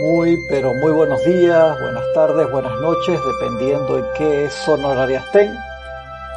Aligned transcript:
Muy, 0.00 0.38
pero 0.48 0.72
muy 0.72 0.92
buenos 0.92 1.22
días, 1.26 1.78
buenas 1.78 2.04
tardes, 2.14 2.50
buenas 2.50 2.80
noches, 2.80 3.20
dependiendo 3.22 3.98
en 3.98 4.04
qué 4.16 4.48
zona 4.48 4.88
horaria 4.88 5.18
estén. 5.18 5.52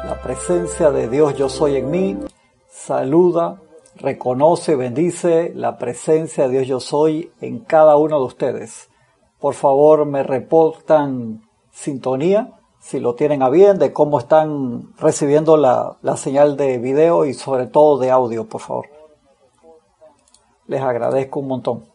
La 0.04 0.20
presencia 0.22 0.90
de 0.90 1.08
Dios 1.08 1.34
yo 1.38 1.48
soy 1.48 1.76
en 1.76 1.90
mí 1.90 2.18
saluda, 2.68 3.62
reconoce, 3.96 4.76
bendice 4.76 5.50
la 5.54 5.78
presencia 5.78 6.44
de 6.44 6.50
Dios 6.50 6.66
yo 6.66 6.78
soy 6.78 7.32
en 7.40 7.60
cada 7.60 7.96
uno 7.96 8.18
de 8.18 8.26
ustedes. 8.26 8.90
Por 9.40 9.54
favor, 9.54 10.04
me 10.04 10.22
reportan 10.22 11.48
sintonía, 11.72 12.52
si 12.80 13.00
lo 13.00 13.14
tienen 13.14 13.42
a 13.42 13.48
bien, 13.48 13.78
de 13.78 13.94
cómo 13.94 14.18
están 14.18 14.94
recibiendo 14.98 15.56
la, 15.56 15.96
la 16.02 16.18
señal 16.18 16.58
de 16.58 16.76
video 16.76 17.24
y 17.24 17.32
sobre 17.32 17.66
todo 17.66 17.96
de 17.96 18.10
audio, 18.10 18.46
por 18.46 18.60
favor. 18.60 18.88
Les 20.66 20.82
agradezco 20.82 21.40
un 21.40 21.48
montón. 21.48 21.93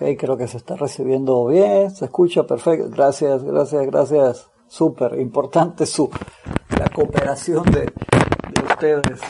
Ok, 0.00 0.16
creo 0.16 0.36
que 0.36 0.46
se 0.46 0.58
está 0.58 0.76
recibiendo 0.76 1.44
bien, 1.46 1.90
se 1.90 2.04
escucha 2.04 2.44
perfecto. 2.46 2.88
Gracias, 2.88 3.42
gracias, 3.42 3.84
gracias. 3.86 4.48
Súper 4.68 5.18
importante 5.18 5.86
su 5.86 6.08
la 6.78 6.88
cooperación 6.88 7.64
de, 7.64 7.80
de, 7.80 8.62
ustedes 8.70 9.20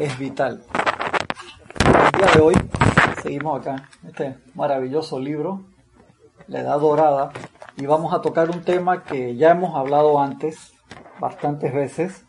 es 0.00 0.18
vital. 0.18 0.64
El 1.84 2.18
día 2.18 2.34
de 2.34 2.40
hoy 2.40 2.54
seguimos 3.22 3.60
acá, 3.60 3.88
este 4.04 4.36
maravilloso 4.56 5.20
libro, 5.20 5.62
La 6.48 6.62
Edad 6.62 6.80
Dorada, 6.80 7.30
y 7.76 7.86
vamos 7.86 8.12
a 8.12 8.20
tocar 8.20 8.50
un 8.50 8.64
tema 8.64 9.04
que 9.04 9.36
ya 9.36 9.52
hemos 9.52 9.76
hablado 9.76 10.18
antes, 10.18 10.72
bastantes 11.20 11.72
veces, 11.72 12.24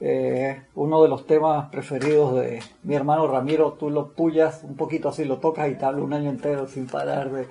eh, 0.00 0.62
uno 0.76 1.02
de 1.02 1.08
los 1.08 1.26
temas 1.26 1.70
preferidos 1.70 2.36
de 2.36 2.62
mi 2.84 2.94
hermano 2.94 3.26
Ramiro, 3.26 3.72
tú 3.72 3.90
lo 3.90 4.12
puyas 4.12 4.62
un 4.62 4.76
poquito 4.76 5.08
así, 5.08 5.24
lo 5.24 5.38
tocas 5.38 5.68
y 5.68 5.74
te 5.74 5.84
hablo 5.84 6.04
un 6.04 6.12
año 6.12 6.30
entero 6.30 6.68
sin 6.68 6.86
parar 6.86 7.32
de, 7.32 7.48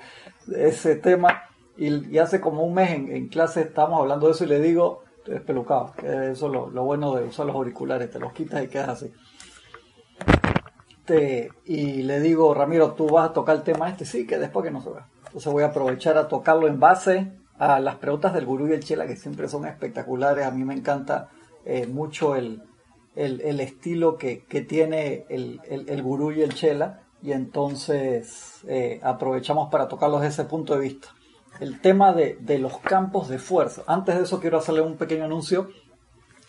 ese 0.56 0.95
tema. 0.95 1.44
Y, 1.78 2.17
hace 2.17 2.39
como 2.39 2.64
un 2.64 2.73
mes 2.73 2.92
en, 2.92 3.28
clase 3.28 3.62
estábamos 3.62 4.00
hablando 4.02 4.28
de 4.28 4.34
eso 4.34 4.45
y 4.45 4.48
le 4.48 4.62
digo, 4.62 5.04
estoy 5.17 5.36
despelucado, 5.36 5.92
que 5.98 6.31
eso 6.31 6.48
es 6.48 6.73
lo, 6.73 6.84
bueno 6.84 7.14
de 7.16 7.26
usar 7.26 7.45
los 7.45 7.56
auriculares, 7.56 8.09
te 8.09 8.20
los 8.20 8.31
quitas 8.31 8.64
y 8.64 8.67
quedas 8.67 8.89
así. 8.89 9.14
y 11.66 12.04
le 12.04 12.20
digo, 12.22 12.54
Ramiro, 12.54 12.94
tú 12.94 13.08
vas 13.09 13.30
a 13.30 13.34
tocar 13.34 13.58
el 13.58 13.64
tema 13.64 13.89
este, 13.89 14.06
sí, 14.06 14.26
que 14.26 14.38
después 14.38 14.66
que 14.66 14.72
no 14.72 14.82
se 14.82 14.89
vea. 14.89 15.08
Entonces 15.26 15.52
voy 15.52 15.64
a 15.64 15.67
aprovechar 15.67 16.17
a 16.17 16.30
tocarlo 16.30 16.67
en 16.67 16.80
base 16.80 17.32
a 17.59 17.80
las 17.80 17.95
preguntas 17.95 18.34
del 18.34 18.45
gurú 18.45 18.67
y 18.67 18.72
el 18.72 18.84
chela, 18.84 19.06
que 19.06 19.17
siempre 19.17 19.50
son 19.50 19.66
espectaculares, 19.66 20.45
a 20.45 20.52
mí 20.52 20.64
me 20.64 20.73
encanta 20.73 21.30
eh, 21.70 21.86
mucho 21.86 22.38
el, 22.38 22.64
el, 23.14 23.60
estilo 23.60 24.18
que, 24.18 24.46
que 24.46 24.62
tiene 24.62 25.26
el, 25.28 25.60
el, 25.68 26.02
gurú 26.02 26.32
y 26.32 26.42
el 26.42 26.54
chela 26.54 27.02
y 27.22 27.34
entonces 27.34 28.62
eh, 28.70 29.02
aprovechamos 29.04 29.70
para 29.70 29.90
tocarlos 29.90 30.22
desde 30.22 30.44
ese 30.44 30.50
punto 30.50 30.76
de 30.76 30.80
vista. 30.80 31.10
El 31.60 31.82
tema 31.82 32.14
de, 32.14 32.38
de, 32.40 32.58
los 32.58 32.78
campos 32.78 33.28
de 33.28 33.38
fuerza. 33.38 33.84
Antes 33.86 34.16
de 34.16 34.23
eso 34.23 34.40
quiero 34.40 34.60
hacerle 34.60 34.80
un 34.80 34.95
pequeño 34.95 35.26
anuncio. 35.26 35.70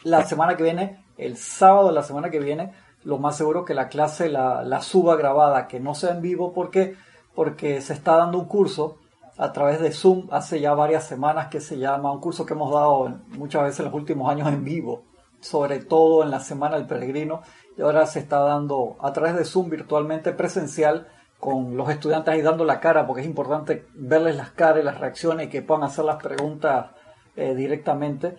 La 0.04 0.24
semana 0.24 0.56
que 0.56 0.62
viene, 0.62 1.04
el 1.16 1.36
sábado 1.36 1.88
de 1.88 1.94
la 1.94 2.04
semana 2.04 2.30
que 2.30 2.38
viene, 2.38 2.72
lo 3.02 3.18
más 3.18 3.36
seguro 3.36 3.64
que 3.64 3.74
la 3.74 3.88
clase 3.88 4.28
la, 4.28 4.62
la 4.62 4.82
suba 4.82 5.16
grabada, 5.16 5.66
que 5.66 5.80
no 5.80 5.96
sea 5.96 6.12
en 6.12 6.22
vivo 6.22 6.52
porque, 6.52 6.94
porque 7.34 7.80
se 7.80 7.94
está 7.94 8.18
dando 8.18 8.38
un 8.38 8.44
curso 8.44 8.98
a 9.38 9.52
través 9.52 9.80
de 9.80 9.92
Zoom 9.92 10.26
hace 10.30 10.60
ya 10.60 10.74
varias 10.74 11.04
semanas 11.04 11.46
que 11.46 11.60
se 11.60 11.78
llama, 11.78 12.12
un 12.12 12.20
curso 12.20 12.44
que 12.44 12.54
hemos 12.54 12.72
dado 12.72 13.20
muchas 13.28 13.62
veces 13.62 13.80
en 13.80 13.86
los 13.86 13.94
últimos 13.94 14.30
años 14.30 14.48
en 14.48 14.64
vivo, 14.64 15.04
sobre 15.40 15.78
todo 15.78 16.22
en 16.22 16.30
la 16.30 16.40
Semana 16.40 16.76
del 16.76 16.86
Peregrino, 16.86 17.42
y 17.76 17.82
ahora 17.82 18.06
se 18.06 18.18
está 18.18 18.40
dando 18.40 18.96
a 19.00 19.12
través 19.12 19.36
de 19.36 19.44
Zoom 19.44 19.70
virtualmente 19.70 20.32
presencial 20.32 21.06
con 21.38 21.76
los 21.76 21.88
estudiantes 21.88 22.34
ahí 22.34 22.42
dando 22.42 22.64
la 22.64 22.80
cara, 22.80 23.06
porque 23.06 23.22
es 23.22 23.28
importante 23.28 23.86
verles 23.94 24.36
las 24.36 24.50
caras 24.50 24.82
y 24.82 24.84
las 24.84 24.98
reacciones 24.98 25.46
y 25.46 25.50
que 25.50 25.62
puedan 25.62 25.84
hacer 25.84 26.04
las 26.04 26.20
preguntas 26.22 26.90
eh, 27.36 27.54
directamente, 27.54 28.36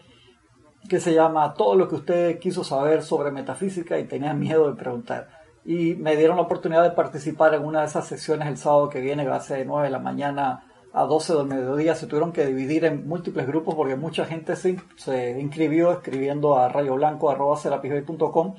que 0.89 0.99
se 0.99 1.13
llama 1.13 1.53
Todo 1.53 1.75
lo 1.75 1.87
que 1.87 1.95
usted 1.95 2.39
quiso 2.39 2.63
saber 2.63 3.01
sobre 3.01 3.31
metafísica 3.31 3.97
y 3.97 4.05
tenía 4.05 4.33
miedo 4.33 4.69
de 4.69 4.75
preguntar. 4.75 5.29
Y 5.63 5.95
me 5.95 6.15
dieron 6.15 6.37
la 6.37 6.43
oportunidad 6.43 6.83
de 6.83 6.91
participar 6.91 7.53
en 7.53 7.63
una 7.63 7.81
de 7.81 7.85
esas 7.85 8.07
sesiones 8.07 8.47
el 8.47 8.57
sábado 8.57 8.89
que 8.89 8.99
viene, 8.99 9.27
a 9.27 9.39
ser 9.39 9.59
de 9.59 9.65
9 9.65 9.85
de 9.85 9.91
la 9.91 9.99
mañana 9.99 10.68
a 10.93 11.03
12 11.03 11.35
del 11.35 11.45
mediodía 11.45 11.95
se 11.95 12.07
tuvieron 12.07 12.31
que 12.31 12.45
dividir 12.45 12.85
en 12.85 13.07
múltiples 13.07 13.45
grupos 13.47 13.75
porque 13.75 13.95
mucha 13.95 14.25
gente 14.25 14.55
se, 14.55 14.81
se 14.95 15.39
inscribió 15.39 15.91
escribiendo 15.91 16.57
a 16.57 16.69
rayoblanco.com 16.69 18.55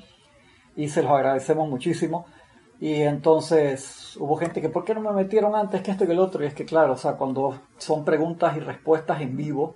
y 0.75 0.89
se 0.89 1.03
los 1.03 1.11
agradecemos 1.11 1.69
muchísimo. 1.69 2.25
Y 2.79 3.01
entonces 3.01 4.17
hubo 4.19 4.37
gente 4.37 4.61
que, 4.61 4.69
¿por 4.69 4.83
qué 4.83 4.95
no 4.95 5.01
me 5.01 5.11
metieron 5.11 5.55
antes 5.55 5.83
que 5.83 5.91
esto 5.91 6.05
y 6.05 6.07
que 6.07 6.13
el 6.13 6.19
otro? 6.19 6.43
Y 6.43 6.47
es 6.47 6.55
que, 6.55 6.65
claro, 6.65 6.93
o 6.93 6.97
sea, 6.97 7.13
cuando 7.13 7.59
son 7.77 8.03
preguntas 8.03 8.57
y 8.57 8.59
respuestas 8.59 9.21
en 9.21 9.37
vivo, 9.37 9.75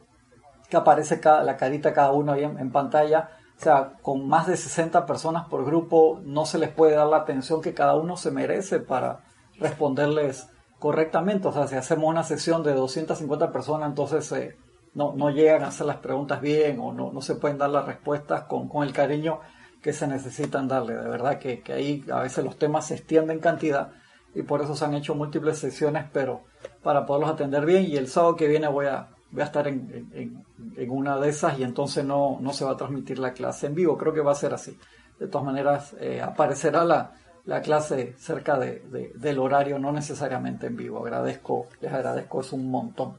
que 0.69 0.77
aparece 0.77 1.19
cada, 1.19 1.44
la 1.44 1.55
carita 1.57 1.94
cada 1.94 2.11
uno 2.13 2.31
ahí 2.31 2.44
en, 2.44 2.57
en 2.57 2.71
pantalla, 2.71 3.29
o 3.57 3.61
sea, 3.61 3.94
con 4.01 4.27
más 4.27 4.47
de 4.47 4.57
60 4.57 5.05
personas 5.05 5.47
por 5.47 5.65
grupo, 5.65 6.19
no 6.23 6.45
se 6.45 6.57
les 6.57 6.69
puede 6.69 6.95
dar 6.95 7.07
la 7.07 7.17
atención 7.17 7.61
que 7.61 7.75
cada 7.75 7.95
uno 7.95 8.17
se 8.17 8.31
merece 8.31 8.79
para 8.79 9.23
responderles 9.59 10.49
correctamente. 10.85 11.47
O 11.47 11.51
sea, 11.51 11.66
si 11.66 11.73
hacemos 11.73 12.07
una 12.07 12.22
sesión 12.22 12.62
de 12.62 12.72
250 12.73 13.51
personas, 13.51 13.90
entonces 13.90 14.31
eh, 14.34 14.56
no, 14.94 15.13
no, 15.16 15.31
llegan 15.31 15.63
a 15.63 15.69
hacer 15.69 15.88
las 15.88 15.96
preguntas 15.96 16.40
bien 16.41 16.79
o 16.79 16.94
no, 16.94 17.12
no 17.12 17.22
se 17.23 17.34
pueden 17.34 17.57
dar 17.57 17.72
las 17.72 17.88
respuestas 17.88 18.44
con, 18.44 18.69
con, 18.69 18.84
el 18.84 18.94
cariño 18.94 19.40
que 19.81 19.94
se 19.94 20.06
necesitan 20.06 20.68
darle. 20.68 20.94
De 20.94 21.09
verdad 21.09 21.40
que, 21.40 21.62
que, 21.62 21.74
ahí 21.74 22.06
a 22.13 22.19
veces 22.19 22.45
los 22.45 22.59
temas 22.59 22.85
se 22.85 22.94
extienden 22.94 23.38
en 23.38 23.41
cantidad 23.41 23.94
y 24.35 24.44
por 24.44 24.62
eso 24.62 24.75
se 24.75 24.85
han 24.85 24.94
hecho 24.94 25.16
múltiples 25.16 25.57
sesiones, 25.57 26.06
pero 26.13 26.44
para 26.84 27.07
poderlos 27.07 27.31
atender 27.31 27.66
bien. 27.66 27.85
Y 27.85 27.97
el 27.97 28.07
sábado 28.07 28.35
que 28.35 28.47
viene 28.47 28.68
voy 28.68 28.85
a, 28.85 29.07
voy 29.31 29.41
a 29.41 29.45
estar 29.45 29.68
en, 29.68 30.12
en, 30.13 30.90
una 30.91 31.18
de 31.18 31.29
esas 31.29 31.57
y 31.57 31.63
entonces 31.63 32.06
no, 32.06 32.38
no 32.40 32.53
se 32.53 32.63
va 32.63 32.74
a 32.74 32.78
transmitir 32.78 33.18
la 33.18 33.34
clase 33.34 33.66
en 33.66 33.74
vivo. 33.74 33.97
Creo 33.97 34.13
que 34.13 34.22
va 34.22 34.34
a 34.34 34.35
ser 34.35 34.53
así. 34.53 34.78
De 35.18 35.25
todas 35.25 35.45
maneras, 35.45 35.95
eh, 36.00 36.22
aparecerá 36.22 36.85
la, 36.85 37.13
la 37.45 37.61
clase 37.61 38.16
cerca 38.17 38.57
de, 38.57 39.11
del 39.16 39.39
horario, 39.39 39.78
no 39.79 39.91
necesariamente 39.91 40.67
en 40.67 40.75
vivo. 40.75 41.00
Agradezco, 41.00 41.67
les 41.79 41.91
agradezco 41.94 42.41
es 42.41 42.51
un 42.53 42.69
montón. 42.69 43.17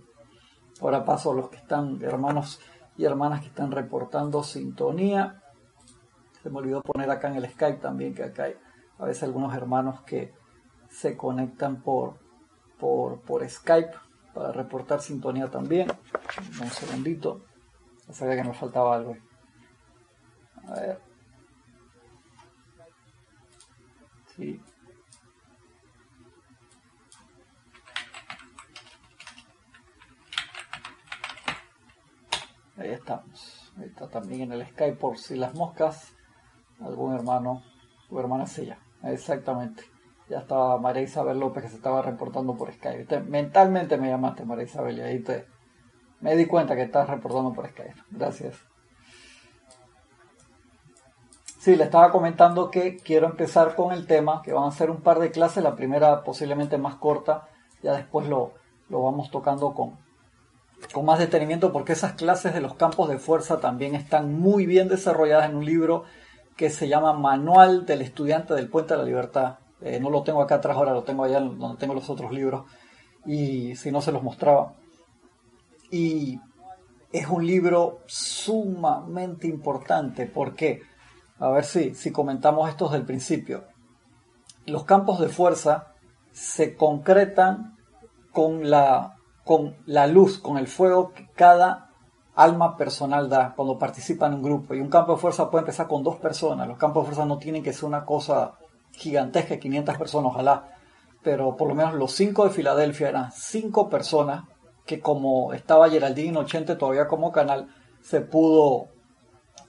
Ahora 0.80 1.04
paso 1.04 1.32
a 1.32 1.34
los 1.34 1.48
que 1.48 1.56
están, 1.56 2.02
hermanos 2.02 2.60
y 2.96 3.04
hermanas 3.04 3.40
que 3.40 3.48
están 3.48 3.70
reportando 3.70 4.42
sintonía. 4.42 5.42
Se 6.42 6.50
me 6.50 6.58
olvidó 6.58 6.82
poner 6.82 7.10
acá 7.10 7.28
en 7.28 7.36
el 7.36 7.50
Skype 7.50 7.78
también, 7.78 8.14
que 8.14 8.24
acá 8.24 8.44
hay 8.44 8.56
a 8.98 9.04
veces 9.04 9.24
algunos 9.24 9.54
hermanos 9.54 10.02
que 10.02 10.34
se 10.88 11.16
conectan 11.16 11.82
por, 11.82 12.14
por, 12.78 13.20
por 13.20 13.48
Skype 13.48 13.92
para 14.34 14.52
reportar 14.52 15.00
sintonía 15.00 15.50
también. 15.50 15.88
Un 16.60 16.70
segundito. 16.70 17.42
Sabía 18.10 18.36
que 18.36 18.48
me 18.48 18.54
faltaba 18.54 18.96
algo. 18.96 19.16
A 20.68 20.74
ver. 20.80 21.00
Sí. 24.36 24.60
Ahí 32.76 32.90
estamos. 32.90 33.72
Ahí 33.78 33.86
está 33.86 34.05
también 34.20 34.40
en 34.42 34.52
el 34.52 34.66
Skype 34.66 34.96
por 34.96 35.18
si 35.18 35.36
las 35.36 35.54
moscas, 35.54 36.14
algún 36.80 37.14
hermano 37.14 37.62
o 38.10 38.18
hermana 38.18 38.46
sella. 38.46 38.78
Exactamente. 39.02 39.82
Ya 40.30 40.38
estaba 40.38 40.78
María 40.78 41.02
Isabel 41.02 41.38
López 41.38 41.64
que 41.64 41.68
se 41.68 41.76
estaba 41.76 42.00
reportando 42.00 42.56
por 42.56 42.72
Skype. 42.72 43.20
mentalmente 43.20 43.98
me 43.98 44.08
llamaste 44.08 44.46
María 44.46 44.64
Isabel 44.64 44.98
y 44.98 45.02
ahí 45.02 45.18
te 45.20 45.44
me 46.20 46.34
di 46.34 46.46
cuenta 46.46 46.74
que 46.74 46.82
estás 46.84 47.10
reportando 47.10 47.52
por 47.52 47.68
Skype. 47.68 48.02
Gracias. 48.10 48.56
Sí, 51.58 51.76
le 51.76 51.84
estaba 51.84 52.10
comentando 52.10 52.70
que 52.70 52.96
quiero 52.96 53.26
empezar 53.26 53.74
con 53.74 53.92
el 53.92 54.06
tema, 54.06 54.40
que 54.42 54.54
van 54.54 54.64
a 54.64 54.70
ser 54.70 54.90
un 54.90 55.02
par 55.02 55.18
de 55.18 55.30
clases, 55.30 55.62
la 55.62 55.76
primera 55.76 56.24
posiblemente 56.24 56.78
más 56.78 56.94
corta, 56.94 57.48
ya 57.82 57.92
después 57.92 58.28
lo, 58.28 58.54
lo 58.88 59.02
vamos 59.02 59.30
tocando 59.30 59.74
con, 59.74 59.98
con 60.92 61.04
más 61.04 61.18
detenimiento, 61.18 61.72
porque 61.72 61.92
esas 61.92 62.12
clases 62.12 62.54
de 62.54 62.60
los 62.60 62.74
campos 62.74 63.08
de 63.08 63.18
fuerza 63.18 63.60
también 63.60 63.94
están 63.94 64.38
muy 64.38 64.66
bien 64.66 64.88
desarrolladas 64.88 65.48
en 65.48 65.56
un 65.56 65.64
libro 65.64 66.04
que 66.56 66.70
se 66.70 66.88
llama 66.88 67.12
Manual 67.12 67.86
del 67.86 68.02
Estudiante 68.02 68.54
del 68.54 68.68
Puente 68.68 68.94
de 68.94 68.98
la 68.98 69.04
Libertad. 69.04 69.58
Eh, 69.80 70.00
no 70.00 70.10
lo 70.10 70.22
tengo 70.22 70.40
acá 70.40 70.56
atrás, 70.56 70.76
ahora 70.76 70.92
lo 70.92 71.02
tengo 71.02 71.24
allá 71.24 71.40
donde 71.40 71.78
tengo 71.78 71.94
los 71.94 72.08
otros 72.08 72.32
libros, 72.32 72.64
y 73.26 73.76
si 73.76 73.90
no 73.90 74.00
se 74.00 74.12
los 74.12 74.22
mostraba. 74.22 74.74
Y 75.90 76.40
es 77.12 77.26
un 77.28 77.46
libro 77.46 78.00
sumamente 78.06 79.46
importante, 79.46 80.26
¿por 80.26 80.54
qué? 80.54 80.82
A 81.38 81.50
ver 81.50 81.64
si, 81.64 81.94
si 81.94 82.10
comentamos 82.10 82.68
esto 82.68 82.86
desde 82.86 82.98
el 82.98 83.04
principio. 83.04 83.64
Los 84.64 84.84
campos 84.84 85.20
de 85.20 85.28
fuerza 85.28 85.92
se 86.32 86.74
concretan 86.74 87.76
con 88.32 88.70
la 88.70 89.15
con 89.46 89.76
la 89.86 90.08
luz, 90.08 90.38
con 90.38 90.58
el 90.58 90.66
fuego 90.66 91.12
que 91.12 91.28
cada 91.32 91.90
alma 92.34 92.76
personal 92.76 93.28
da 93.28 93.54
cuando 93.54 93.78
participa 93.78 94.26
en 94.26 94.34
un 94.34 94.42
grupo. 94.42 94.74
Y 94.74 94.80
un 94.80 94.88
campo 94.88 95.12
de 95.12 95.18
fuerza 95.18 95.48
puede 95.48 95.62
empezar 95.62 95.86
con 95.86 96.02
dos 96.02 96.16
personas. 96.16 96.66
Los 96.66 96.78
campos 96.78 97.04
de 97.04 97.06
fuerza 97.06 97.26
no 97.26 97.38
tienen 97.38 97.62
que 97.62 97.72
ser 97.72 97.84
una 97.84 98.04
cosa 98.04 98.54
gigantesca, 98.90 99.56
500 99.56 99.96
personas, 99.96 100.32
ojalá. 100.32 100.76
Pero 101.22 101.56
por 101.56 101.68
lo 101.68 101.76
menos 101.76 101.94
los 101.94 102.10
cinco 102.10 102.42
de 102.42 102.50
Filadelfia 102.50 103.08
eran 103.08 103.30
cinco 103.30 103.88
personas 103.88 104.46
que 104.84 104.98
como 104.98 105.52
estaba 105.52 105.88
Geraldine 105.88 106.38
80 106.38 106.76
todavía 106.76 107.06
como 107.06 107.30
canal, 107.30 107.68
se 108.02 108.22
pudo 108.22 108.88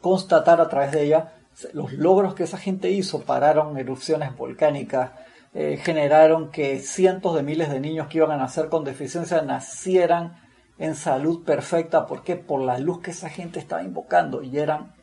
constatar 0.02 0.60
a 0.60 0.70
través 0.70 0.92
de 0.92 1.04
ella 1.04 1.36
los 1.74 1.94
logros 1.94 2.34
que 2.34 2.46
esa 2.46 2.58
gente 2.58 2.90
hizo. 2.90 3.22
Pararon 3.22 3.78
erupciones 3.78 4.36
volcánicas, 4.36 5.12
eh, 5.54 5.78
generaron 5.78 6.52
que 6.52 6.80
cientos 6.80 7.36
de 7.36 7.44
miles 7.44 7.70
de 7.70 7.80
niños 7.80 8.08
que 8.08 8.20
iban 8.20 8.32
a 8.32 8.38
nacer 8.38 8.70
con 8.70 8.84
deficiencia 8.84 9.42
nacieran 9.42 10.38
en 10.78 10.96
salud 10.96 11.44
perfecta. 11.44 12.06
¿Por 12.06 12.24
qué? 12.24 12.36
Por 12.36 12.62
la 12.62 12.78
luz 12.78 13.02
que 13.02 13.12
esa 13.12 13.30
gente 13.30 13.60
estaba 13.60 13.84
invocando. 13.84 14.44
Y 14.44 14.58
eran 14.60 14.94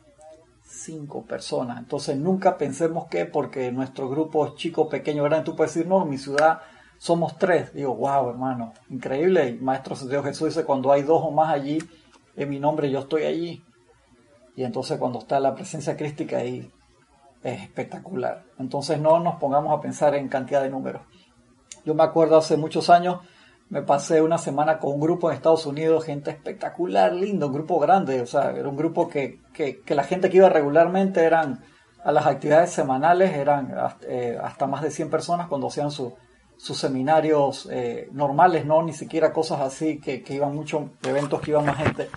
cinco 0.63 1.23
personas. 1.23 1.79
Entonces 1.79 2.17
nunca 2.17 2.57
pensemos 2.57 3.07
que 3.07 3.25
porque 3.25 3.71
nuestro 3.71 4.09
grupo 4.09 4.45
es 4.45 4.55
chico, 4.55 4.89
pequeño, 4.89 5.23
grande, 5.23 5.45
tú 5.45 5.55
puedes 5.55 5.73
decir, 5.73 5.87
no, 5.87 6.05
mi 6.05 6.17
ciudad 6.17 6.61
somos 6.97 7.37
tres. 7.37 7.73
Digo, 7.73 7.95
wow, 7.95 8.29
hermano, 8.29 8.73
increíble. 8.89 9.49
Y 9.49 9.53
Maestro 9.59 9.95
Dios 9.95 10.23
Jesús 10.25 10.49
dice, 10.49 10.65
cuando 10.65 10.91
hay 10.91 11.03
dos 11.03 11.21
o 11.23 11.31
más 11.31 11.53
allí, 11.53 11.79
en 12.35 12.49
mi 12.49 12.59
nombre 12.59 12.89
yo 12.89 12.99
estoy 12.99 13.23
allí. 13.23 13.63
Y 14.55 14.63
entonces 14.63 14.97
cuando 14.97 15.19
está 15.19 15.39
la 15.39 15.53
presencia 15.53 15.97
crística 15.97 16.37
ahí, 16.37 16.71
es 17.45 17.61
espectacular. 17.61 18.43
Entonces 18.57 18.99
no 18.99 19.19
nos 19.19 19.35
pongamos 19.35 19.77
a 19.77 19.79
pensar 19.79 20.15
en 20.15 20.27
cantidad 20.27 20.63
de 20.63 20.69
números. 20.71 21.03
Yo 21.85 21.93
me 21.93 22.03
acuerdo 22.03 22.37
hace 22.37 22.57
muchos 22.57 22.89
años, 22.89 23.19
me 23.69 23.83
pasé 23.83 24.23
una 24.23 24.39
semana 24.39 24.79
con 24.79 24.93
un 24.93 24.99
grupo 24.99 25.29
en 25.29 25.35
Estados 25.35 25.67
Unidos, 25.67 26.05
gente 26.05 26.31
espectacular, 26.31 27.13
lindo, 27.13 27.45
un 27.47 27.53
grupo 27.53 27.79
grande, 27.79 28.19
o 28.21 28.25
sea, 28.25 28.49
era 28.49 28.67
un 28.67 28.75
grupo 28.75 29.07
que, 29.07 29.41
que, 29.53 29.83
la 29.93 30.03
gente 30.03 30.31
que 30.31 30.37
iba 30.37 30.49
regularmente 30.49 31.23
eran 31.23 31.63
a 32.03 32.11
las 32.11 32.25
actividades 32.25 32.71
semanales, 32.71 33.33
eran 33.33 33.75
eh, 34.07 34.39
hasta, 34.41 34.65
más 34.65 34.81
de 34.81 34.89
100 34.89 35.11
personas 35.11 35.47
cuando 35.47 35.67
hacían 35.67 35.91
sus 35.91 36.13
seminarios 36.57 37.69
eh, 37.71 38.09
normales, 38.11 38.65
no 38.65 38.81
ni 38.81 38.93
siquiera 38.93 39.31
cosas 39.31 39.61
así 39.61 39.99
que, 39.99 40.23
que 40.23 40.33
iban 40.33 40.55
muchos 40.55 40.85
eventos 41.03 41.41
que 41.41 41.51
iban 41.51 41.65
más 41.65 41.77
gente. 41.77 42.09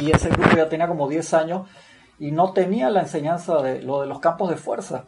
Y 0.00 0.10
ese 0.10 0.30
grupo 0.30 0.56
ya 0.56 0.70
tenía 0.70 0.88
como 0.88 1.06
10 1.06 1.34
años 1.34 1.68
y 2.20 2.32
no 2.32 2.52
tenía 2.52 2.90
la 2.90 3.00
enseñanza 3.00 3.62
de 3.62 3.82
lo 3.82 4.02
de 4.02 4.06
los 4.06 4.20
campos 4.20 4.50
de 4.50 4.56
fuerza. 4.56 5.06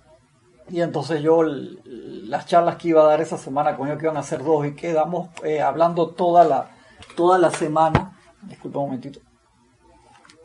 Y 0.70 0.80
entonces 0.80 1.20
yo 1.20 1.42
las 1.44 2.46
charlas 2.46 2.76
que 2.76 2.88
iba 2.88 3.02
a 3.02 3.06
dar 3.06 3.20
esa 3.20 3.36
semana 3.36 3.76
con 3.76 3.86
ellos 3.86 3.98
que 3.98 4.06
iban 4.06 4.16
a 4.16 4.22
ser 4.22 4.42
dos 4.42 4.66
y 4.66 4.74
quedamos 4.74 5.28
eh, 5.44 5.60
hablando 5.60 6.08
toda 6.08 6.42
la, 6.44 6.70
toda 7.14 7.38
la 7.38 7.50
semana. 7.50 8.18
Disculpa 8.40 8.78
un 8.78 8.86
momentito. 8.86 9.20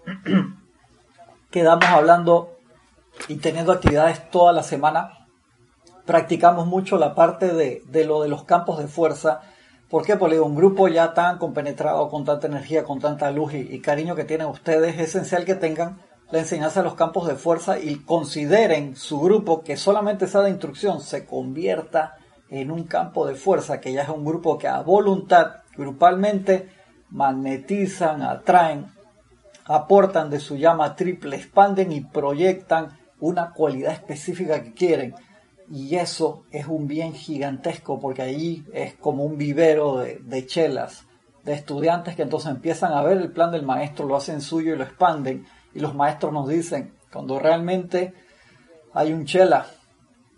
quedamos 1.51 1.85
hablando 1.85 2.57
y 3.29 3.37
teniendo 3.37 3.71
actividades 3.71 4.29
toda 4.29 4.51
la 4.51 4.63
semana. 4.63 5.25
Practicamos 6.05 6.67
mucho 6.67 6.97
la 6.97 7.15
parte 7.15 7.53
de, 7.53 7.81
de 7.87 8.03
lo 8.03 8.21
de 8.21 8.27
los 8.27 8.43
campos 8.43 8.77
de 8.77 8.87
fuerza. 8.87 9.39
¿Por 9.89 10.05
qué? 10.05 10.17
Porque 10.17 10.41
un 10.41 10.55
grupo 10.55 10.89
ya 10.89 11.13
tan 11.13 11.37
compenetrado, 11.37 12.09
con 12.09 12.25
tanta 12.25 12.47
energía, 12.47 12.83
con 12.83 12.99
tanta 12.99 13.31
luz 13.31 13.53
y, 13.53 13.59
y 13.59 13.79
cariño 13.79 14.15
que 14.15 14.25
tienen 14.25 14.47
ustedes, 14.47 14.95
es 14.95 15.15
esencial 15.15 15.45
que 15.45 15.55
tengan 15.55 16.01
la 16.31 16.39
enseñanza 16.39 16.81
de 16.81 16.85
los 16.85 16.95
campos 16.95 17.27
de 17.27 17.35
fuerza 17.35 17.79
y 17.79 17.97
consideren 17.97 18.95
su 18.95 19.19
grupo 19.19 19.63
que 19.63 19.77
solamente 19.77 20.25
esa 20.25 20.41
de 20.41 20.49
instrucción 20.49 20.99
se 20.99 21.25
convierta 21.25 22.17
en 22.49 22.71
un 22.71 22.83
campo 22.83 23.25
de 23.25 23.35
fuerza, 23.35 23.79
que 23.79 23.93
ya 23.93 24.03
es 24.03 24.09
un 24.09 24.25
grupo 24.25 24.57
que 24.57 24.67
a 24.67 24.81
voluntad, 24.81 25.57
grupalmente, 25.75 26.69
magnetizan, 27.09 28.21
atraen, 28.21 28.87
aportan 29.65 30.29
de 30.29 30.39
su 30.39 30.57
llama 30.57 30.95
triple, 30.95 31.37
expanden 31.37 31.91
y 31.91 32.01
proyectan 32.01 32.97
una 33.19 33.51
cualidad 33.51 33.93
específica 33.93 34.63
que 34.63 34.73
quieren. 34.73 35.15
Y 35.69 35.95
eso 35.95 36.43
es 36.51 36.67
un 36.67 36.87
bien 36.87 37.13
gigantesco 37.13 37.99
porque 37.99 38.21
ahí 38.21 38.65
es 38.73 38.95
como 38.95 39.25
un 39.25 39.37
vivero 39.37 39.97
de, 39.97 40.19
de 40.19 40.45
chelas, 40.45 41.05
de 41.43 41.53
estudiantes 41.53 42.15
que 42.15 42.21
entonces 42.21 42.51
empiezan 42.51 42.93
a 42.93 43.01
ver 43.01 43.17
el 43.17 43.31
plan 43.31 43.51
del 43.51 43.63
maestro, 43.63 44.05
lo 44.05 44.15
hacen 44.15 44.41
suyo 44.41 44.73
y 44.73 44.77
lo 44.77 44.83
expanden 44.83 45.45
y 45.73 45.79
los 45.79 45.95
maestros 45.95 46.33
nos 46.33 46.47
dicen, 46.47 46.93
cuando 47.11 47.39
realmente 47.39 48.13
hay 48.93 49.13
un 49.13 49.25
chela 49.25 49.67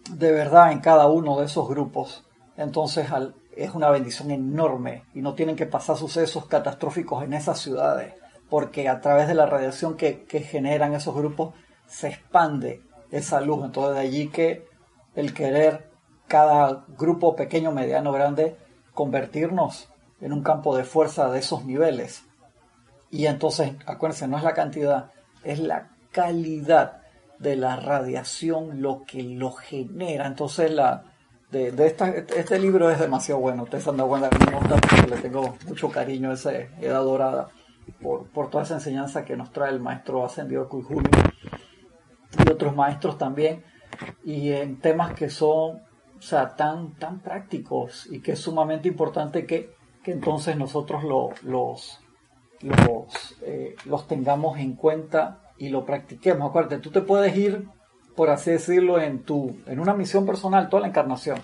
de 0.10 0.31
verdad 0.31 0.72
en 0.72 0.80
cada 0.80 1.08
uno 1.08 1.40
de 1.40 1.46
esos 1.46 1.68
grupos, 1.68 2.26
entonces 2.58 3.08
es 3.56 3.74
una 3.74 3.90
bendición 3.90 4.31
enorme 4.31 5.04
y 5.14 5.22
no 5.22 5.34
tienen 5.34 5.56
que 5.56 5.66
pasar 5.66 5.98
sucesos 5.98 6.46
catastróficos 6.46 7.24
en 7.24 7.34
esas 7.34 7.60
ciudades, 7.60 8.14
porque 8.50 8.90
a 8.90 9.02
través 9.02 9.28
de 9.28 9.36
la 9.36 9.46
radiación 9.46 9.96
que, 9.96 10.26
generan 10.50 10.94
esos 10.94 11.16
grupos 11.16 11.54
se 11.88 12.10
expande 12.10 12.82
esa 13.12 13.42
luz. 13.42 13.64
Entonces 13.64 13.96
de 13.96 14.02
allí 14.02 14.28
que 14.28 14.68
el 15.16 15.34
querer 15.34 15.90
cada 16.28 16.86
grupo 16.98 17.36
pequeño, 17.36 17.72
mediano, 17.72 18.12
grande, 18.12 18.58
convertirnos 18.94 19.90
en 20.22 20.34
un 20.34 20.44
campo 20.44 20.75
de 20.75 20.84
fuerza 20.84 21.30
de 21.30 21.40
esos 21.40 21.66
niveles. 21.66 22.24
Y 23.10 23.25
entonces, 23.25 23.74
acuérdense, 23.86 24.28
no 24.28 24.38
es 24.38 24.44
la 24.44 24.54
cantidad, 24.54 25.12
es 25.44 25.59
la 25.59 25.89
calidad 26.12 27.01
de 27.39 27.56
la 27.56 27.77
radiación 27.77 28.81
lo 28.81 29.03
que 29.06 29.24
lo 29.24 29.51
genera. 29.51 30.27
Entonces, 30.27 30.71
la, 30.71 31.03
de, 31.51 31.74
esta, 31.86 32.09
este 32.09 32.59
libro 32.59 32.89
es 32.89 33.00
demasiado 33.00 33.39
bueno. 33.39 33.63
Ustedes 33.63 33.88
han 33.88 33.97
dado 33.97 34.09
cuenta 34.09 34.30
que 34.30 35.07
le 35.07 35.18
tengo 35.18 35.57
mucho 35.68 35.89
cariño 35.89 36.31
a 36.31 36.33
esa 36.33 36.53
edad 36.53 37.03
dorada 37.03 37.50
por, 38.01 38.27
por 38.27 38.50
toda 38.50 38.63
esa 38.63 38.75
enseñanza 38.75 39.25
que 39.25 39.38
nos 39.38 39.51
trae 39.51 39.71
el 39.71 39.80
maestro 39.80 40.25
ascendido 40.25 40.68
Kujumi 40.68 41.09
y 42.45 42.51
otros 42.51 42.75
maestros 42.75 43.18
también. 43.18 43.63
Y 44.24 44.51
en 44.51 44.80
temas 44.80 45.13
que 45.13 45.30
son 45.30 45.81
o 46.19 46.21
sea, 46.21 46.56
tan, 46.56 46.95
tan 46.95 47.19
prácticos 47.19 48.07
y 48.12 48.19
que 48.19 48.33
es 48.33 48.39
sumamente 48.39 48.89
importante 48.89 49.45
que, 49.45 49.74
que 50.03 50.12
entonces 50.12 50.57
nosotros 50.57 51.03
lo, 51.03 51.30
los, 51.44 52.01
los, 52.62 53.38
eh, 53.42 53.76
los 53.86 54.08
tengamos 54.08 54.60
en 54.60 54.76
cuenta 54.76 55.40
y 55.58 55.70
lo 55.70 55.86
practiquemos. 55.86 56.50
Acuérdate, 56.50 56.80
tú 56.80 56.92
te 56.92 57.02
puedes 57.02 57.36
ir, 57.36 57.68
por 58.16 58.30
así 58.30 58.52
decirlo, 58.52 59.00
en, 59.00 59.24
tu, 59.24 59.58
en 59.66 59.80
una 59.80 59.94
misión 59.94 60.26
personal 60.26 60.70
toda 60.70 60.82
la 60.82 60.88
encarnación. 60.88 61.42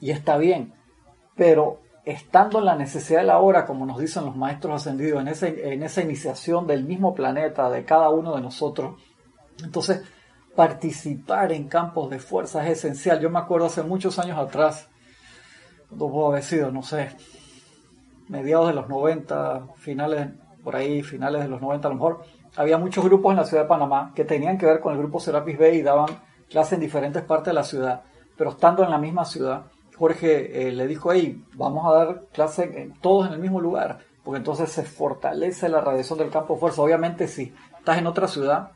Y 0.00 0.10
está 0.10 0.36
bien. 0.36 0.74
Pero 1.34 1.80
estando 2.04 2.58
en 2.58 2.64
la 2.64 2.74
necesidad 2.74 3.20
de 3.20 3.26
la 3.26 3.38
hora, 3.38 3.66
como 3.66 3.84
nos 3.84 3.98
dicen 3.98 4.24
los 4.24 4.36
maestros 4.36 4.80
ascendidos, 4.80 5.42
en, 5.42 5.58
en 5.58 5.82
esa 5.82 6.00
iniciación 6.00 6.66
del 6.66 6.84
mismo 6.84 7.14
planeta, 7.14 7.70
de 7.70 7.84
cada 7.84 8.08
uno 8.10 8.34
de 8.34 8.40
nosotros, 8.40 9.00
entonces 9.62 10.02
participar 10.56 11.52
en 11.52 11.68
campos 11.68 12.10
de 12.10 12.18
fuerza 12.18 12.66
es 12.66 12.78
esencial. 12.78 13.20
Yo 13.20 13.30
me 13.30 13.38
acuerdo 13.38 13.66
hace 13.66 13.82
muchos 13.82 14.18
años 14.18 14.38
atrás, 14.38 14.88
cuando 15.88 16.10
puedo 16.10 16.28
haber 16.28 16.42
sido, 16.42 16.72
no 16.72 16.82
sé, 16.82 17.10
mediados 18.28 18.68
de 18.68 18.74
los 18.74 18.88
90, 18.88 19.68
finales, 19.76 20.28
por 20.62 20.76
ahí, 20.76 21.02
finales 21.02 21.42
de 21.42 21.48
los 21.48 21.60
90 21.60 21.88
a 21.88 21.90
lo 21.90 21.94
mejor, 21.96 22.20
había 22.56 22.78
muchos 22.78 23.04
grupos 23.04 23.32
en 23.32 23.36
la 23.36 23.44
ciudad 23.44 23.62
de 23.64 23.68
Panamá 23.68 24.12
que 24.14 24.24
tenían 24.24 24.58
que 24.58 24.66
ver 24.66 24.80
con 24.80 24.92
el 24.92 24.98
grupo 24.98 25.20
Serapis 25.20 25.58
Bay 25.58 25.78
y 25.78 25.82
daban 25.82 26.08
clases 26.48 26.74
en 26.74 26.80
diferentes 26.80 27.22
partes 27.22 27.46
de 27.46 27.54
la 27.54 27.64
ciudad, 27.64 28.02
pero 28.36 28.50
estando 28.50 28.82
en 28.84 28.90
la 28.90 28.98
misma 28.98 29.24
ciudad, 29.24 29.66
Jorge 29.96 30.68
eh, 30.68 30.72
le 30.72 30.86
dijo, 30.86 31.12
hey, 31.12 31.44
vamos 31.54 31.84
a 31.86 31.92
dar 31.92 32.24
clases 32.32 32.70
todos 33.00 33.26
en 33.26 33.34
el 33.34 33.40
mismo 33.40 33.60
lugar, 33.60 33.98
porque 34.22 34.38
entonces 34.38 34.70
se 34.70 34.84
fortalece 34.84 35.68
la 35.68 35.80
radiación 35.80 36.18
del 36.18 36.30
campo 36.30 36.54
de 36.54 36.60
fuerza. 36.60 36.82
Obviamente 36.82 37.26
si 37.26 37.52
estás 37.76 37.98
en 37.98 38.06
otra 38.06 38.28
ciudad 38.28 38.72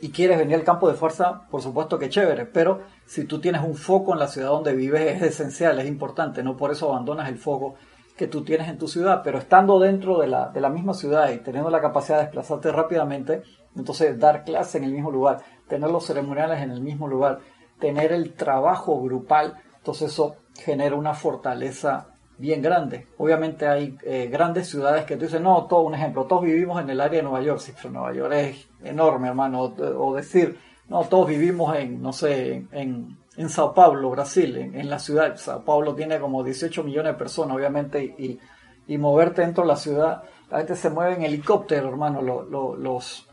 y 0.00 0.10
quieres 0.10 0.38
venir 0.38 0.56
al 0.56 0.64
campo 0.64 0.88
de 0.88 0.94
fuerza, 0.94 1.42
por 1.50 1.62
supuesto 1.62 1.98
que 1.98 2.08
chévere, 2.08 2.46
pero 2.46 2.80
si 3.06 3.24
tú 3.24 3.40
tienes 3.40 3.62
un 3.62 3.74
foco 3.74 4.12
en 4.12 4.18
la 4.18 4.28
ciudad 4.28 4.48
donde 4.48 4.74
vives 4.74 5.16
es 5.16 5.22
esencial, 5.22 5.78
es 5.78 5.86
importante, 5.86 6.42
no 6.42 6.56
por 6.56 6.70
eso 6.70 6.90
abandonas 6.90 7.28
el 7.28 7.38
foco 7.38 7.76
que 8.18 8.26
tú 8.26 8.42
tienes 8.42 8.68
en 8.68 8.76
tu 8.76 8.88
ciudad, 8.88 9.22
pero 9.22 9.38
estando 9.38 9.78
dentro 9.78 10.18
de 10.18 10.26
la, 10.26 10.48
de 10.48 10.60
la 10.60 10.68
misma 10.68 10.92
ciudad 10.92 11.30
y 11.30 11.38
teniendo 11.38 11.70
la 11.70 11.80
capacidad 11.80 12.18
de 12.18 12.24
desplazarte 12.24 12.72
rápidamente, 12.72 13.42
entonces 13.76 14.18
dar 14.18 14.44
clase 14.44 14.78
en 14.78 14.84
el 14.84 14.92
mismo 14.92 15.12
lugar, 15.12 15.38
tener 15.68 15.88
los 15.88 16.04
ceremoniales 16.04 16.60
en 16.60 16.72
el 16.72 16.80
mismo 16.80 17.06
lugar, 17.06 17.38
tener 17.78 18.12
el 18.12 18.34
trabajo 18.34 19.00
grupal, 19.00 19.54
entonces 19.76 20.12
eso 20.12 20.34
genera 20.58 20.96
una 20.96 21.14
fortaleza 21.14 22.08
bien 22.38 22.60
grande. 22.60 23.06
Obviamente 23.18 23.68
hay 23.68 23.96
eh, 24.02 24.28
grandes 24.30 24.68
ciudades 24.68 25.04
que 25.04 25.16
tú 25.16 25.26
dices, 25.26 25.40
no, 25.40 25.66
todo 25.66 25.82
un 25.82 25.94
ejemplo, 25.94 26.24
todos 26.24 26.42
vivimos 26.42 26.82
en 26.82 26.90
el 26.90 27.00
área 27.00 27.18
de 27.18 27.22
Nueva 27.22 27.40
York, 27.40 27.60
sí, 27.60 27.72
pero 27.76 27.90
Nueva 27.90 28.12
York 28.12 28.32
es 28.32 28.68
enorme, 28.82 29.28
hermano, 29.28 29.62
o, 29.62 30.14
decir, 30.16 30.58
no, 30.88 31.04
todos 31.04 31.28
vivimos 31.28 31.76
en, 31.76 32.02
no 32.02 32.12
sé, 32.12 32.66
en 32.72 33.16
en 33.27 33.27
Sao 33.48 33.72
Paulo, 33.72 34.10
Brasil, 34.10 34.56
en, 34.56 34.90
la 34.90 34.98
ciudad. 34.98 35.36
Sao 35.36 35.64
Paulo 35.64 35.94
tiene 35.94 36.18
como 36.18 36.42
18 36.42 36.82
millones 36.82 37.12
de 37.12 37.18
personas, 37.18 37.56
obviamente, 37.56 38.02
y, 38.02 38.40
y 38.88 38.98
moverte 38.98 39.42
dentro 39.42 39.62
de 39.62 39.68
la 39.68 39.76
ciudad. 39.76 40.22
La 40.50 40.58
gente 40.58 40.74
se 40.74 40.90
mueve 40.90 41.14
en 41.14 41.22
helicóptero, 41.22 41.88
hermano, 41.88 42.20
los, 42.20 43.26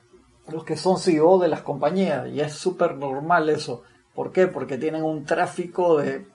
los 0.48 0.64
que 0.64 0.78
son 0.78 1.00
CEO 1.00 1.40
de 1.40 1.48
las 1.48 1.62
compañías, 1.62 2.28
y 2.30 2.40
es 2.40 2.54
súper 2.54 2.96
normal 2.96 3.50
eso. 3.50 3.84
¿Por 4.14 4.32
qué? 4.32 4.48
Porque 4.48 4.78
tienen 4.78 5.04
un 5.04 5.26
tráfico 5.26 5.98
de, 5.98 6.28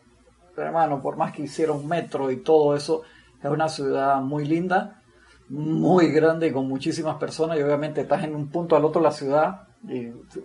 hermano, 0.56 1.00
por 1.00 1.16
más 1.16 1.32
que 1.32 1.42
hicieron 1.42 1.86
metro 1.86 2.30
y 2.30 2.38
todo 2.38 2.74
eso, 2.74 3.02
Es 3.42 3.50
una 3.50 3.68
ciudad 3.68 4.20
muy 4.20 4.44
linda, 4.44 5.02
muy 5.48 6.12
grande 6.12 6.48
y 6.48 6.52
con 6.52 6.68
muchísimas 6.68 7.16
personas 7.16 7.58
y 7.58 7.62
obviamente 7.62 8.02
estás 8.02 8.24
en 8.24 8.34
un 8.34 8.48
punto 8.48 8.76
al 8.76 8.84
otro 8.84 9.00
de 9.00 9.08
la 9.08 9.12
ciudad 9.12 9.69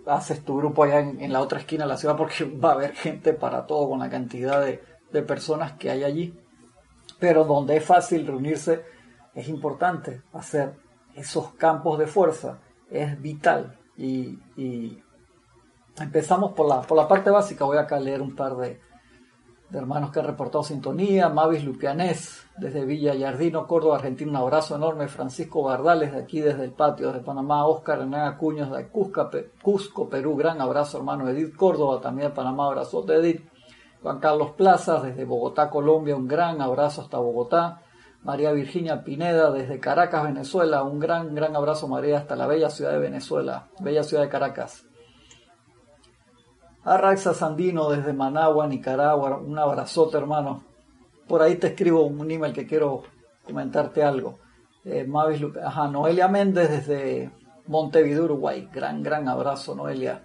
haces 0.06 0.44
tu 0.44 0.56
grupo 0.56 0.84
allá 0.84 1.00
en, 1.00 1.32
la 1.32 1.40
otra 1.40 1.58
esquina 1.58 1.84
de 1.84 1.88
la 1.88 1.96
ciudad 1.96 2.16
porque 2.16 2.44
va 2.64 2.70
a 2.70 2.74
haber 2.74 2.94
gente 2.94 3.32
para 3.32 3.66
todo 3.66 3.90
con 3.90 3.98
la 3.98 4.10
cantidad 4.10 4.64
de, 4.64 4.82
personas 5.22 5.72
que 5.72 5.90
hay 5.90 6.04
allí. 6.04 6.38
Pero 7.18 7.44
donde 7.44 7.76
es 7.76 7.84
fácil 7.84 8.26
reunirse 8.26 8.84
es 9.34 9.48
importante 9.48 10.20
hacer 10.34 10.74
esos 11.14 11.54
campos 11.54 11.98
de 11.98 12.06
fuerza, 12.06 12.58
es 12.90 13.18
vital. 13.22 13.78
Y, 13.96 14.38
y 14.58 15.02
empezamos 15.98 16.52
por 16.52 16.68
la, 16.68 16.82
por 16.82 16.98
la 16.98 17.08
parte 17.08 17.30
básica, 17.30 17.64
voy 17.64 17.78
acá 17.78 17.96
a 17.96 18.00
leer 18.00 18.20
un 18.20 18.36
par 18.36 18.56
de, 18.56 18.78
de 19.70 19.78
hermanos 19.78 20.10
que 20.10 20.20
han 20.20 20.26
reportado 20.26 20.62
sintonía, 20.62 21.30
Mavis 21.30 21.64
Lupianés 21.64 22.45
desde 22.58 22.84
Villa 22.84 23.14
Yardino, 23.14 23.66
Córdoba, 23.66 23.96
Argentina, 23.96 24.30
un 24.30 24.36
abrazo 24.36 24.76
enorme, 24.76 25.08
Francisco 25.08 25.62
Bardales 25.62 26.12
de 26.12 26.18
aquí 26.18 26.40
desde 26.40 26.64
el 26.64 26.72
patio 26.72 27.12
de 27.12 27.20
Panamá, 27.20 27.66
Oscar 27.66 28.00
Hernán 28.00 28.28
Acuños 28.28 28.70
de 28.70 28.88
Cusco, 28.88 30.08
Perú, 30.08 30.36
gran 30.36 30.60
abrazo 30.60 30.98
hermano 30.98 31.28
Edith. 31.28 31.54
Córdoba, 31.54 32.00
también 32.00 32.28
de 32.28 32.34
Panamá, 32.34 32.66
abrazo 32.66 33.02
de 33.02 33.16
Edith, 33.16 33.48
Juan 34.02 34.20
Carlos 34.20 34.52
Plazas 34.52 35.02
desde 35.02 35.24
Bogotá, 35.24 35.68
Colombia, 35.68 36.16
un 36.16 36.26
gran 36.26 36.62
abrazo 36.62 37.02
hasta 37.02 37.18
Bogotá, 37.18 37.82
María 38.22 38.52
Virginia 38.52 39.04
Pineda 39.04 39.50
desde 39.50 39.78
Caracas, 39.78 40.24
Venezuela, 40.24 40.82
un 40.82 40.98
gran, 40.98 41.34
gran 41.34 41.54
abrazo 41.54 41.88
María 41.88 42.18
hasta 42.18 42.36
la 42.36 42.46
bella 42.46 42.70
ciudad 42.70 42.92
de 42.92 42.98
Venezuela, 42.98 43.68
bella 43.80 44.02
ciudad 44.02 44.22
de 44.22 44.28
Caracas. 44.30 44.86
Arraxa 46.84 47.34
Sandino 47.34 47.90
desde 47.90 48.12
Managua, 48.12 48.66
Nicaragua, 48.66 49.38
un 49.38 49.58
abrazote 49.58 50.16
hermano. 50.16 50.75
Por 51.28 51.42
ahí 51.42 51.56
te 51.56 51.68
escribo 51.68 52.04
un 52.04 52.30
email 52.30 52.52
que 52.52 52.66
quiero 52.66 53.02
comentarte 53.44 54.02
algo. 54.02 54.38
Eh, 54.84 55.04
Mavis 55.04 55.42
ajá, 55.64 55.88
Noelia 55.88 56.28
Méndez 56.28 56.70
desde 56.70 57.30
Montevideo, 57.66 58.24
Uruguay. 58.24 58.68
Gran, 58.72 59.02
gran 59.02 59.28
abrazo, 59.28 59.74
Noelia. 59.74 60.22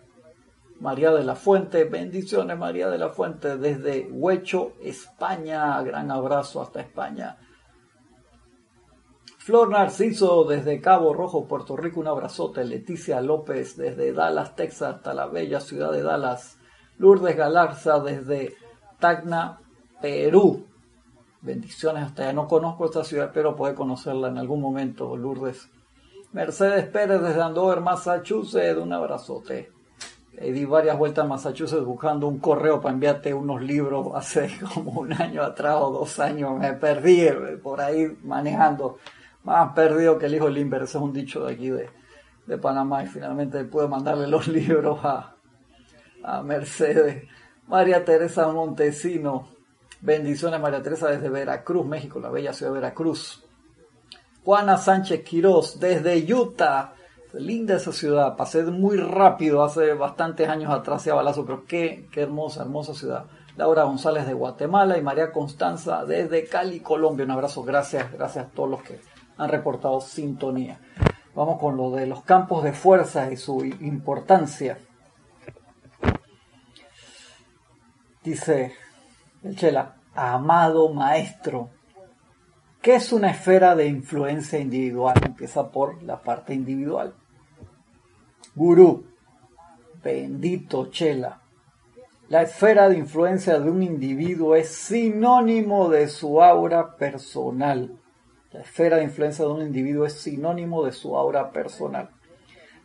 María 0.80 1.12
de 1.12 1.24
la 1.24 1.36
Fuente, 1.36 1.84
bendiciones 1.84 2.58
María 2.58 2.90
de 2.90 2.98
la 2.98 3.10
Fuente 3.10 3.58
desde 3.58 4.08
Huecho, 4.12 4.74
España. 4.82 5.82
Gran 5.84 6.10
abrazo 6.12 6.62
hasta 6.62 6.82
España. 6.82 7.38
Flor 9.38 9.70
Narciso 9.70 10.44
desde 10.44 10.80
Cabo 10.82 11.16
Rojo, 11.16 11.48
Puerto 11.48 11.76
Rico, 11.76 12.00
un 12.00 12.08
abrazote. 12.08 12.64
Leticia 12.64 13.22
López 13.22 13.76
desde 13.76 14.14
Dallas, 14.14 14.56
Texas, 14.56 14.96
hasta 14.96 15.16
la 15.16 15.26
bella 15.26 15.60
ciudad 15.60 15.92
de 15.92 16.04
Dallas. 16.04 16.60
Lourdes 16.98 17.36
Galarza 17.36 18.00
desde 18.00 18.56
Tacna, 19.00 19.60
Perú. 20.00 20.68
Bendiciones 21.42 22.04
hasta 22.04 22.24
allá. 22.24 22.34
No 22.34 22.48
conozco 22.48 22.86
esta 22.86 23.04
ciudad, 23.04 23.32
pero 23.34 23.56
puede 23.56 23.74
conocerla 23.74 24.28
en 24.28 24.38
algún 24.38 24.62
momento, 24.62 25.18
Lourdes. 25.18 25.70
Mercedes 26.34 26.86
Pérez 26.86 27.22
desde 27.22 27.42
Andover, 27.42 27.82
Massachusetts, 27.82 28.78
un 28.78 28.94
abrazote. 28.94 29.72
di 30.40 30.66
varias 30.66 30.98
vueltas 30.98 31.26
a 31.26 31.28
Massachusetts 31.28 31.84
buscando 31.84 32.28
un 32.28 32.40
correo 32.40 32.80
para 32.80 32.94
enviarte 32.94 33.34
unos 33.34 33.62
libros 33.62 34.08
hace 34.16 34.50
como 34.74 35.02
un 35.02 35.14
año 35.14 35.44
atrás 35.44 35.78
o 35.80 35.92
dos 35.92 36.20
años. 36.20 36.58
Me 36.58 36.74
perdí 36.74 37.22
eh, 37.22 37.34
por 37.62 37.82
ahí 37.82 38.18
manejando 38.24 38.98
más 39.44 39.74
perdido 39.74 40.18
que 40.18 40.28
el 40.28 40.36
hijo 40.36 40.48
Limber, 40.48 40.84
ese 40.84 40.98
es 40.98 41.04
un 41.04 41.12
dicho 41.14 41.46
de 41.46 41.54
aquí 41.54 41.70
de, 41.70 41.90
de 42.46 42.58
Panamá 42.58 43.04
y 43.04 43.08
finalmente 43.08 43.64
pude 43.66 43.88
mandarle 43.88 44.28
los 44.28 44.48
libros 44.60 45.04
a, 45.04 45.36
a 46.24 46.42
Mercedes. 46.44 47.24
María 47.68 48.06
Teresa 48.06 48.48
Montesino, 48.52 49.48
bendiciones 50.02 50.60
María 50.60 50.82
Teresa 50.82 51.08
desde 51.08 51.30
Veracruz, 51.30 51.86
México, 51.86 52.20
la 52.20 52.30
bella 52.30 52.54
ciudad 52.54 52.72
de 52.74 52.80
Veracruz. 52.80 53.44
Juana 54.44 54.78
Sánchez 54.78 55.24
Quirós 55.24 55.80
desde 55.80 56.18
Utah, 56.34 56.96
linda 57.34 57.76
esa 57.76 57.92
ciudad, 57.92 58.36
pasé 58.36 58.64
muy 58.64 58.98
rápido 58.98 59.64
hace 59.64 59.94
bastantes 59.94 60.50
años 60.50 60.74
atrás 60.74 61.08
a 61.08 61.14
Balazo, 61.14 61.46
pero 61.46 61.64
qué, 61.66 62.08
qué 62.12 62.22
hermosa, 62.22 62.64
hermosa 62.64 62.94
ciudad. 62.94 63.26
Laura 63.58 63.84
González 63.84 64.26
de 64.26 64.34
Guatemala 64.34 64.98
y 64.98 65.02
María 65.02 65.32
Constanza 65.32 66.04
desde 66.06 66.46
Cali, 66.46 66.80
Colombia. 66.80 67.26
Un 67.26 67.32
abrazo, 67.32 67.64
gracias, 67.64 68.12
gracias 68.12 68.46
a 68.46 68.50
todos 68.50 68.70
los 68.70 68.82
que 68.82 69.00
han 69.38 69.50
reportado 69.50 70.02
sintonía. 70.02 70.80
Vamos 71.36 71.60
con 71.60 71.78
lo 71.78 71.92
de 71.92 72.08
los 72.08 72.24
campos 72.24 72.64
de 72.64 72.74
fuerza 72.74 73.32
y 73.32 73.38
su 73.38 73.64
importancia. 73.64 74.80
Dice 78.24 78.74
Chela, 79.50 79.96
amado 80.14 80.94
maestro, 80.94 81.72
¿qué 82.80 82.96
es 82.96 83.12
una 83.12 83.32
esfera 83.32 83.76
de 83.76 83.88
influencia 83.88 84.60
individual? 84.60 85.16
Empieza 85.26 85.72
por 85.72 86.04
la 86.04 86.22
parte 86.22 86.54
individual. 86.54 87.16
Gurú, 88.54 89.06
bendito 90.04 90.92
Chela. 90.92 91.42
La 92.30 92.44
esfera 92.44 92.88
de 92.88 92.98
influencia 92.98 93.60
de 93.60 93.70
un 93.70 93.82
individuo 93.82 94.56
es 94.56 94.70
sinónimo 94.70 95.90
de 95.90 96.08
su 96.08 96.42
aura 96.44 96.96
personal. 96.96 97.98
La 98.52 98.62
esfera 98.62 98.98
de 98.98 99.06
influencia 99.06 99.44
de 99.44 99.52
un 99.52 99.64
individuo 99.64 100.06
es 100.06 100.14
sinónimo 100.14 100.86
de 100.86 100.92
su 100.92 101.18
aura 101.18 101.52
personal. 101.52 102.12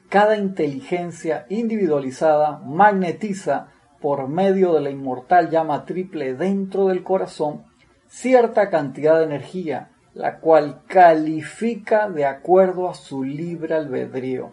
Cada 0.09 0.37
inteligencia 0.39 1.45
individualizada 1.51 2.59
magnetiza 2.65 3.69
por 4.01 4.29
medio 4.29 4.75
de 4.75 4.81
la 4.81 4.91
inmortal 4.91 5.51
llama 5.51 5.85
triple 5.85 6.35
dentro 6.35 6.89
del 6.89 7.03
corazón 7.03 7.65
cierta 8.09 8.71
cantidad 8.71 9.19
de 9.19 9.25
energía, 9.25 9.91
la 10.15 10.39
cual 10.39 10.83
califica 10.87 12.09
de 12.09 12.25
acuerdo 12.25 12.89
a 12.89 12.95
su 12.95 13.25
libre 13.25 13.75
albedrío. 13.75 14.53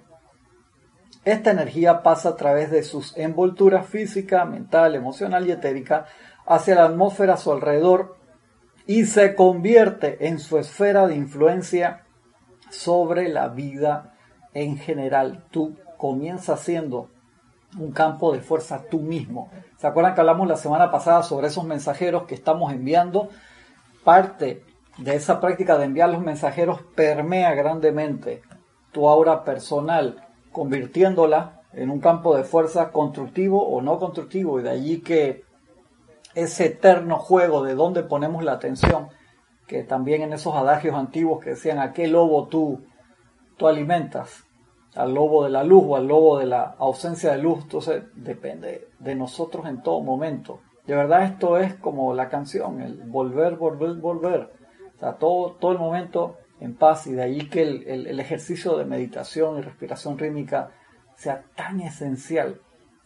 Esta 1.25 1.51
energía 1.51 2.03
pasa 2.03 2.29
a 2.29 2.35
través 2.35 2.69
de 2.69 2.83
sus 2.83 3.15
envolturas 3.17 3.87
física, 3.87 4.43
mental, 4.43 4.95
emocional 4.95 5.47
y 5.47 5.51
etérica 5.51 6.05
hacia 6.45 6.75
la 6.75 6.85
atmósfera 6.85 7.35
a 7.35 7.37
su 7.37 7.51
alrededor 7.51 8.17
y 8.85 9.05
se 9.05 9.33
convierte 9.35 10.27
en 10.27 10.39
su 10.39 10.57
esfera 10.57 11.07
de 11.07 11.15
influencia 11.15 12.03
sobre 12.69 13.29
la 13.29 13.47
vida 13.47 14.15
en 14.53 14.77
general. 14.77 15.45
Tú 15.51 15.77
comienzas 15.97 16.59
siendo 16.59 17.09
un 17.79 17.91
campo 17.91 18.31
de 18.33 18.41
fuerza 18.41 18.83
tú 18.89 18.99
mismo. 18.99 19.49
¿Se 19.77 19.87
acuerdan 19.87 20.13
que 20.13 20.21
hablamos 20.21 20.47
la 20.47 20.57
semana 20.57 20.91
pasada 20.91 21.23
sobre 21.23 21.47
esos 21.47 21.65
mensajeros 21.65 22.23
que 22.23 22.35
estamos 22.35 22.71
enviando? 22.71 23.29
Parte 24.03 24.63
de 24.97 25.15
esa 25.15 25.39
práctica 25.39 25.77
de 25.77 25.85
enviar 25.85 26.09
los 26.09 26.21
mensajeros 26.21 26.81
permea 26.95 27.53
grandemente 27.53 28.41
tu 28.91 29.09
aura 29.09 29.43
personal, 29.43 30.27
convirtiéndola 30.51 31.61
en 31.73 31.89
un 31.89 31.99
campo 31.99 32.35
de 32.35 32.43
fuerza 32.43 32.91
constructivo 32.91 33.67
o 33.67 33.81
no 33.81 33.97
constructivo. 33.97 34.59
Y 34.59 34.63
de 34.63 34.69
allí 34.69 35.01
que 35.01 35.43
ese 36.35 36.65
eterno 36.67 37.17
juego 37.17 37.63
de 37.63 37.75
dónde 37.75 38.03
ponemos 38.03 38.43
la 38.43 38.53
atención, 38.53 39.09
que 39.67 39.83
también 39.83 40.21
en 40.21 40.33
esos 40.33 40.55
adagios 40.55 40.95
antiguos 40.95 41.43
que 41.43 41.51
decían 41.51 41.79
a 41.79 41.93
qué 41.93 42.07
lobo 42.07 42.47
tú, 42.47 42.85
tú 43.57 43.67
alimentas, 43.67 44.43
al 44.95 45.13
lobo 45.13 45.43
de 45.43 45.49
la 45.49 45.63
luz 45.63 45.83
o 45.87 45.95
al 45.95 46.07
lobo 46.07 46.39
de 46.39 46.45
la 46.45 46.75
ausencia 46.77 47.31
de 47.31 47.39
luz, 47.39 47.63
entonces 47.63 48.03
depende 48.15 48.89
de 48.99 49.15
nosotros 49.15 49.65
en 49.65 49.81
todo 49.81 50.01
momento. 50.01 50.59
De 50.85 50.95
verdad 50.95 51.23
esto 51.23 51.57
es 51.57 51.73
como 51.75 52.13
la 52.13 52.29
canción, 52.29 52.81
el 52.81 53.03
volver, 53.03 53.55
volver, 53.55 53.95
volver. 53.95 54.51
O 54.95 54.99
sea, 54.99 55.13
todo, 55.13 55.53
todo 55.53 55.71
el 55.71 55.79
momento 55.79 56.37
en 56.59 56.75
paz 56.75 57.07
y 57.07 57.13
de 57.13 57.23
ahí 57.23 57.49
que 57.49 57.63
el, 57.63 58.07
el 58.07 58.19
ejercicio 58.19 58.77
de 58.77 58.85
meditación 58.85 59.57
y 59.57 59.61
respiración 59.61 60.17
rítmica 60.17 60.71
sea 61.15 61.43
tan 61.55 61.81
esencial 61.81 62.61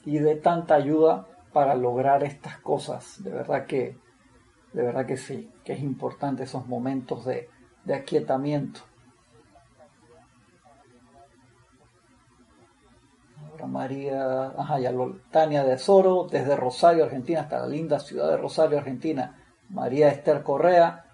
y 0.05 0.19
de 0.19 0.35
tanta 0.35 0.75
ayuda 0.75 1.27
para 1.53 1.75
lograr 1.75 2.23
estas 2.23 2.59
cosas. 2.59 3.23
De 3.23 3.31
verdad 3.31 3.65
que, 3.65 3.97
de 4.73 4.83
verdad 4.83 5.05
que 5.05 5.17
sí, 5.17 5.51
que 5.63 5.73
es 5.73 5.81
importante 5.81 6.43
esos 6.43 6.67
momentos 6.67 7.25
de, 7.25 7.49
de 7.83 7.95
aquietamiento. 7.95 8.81
María, 13.65 14.53
ajá, 14.57 14.79
ya 14.79 14.93
Tania 15.31 15.63
de 15.63 15.77
Soro, 15.77 16.27
desde 16.29 16.55
Rosario, 16.55 17.05
Argentina, 17.05 17.41
hasta 17.41 17.59
la 17.59 17.67
linda 17.67 17.99
ciudad 17.99 18.29
de 18.29 18.37
Rosario, 18.37 18.77
Argentina. 18.77 19.43
María 19.69 20.09
Esther 20.09 20.43
Correa, 20.43 21.05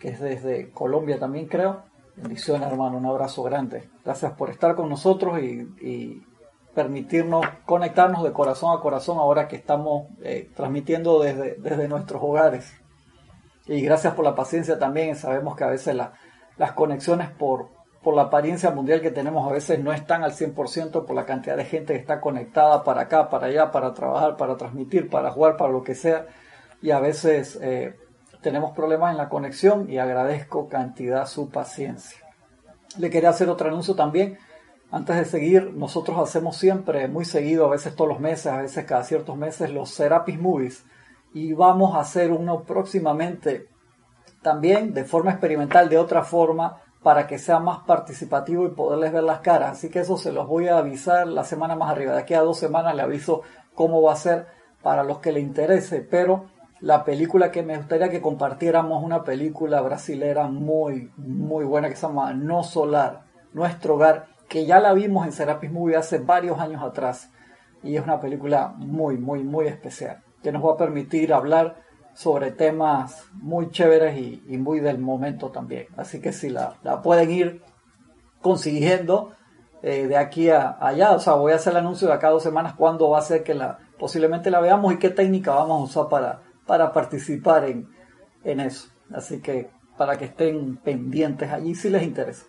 que 0.00 0.08
es 0.08 0.20
desde 0.20 0.72
Colombia 0.72 1.18
también 1.18 1.46
creo. 1.46 1.84
Bendiciones 2.16 2.66
hermano, 2.68 2.96
un 2.96 3.06
abrazo 3.06 3.42
grande. 3.44 3.88
Gracias 4.04 4.32
por 4.32 4.50
estar 4.50 4.74
con 4.74 4.88
nosotros 4.88 5.38
y 5.40 6.22
permitirnos 6.78 7.44
conectarnos 7.66 8.22
de 8.22 8.32
corazón 8.32 8.72
a 8.72 8.80
corazón 8.80 9.18
ahora 9.18 9.48
que 9.48 9.56
estamos 9.56 10.06
eh, 10.22 10.48
transmitiendo 10.54 11.20
desde, 11.20 11.56
desde 11.56 11.88
nuestros 11.88 12.22
hogares. 12.22 12.72
Y 13.66 13.80
gracias 13.80 14.14
por 14.14 14.24
la 14.24 14.36
paciencia 14.36 14.78
también. 14.78 15.16
Sabemos 15.16 15.56
que 15.56 15.64
a 15.64 15.70
veces 15.70 15.96
las 15.96 16.72
conexiones 16.74 17.30
por, 17.30 17.70
por 18.02 18.14
la 18.14 18.22
apariencia 18.22 18.70
mundial 18.70 19.00
que 19.00 19.10
tenemos 19.10 19.48
a 19.48 19.52
veces 19.52 19.80
no 19.80 19.92
están 19.92 20.22
al 20.22 20.32
100% 20.32 21.04
por 21.04 21.16
la 21.16 21.26
cantidad 21.26 21.56
de 21.56 21.64
gente 21.64 21.94
que 21.94 21.98
está 21.98 22.20
conectada 22.20 22.84
para 22.84 23.02
acá, 23.02 23.28
para 23.28 23.48
allá, 23.48 23.70
para 23.72 23.92
trabajar, 23.92 24.36
para 24.36 24.56
transmitir, 24.56 25.10
para 25.10 25.30
jugar, 25.30 25.56
para 25.56 25.72
lo 25.72 25.82
que 25.82 25.94
sea. 25.94 26.26
Y 26.80 26.92
a 26.92 27.00
veces 27.00 27.58
eh, 27.60 27.96
tenemos 28.40 28.72
problemas 28.72 29.10
en 29.10 29.18
la 29.18 29.28
conexión 29.28 29.90
y 29.90 29.98
agradezco 29.98 30.68
cantidad 30.68 31.26
su 31.26 31.50
paciencia. 31.50 32.18
Le 32.98 33.10
quería 33.10 33.30
hacer 33.30 33.48
otro 33.48 33.68
anuncio 33.68 33.94
también. 33.94 34.38
Antes 34.90 35.16
de 35.16 35.24
seguir, 35.24 35.74
nosotros 35.74 36.18
hacemos 36.18 36.56
siempre, 36.56 37.08
muy 37.08 37.24
seguido, 37.24 37.66
a 37.66 37.70
veces 37.70 37.94
todos 37.94 38.08
los 38.08 38.20
meses, 38.20 38.46
a 38.46 38.62
veces 38.62 38.86
cada 38.86 39.02
ciertos 39.04 39.36
meses, 39.36 39.70
los 39.70 39.90
Serapis 39.90 40.40
Movies. 40.40 40.84
Y 41.34 41.52
vamos 41.52 41.94
a 41.94 42.00
hacer 42.00 42.30
uno 42.30 42.62
próximamente 42.62 43.68
también 44.40 44.94
de 44.94 45.04
forma 45.04 45.32
experimental, 45.32 45.88
de 45.88 45.98
otra 45.98 46.22
forma, 46.22 46.80
para 47.02 47.26
que 47.26 47.38
sea 47.38 47.60
más 47.60 47.80
participativo 47.80 48.66
y 48.66 48.70
poderles 48.70 49.12
ver 49.12 49.22
las 49.22 49.40
caras. 49.40 49.72
Así 49.72 49.88
que 49.88 50.00
eso 50.00 50.16
se 50.16 50.32
los 50.32 50.46
voy 50.48 50.68
a 50.68 50.78
avisar 50.78 51.26
la 51.26 51.44
semana 51.44 51.76
más 51.76 51.90
arriba. 51.90 52.12
De 52.12 52.20
aquí 52.20 52.34
a 52.34 52.40
dos 52.40 52.58
semanas 52.58 52.94
le 52.94 53.02
aviso 53.02 53.42
cómo 53.74 54.02
va 54.02 54.12
a 54.12 54.16
ser 54.16 54.46
para 54.82 55.04
los 55.04 55.18
que 55.18 55.32
le 55.32 55.40
interese. 55.40 56.00
Pero 56.00 56.46
la 56.80 57.04
película 57.04 57.50
que 57.50 57.62
me 57.62 57.76
gustaría 57.76 58.08
que 58.08 58.20
compartiéramos, 58.20 59.02
una 59.02 59.24
película 59.24 59.80
brasilera 59.80 60.48
muy, 60.48 61.12
muy 61.16 61.64
buena 61.64 61.88
que 61.88 61.96
se 61.96 62.06
llama 62.06 62.32
No 62.34 62.62
Solar, 62.62 63.22
Nuestro 63.52 63.94
Hogar, 63.94 64.26
que 64.48 64.66
ya 64.66 64.80
la 64.80 64.92
vimos 64.92 65.26
en 65.26 65.32
Serapis 65.32 65.70
Movie 65.70 65.96
hace 65.96 66.18
varios 66.18 66.58
años 66.58 66.82
atrás. 66.82 67.30
Y 67.82 67.96
es 67.96 68.02
una 68.02 68.20
película 68.20 68.74
muy, 68.76 69.18
muy, 69.18 69.44
muy 69.44 69.66
especial, 69.66 70.22
que 70.42 70.50
nos 70.50 70.64
va 70.64 70.72
a 70.72 70.76
permitir 70.76 71.32
hablar 71.32 71.76
sobre 72.18 72.50
temas 72.50 73.26
muy 73.34 73.70
chéveres 73.70 74.18
y, 74.18 74.58
muy 74.58 74.80
del 74.80 74.98
momento 74.98 75.50
también. 75.52 75.86
Así 75.96 76.20
que 76.20 76.32
si 76.32 76.50
la, 76.50 76.74
pueden 77.00 77.30
ir 77.30 77.62
consiguiendo 78.42 79.36
eh, 79.82 80.08
de 80.08 80.16
aquí 80.16 80.50
a 80.50 80.78
allá, 80.80 81.12
o 81.12 81.20
sea, 81.20 81.34
voy 81.34 81.52
a 81.52 81.54
hacer 81.54 81.74
el 81.74 81.76
anuncio 81.76 82.08
de 82.08 82.14
acá 82.14 82.30
dos 82.30 82.42
semanas 82.42 82.74
cuándo 82.74 83.08
va 83.08 83.20
a 83.20 83.22
ser 83.22 83.44
que 83.44 83.54
la 83.54 83.78
posiblemente 84.00 84.50
la 84.50 84.58
veamos 84.58 84.92
y 84.92 84.98
qué 84.98 85.10
técnica 85.10 85.54
vamos 85.54 85.80
a 85.80 85.84
usar 85.84 86.08
para 86.08 86.42
para 86.66 86.92
participar 86.92 87.66
en, 87.66 87.88
en 88.42 88.58
eso. 88.58 88.88
Así 89.14 89.40
que 89.40 89.70
para 89.96 90.18
que 90.18 90.24
estén 90.24 90.76
pendientes 90.78 91.52
allí 91.52 91.76
si 91.76 91.88
les 91.88 92.02
interesa. 92.02 92.46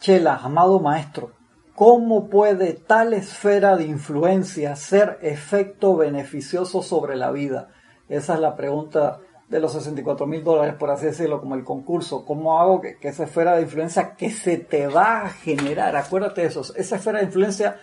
Chela, 0.00 0.40
amado 0.42 0.80
maestro, 0.80 1.30
¿cómo 1.74 2.28
puede 2.28 2.74
tal 2.74 3.14
esfera 3.14 3.76
de 3.76 3.84
influencia 3.84 4.76
ser 4.76 5.18
efecto 5.22 5.96
beneficioso 5.96 6.82
sobre 6.82 7.16
la 7.16 7.30
vida? 7.30 7.68
Esa 8.08 8.34
es 8.34 8.40
la 8.40 8.56
pregunta 8.56 9.20
de 9.48 9.60
los 9.60 9.72
64 9.72 10.26
mil 10.26 10.42
dólares, 10.42 10.74
por 10.74 10.90
así 10.90 11.06
decirlo, 11.06 11.40
como 11.40 11.54
el 11.54 11.64
concurso. 11.64 12.24
¿Cómo 12.24 12.60
hago 12.60 12.80
que, 12.80 12.96
esa 13.02 13.24
esfera 13.24 13.56
de 13.56 13.62
influencia 13.62 14.14
que 14.14 14.30
se 14.30 14.58
te 14.58 14.86
va 14.86 15.22
a 15.22 15.28
generar? 15.28 15.96
Acuérdate 15.96 16.42
de 16.42 16.48
eso. 16.48 16.62
Esa 16.76 16.96
esfera 16.96 17.18
de 17.18 17.26
influencia 17.26 17.76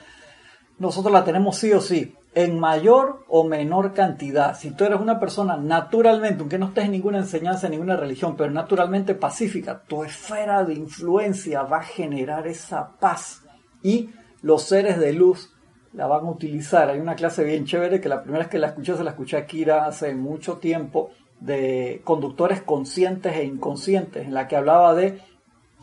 nosotros 0.79 1.13
la 1.13 1.24
tenemos 1.24 1.57
sí 1.57 1.71
o 1.74 1.79
sí, 1.79 2.15
en 2.33 2.60
mayor 2.60 3.24
o 3.27 3.43
menor 3.43 3.93
cantidad. 3.93 4.57
Si 4.57 4.71
tú 4.71 4.86
eres 4.86 5.00
una 5.00 5.19
persona 5.19 5.55
naturalmente, 5.57 6.39
aunque 6.39 6.57
no 6.57 6.67
estés 6.67 6.86
en 6.86 6.91
ninguna 6.91 7.19
enseñanza, 7.19 7.67
en 7.67 7.74
ninguna 7.74 7.98
religión, 7.98 8.36
pero 8.36 8.50
naturalmente 8.50 9.13
pacífica, 9.13 9.83
tu 9.88 10.03
esfera 10.03 10.63
de 10.63 10.74
influencia 10.74 11.62
va 11.63 11.77
a 11.77 11.83
generar 11.83 12.48
esa 12.48 12.98
paz 13.00 13.40
y 13.83 14.09
los 14.41 14.63
seres 14.63 15.00
de 15.00 15.13
luz 15.13 15.53
la 15.93 16.07
van 16.07 16.25
a 16.25 16.29
utilizar. 16.29 16.89
Hay 16.89 17.00
una 17.00 17.15
clase 17.15 17.43
bien 17.43 17.65
chévere 17.65 18.00
que 18.00 18.09
la 18.09 18.23
primera 18.23 18.43
vez 18.43 18.51
que 18.51 18.59
la 18.59 18.67
escuché 18.67 18.95
se 18.95 19.03
la 19.03 19.11
escuché 19.11 19.38
a 19.38 19.45
Kira 19.45 19.85
hace 19.85 20.13
mucho 20.15 20.57
tiempo 20.57 21.11
de 21.39 22.01
conductores 22.03 22.61
conscientes 22.61 23.35
e 23.35 23.43
inconscientes, 23.43 24.25
en 24.25 24.33
la 24.33 24.47
que 24.47 24.55
hablaba 24.55 24.93
de 24.93 25.19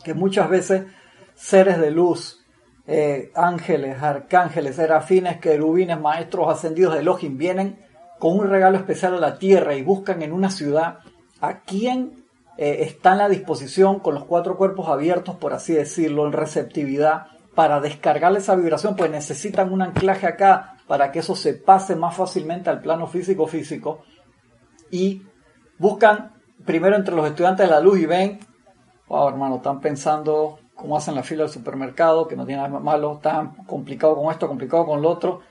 que 0.03 0.13
muchas 0.13 0.49
veces 0.49 0.83
seres 1.35 1.79
de 1.79 1.91
luz, 1.91 2.45
eh, 2.87 3.31
ángeles, 3.35 4.01
arcángeles, 4.01 4.77
serafines, 4.77 5.37
querubines, 5.39 5.99
maestros 5.99 6.47
ascendidos 6.49 6.93
de 6.93 7.01
Elohim 7.01 7.37
vienen 7.37 7.77
con 8.19 8.37
un 8.37 8.49
regalo 8.49 8.77
especial 8.77 9.13
a 9.15 9.19
la 9.19 9.37
tierra 9.37 9.75
y 9.75 9.83
buscan 9.83 10.21
en 10.21 10.33
una 10.33 10.49
ciudad 10.49 10.99
a 11.39 11.59
quien 11.59 12.25
eh, 12.57 12.79
está 12.81 13.13
en 13.13 13.19
la 13.19 13.29
disposición 13.29 13.99
con 13.99 14.15
los 14.15 14.25
cuatro 14.25 14.57
cuerpos 14.57 14.89
abiertos, 14.89 15.35
por 15.35 15.53
así 15.53 15.73
decirlo, 15.73 16.25
en 16.25 16.33
receptividad 16.33 17.27
para 17.55 17.79
descargarle 17.79 18.39
esa 18.39 18.55
vibración, 18.55 18.95
pues 18.95 19.09
necesitan 19.11 19.71
un 19.71 19.81
anclaje 19.81 20.27
acá 20.27 20.77
para 20.87 21.11
que 21.11 21.19
eso 21.19 21.35
se 21.35 21.53
pase 21.53 21.95
más 21.95 22.15
fácilmente 22.15 22.69
al 22.69 22.81
plano 22.81 23.07
físico 23.07 23.47
físico 23.47 24.03
y 24.91 25.23
buscan 25.77 26.33
primero 26.65 26.95
entre 26.95 27.15
los 27.15 27.27
estudiantes 27.27 27.67
de 27.67 27.71
la 27.71 27.79
luz 27.79 27.99
y 27.99 28.05
ven, 28.05 28.39
wow 29.07 29.29
hermano, 29.29 29.57
están 29.57 29.79
pensando 29.79 30.59
como 30.75 30.95
hacen 30.95 31.15
la 31.15 31.23
fila 31.23 31.43
del 31.43 31.51
supermercado, 31.51 32.27
que 32.27 32.37
no 32.37 32.45
tiene 32.45 32.61
nada 32.61 32.79
malo, 32.79 33.19
tan 33.21 33.65
complicado 33.65 34.15
con 34.15 34.31
esto, 34.31 34.47
complicado 34.47 34.85
con 34.85 35.01
lo 35.01 35.09
otro. 35.09 35.41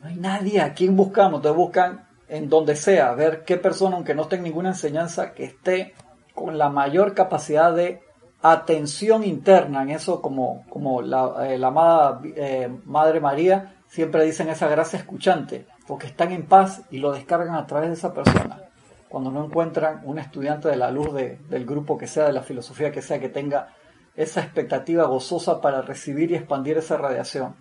No 0.00 0.08
hay 0.08 0.16
nadie 0.16 0.60
a 0.62 0.72
quien 0.72 0.96
buscamos, 0.96 1.42
te 1.42 1.50
buscan 1.50 2.08
en 2.28 2.48
donde 2.48 2.74
sea, 2.74 3.12
ver 3.12 3.44
qué 3.44 3.58
persona, 3.58 3.96
aunque 3.96 4.14
no 4.14 4.22
esté 4.22 4.36
en 4.36 4.44
ninguna 4.44 4.70
enseñanza, 4.70 5.32
que 5.32 5.44
esté 5.44 5.94
con 6.34 6.56
la 6.56 6.70
mayor 6.70 7.14
capacidad 7.14 7.74
de 7.74 8.00
atención 8.42 9.24
interna, 9.24 9.82
en 9.82 9.90
eso 9.90 10.22
como, 10.22 10.64
como 10.68 11.02
la, 11.02 11.48
eh, 11.48 11.62
amada 11.62 12.20
eh, 12.24 12.68
Madre 12.84 13.20
María 13.20 13.74
siempre 13.88 14.24
dicen 14.24 14.48
esa 14.48 14.68
gracia 14.68 14.98
escuchante, 14.98 15.66
porque 15.86 16.06
están 16.06 16.32
en 16.32 16.46
paz 16.46 16.82
y 16.90 16.98
lo 16.98 17.12
descargan 17.12 17.54
a 17.54 17.66
través 17.66 17.88
de 17.88 17.94
esa 17.94 18.12
persona. 18.12 18.62
Cuando 19.08 19.30
no 19.30 19.44
encuentran 19.44 20.02
un 20.04 20.18
estudiante 20.18 20.68
de 20.68 20.76
la 20.76 20.90
luz 20.90 21.14
del 21.14 21.64
grupo 21.64 21.96
que 21.96 22.06
sea, 22.06 22.26
de 22.26 22.32
la 22.34 22.42
filosofía 22.42 22.92
que 22.92 23.00
sea, 23.00 23.18
que 23.18 23.30
tenga 23.30 23.74
esa 24.14 24.40
expectativa 24.40 25.04
gozosa 25.04 25.62
para 25.62 25.80
recibir 25.80 26.30
y 26.30 26.34
expandir 26.34 26.76
esa 26.76 26.98
radiación. 26.98 27.56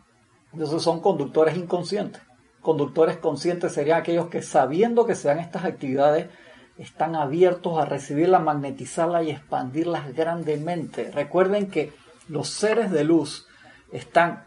Entonces 0.51 0.81
son 0.81 0.99
conductores 0.99 1.55
inconscientes. 1.55 2.21
Conductores 2.61 3.17
conscientes 3.17 3.71
serían 3.71 3.99
aquellos 3.99 4.27
que 4.27 4.41
sabiendo 4.41 5.05
que 5.05 5.15
se 5.15 5.29
dan 5.29 5.39
estas 5.39 5.63
actividades 5.63 6.27
están 6.77 7.15
abiertos 7.15 7.79
a 7.79 7.85
recibirla, 7.85 8.39
magnetizarla 8.39 9.23
y 9.23 9.31
expandirlas 9.31 10.13
grandemente. 10.13 11.11
Recuerden 11.11 11.69
que 11.69 11.93
los 12.27 12.49
seres 12.49 12.91
de 12.91 13.03
luz 13.03 13.47
están 13.91 14.45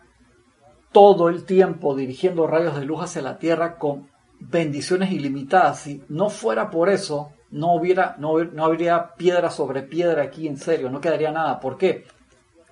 todo 0.92 1.28
el 1.28 1.44
tiempo 1.44 1.94
dirigiendo 1.94 2.46
rayos 2.46 2.78
de 2.78 2.84
luz 2.84 3.02
hacia 3.02 3.22
la 3.22 3.38
Tierra 3.38 3.78
con 3.78 4.08
bendiciones 4.38 5.12
ilimitadas. 5.12 5.80
Si 5.80 6.04
no 6.08 6.30
fuera 6.30 6.70
por 6.70 6.88
eso, 6.88 7.32
no, 7.50 7.74
hubiera, 7.74 8.16
no, 8.18 8.38
habría 8.64 9.14
piedra 9.14 9.50
sobre 9.50 9.82
piedra 9.82 10.22
aquí, 10.22 10.46
en 10.46 10.56
serio, 10.56 10.90
no 10.90 11.00
quedaría 11.00 11.32
nada. 11.32 11.60
¿Por 11.60 11.76
qué? 11.76 12.06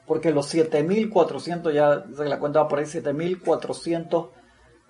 Porque 0.07 0.31
los 0.31 0.53
7.400, 0.55 1.73
ya 1.73 2.05
la 2.25 2.39
cuenta 2.39 2.67
por 2.67 2.79
ahí, 2.79 2.87
7.400 2.87 4.31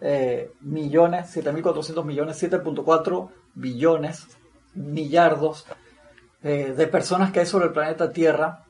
eh, 0.00 0.52
millones, 0.60 1.36
7.400 1.36 2.04
millones, 2.04 2.42
7.4 2.42 3.28
billones, 3.54 4.37
millardos 4.78 5.66
eh, 6.42 6.72
de 6.76 6.86
personas 6.86 7.32
que 7.32 7.40
hay 7.40 7.46
sobre 7.46 7.66
el 7.66 7.72
planeta 7.72 8.12
Tierra, 8.12 8.64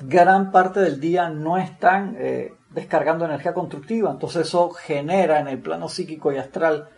gran 0.00 0.50
parte 0.50 0.80
del 0.80 1.00
día 1.00 1.28
no 1.28 1.58
están 1.58 2.16
eh, 2.18 2.54
descargando 2.70 3.24
energía 3.24 3.54
constructiva. 3.54 4.10
Entonces 4.10 4.48
eso 4.48 4.70
genera 4.70 5.40
en 5.40 5.48
el 5.48 5.58
plano 5.58 5.88
psíquico 5.88 6.32
y 6.32 6.38
astral 6.38 6.88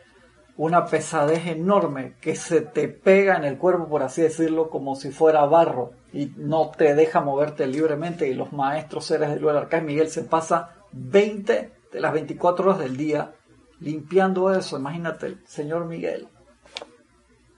una 0.57 0.87
pesadez 0.87 1.47
enorme 1.47 2.16
que 2.21 2.37
se 2.37 2.61
te 2.61 2.88
pega 2.88 3.37
en 3.37 3.45
el 3.45 3.57
cuerpo, 3.57 3.88
por 3.88 4.03
así 4.03 4.21
decirlo, 4.23 4.69
como 4.69 4.95
si 4.95 5.11
fuera 5.11 5.45
barro 5.47 5.93
y 6.12 6.33
no 6.37 6.71
te 6.71 6.95
deja 6.95 7.21
moverte 7.21 7.66
libremente. 7.66 8.29
Y 8.29 8.35
los 8.35 8.53
maestros 8.53 9.07
seres 9.07 9.31
de 9.31 9.40
luz, 9.40 9.51
el 9.51 9.57
arcángel 9.57 9.87
Miguel, 9.87 10.09
se 10.09 10.23
pasa 10.23 10.77
20 10.93 11.73
de 11.93 12.01
las 12.01 12.12
24 12.12 12.64
horas 12.64 12.79
del 12.79 12.97
día 12.97 13.33
limpiando 13.81 14.53
eso. 14.53 14.79
Imagínate, 14.79 15.38
señor 15.47 15.87
Miguel. 15.87 16.29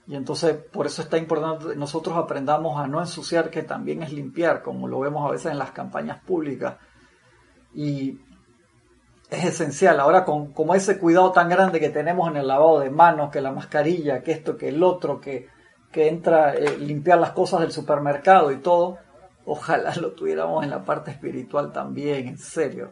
Y 0.05 0.15
entonces 0.15 0.55
por 0.55 0.85
eso 0.85 1.01
está 1.01 1.17
importante 1.17 1.75
nosotros 1.75 2.17
aprendamos 2.17 2.79
a 2.79 2.87
no 2.87 2.99
ensuciar, 2.99 3.49
que 3.49 3.63
también 3.63 4.03
es 4.03 4.11
limpiar, 4.11 4.61
como 4.61 4.87
lo 4.87 4.99
vemos 4.99 5.27
a 5.27 5.31
veces 5.31 5.51
en 5.51 5.57
las 5.57 5.71
campañas 5.71 6.21
públicas. 6.23 6.75
Y 7.73 8.19
es 9.29 9.45
esencial. 9.45 9.99
Ahora, 9.99 10.25
con 10.25 10.53
como 10.53 10.75
ese 10.75 10.99
cuidado 10.99 11.31
tan 11.31 11.49
grande 11.49 11.79
que 11.79 11.89
tenemos 11.89 12.29
en 12.29 12.37
el 12.37 12.47
lavado 12.47 12.79
de 12.79 12.89
manos, 12.89 13.31
que 13.31 13.41
la 13.41 13.51
mascarilla, 13.51 14.21
que 14.21 14.31
esto, 14.31 14.57
que 14.57 14.69
el 14.69 14.83
otro, 14.83 15.19
que, 15.19 15.47
que 15.91 16.07
entra 16.07 16.53
eh, 16.53 16.77
limpiar 16.77 17.19
las 17.19 17.31
cosas 17.31 17.61
del 17.61 17.71
supermercado 17.71 18.51
y 18.51 18.57
todo, 18.57 18.97
ojalá 19.45 19.95
lo 19.95 20.11
tuviéramos 20.11 20.63
en 20.63 20.69
la 20.69 20.83
parte 20.83 21.11
espiritual 21.11 21.71
también, 21.71 22.27
en 22.27 22.37
serio, 22.37 22.91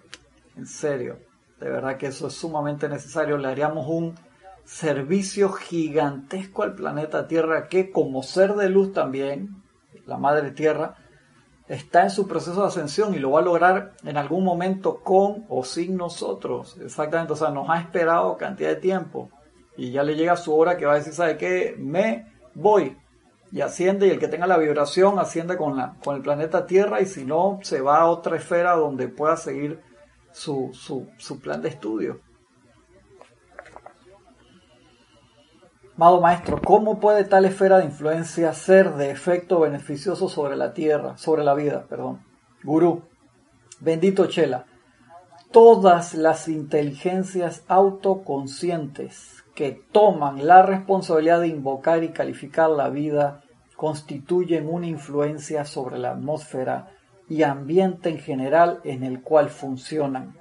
en 0.55 0.65
serio. 0.65 1.19
De 1.59 1.69
verdad 1.69 1.97
que 1.97 2.07
eso 2.07 2.27
es 2.27 2.33
sumamente 2.33 2.89
necesario. 2.89 3.37
Le 3.37 3.47
haríamos 3.47 3.85
un 3.87 4.15
servicio 4.71 5.51
gigantesco 5.51 6.63
al 6.63 6.75
planeta 6.75 7.27
Tierra 7.27 7.67
que 7.67 7.91
como 7.91 8.23
ser 8.23 8.53
de 8.53 8.69
luz 8.69 8.93
también, 8.93 9.61
la 10.05 10.17
Madre 10.17 10.51
Tierra, 10.51 10.95
está 11.67 12.03
en 12.03 12.09
su 12.09 12.25
proceso 12.25 12.61
de 12.61 12.67
ascensión 12.67 13.13
y 13.13 13.19
lo 13.19 13.31
va 13.31 13.41
a 13.41 13.43
lograr 13.43 13.91
en 14.05 14.15
algún 14.15 14.45
momento 14.45 15.01
con 15.01 15.45
o 15.49 15.65
sin 15.65 15.97
nosotros. 15.97 16.77
Exactamente, 16.81 17.33
o 17.33 17.35
sea, 17.35 17.49
nos 17.49 17.69
ha 17.69 17.81
esperado 17.81 18.37
cantidad 18.37 18.69
de 18.69 18.77
tiempo 18.77 19.29
y 19.75 19.91
ya 19.91 20.03
le 20.03 20.15
llega 20.15 20.37
su 20.37 20.55
hora 20.55 20.77
que 20.77 20.85
va 20.85 20.93
a 20.93 20.99
decir, 20.99 21.13
¿sabe 21.13 21.37
qué? 21.37 21.75
Me 21.77 22.31
voy. 22.55 22.97
Y 23.51 23.59
asciende 23.59 24.07
y 24.07 24.11
el 24.11 24.19
que 24.19 24.29
tenga 24.29 24.47
la 24.47 24.57
vibración 24.57 25.19
asciende 25.19 25.57
con, 25.57 25.75
la, 25.75 25.97
con 26.01 26.15
el 26.15 26.21
planeta 26.21 26.65
Tierra 26.65 27.01
y 27.01 27.07
si 27.07 27.25
no, 27.25 27.59
se 27.61 27.81
va 27.81 27.99
a 27.99 28.07
otra 28.07 28.37
esfera 28.37 28.77
donde 28.77 29.09
pueda 29.09 29.35
seguir 29.35 29.81
su, 30.31 30.69
su, 30.73 31.09
su 31.17 31.41
plan 31.41 31.61
de 31.61 31.67
estudio. 31.67 32.21
Amado 35.97 36.21
maestro, 36.21 36.61
¿cómo 36.63 36.99
puede 36.99 37.25
tal 37.25 37.45
esfera 37.45 37.79
de 37.79 37.85
influencia 37.85 38.53
ser 38.53 38.93
de 38.95 39.11
efecto 39.11 39.59
beneficioso 39.59 40.29
sobre 40.29 40.55
la 40.55 40.73
tierra, 40.73 41.17
sobre 41.17 41.43
la 41.43 41.53
vida, 41.53 41.85
perdón? 41.87 42.21
Gurú, 42.63 43.03
bendito 43.81 44.25
Chela, 44.27 44.65
todas 45.51 46.13
las 46.13 46.47
inteligencias 46.47 47.63
autoconscientes 47.67 49.43
que 49.53 49.83
toman 49.91 50.47
la 50.47 50.61
responsabilidad 50.63 51.41
de 51.41 51.49
invocar 51.49 52.03
y 52.03 52.09
calificar 52.09 52.69
la 52.69 52.89
vida 52.89 53.43
constituyen 53.75 54.69
una 54.69 54.87
influencia 54.87 55.65
sobre 55.65 55.97
la 55.99 56.11
atmósfera 56.11 56.91
y 57.27 57.43
ambiente 57.43 58.09
en 58.09 58.19
general 58.19 58.79
en 58.85 59.03
el 59.03 59.21
cual 59.21 59.49
funcionan, 59.49 60.37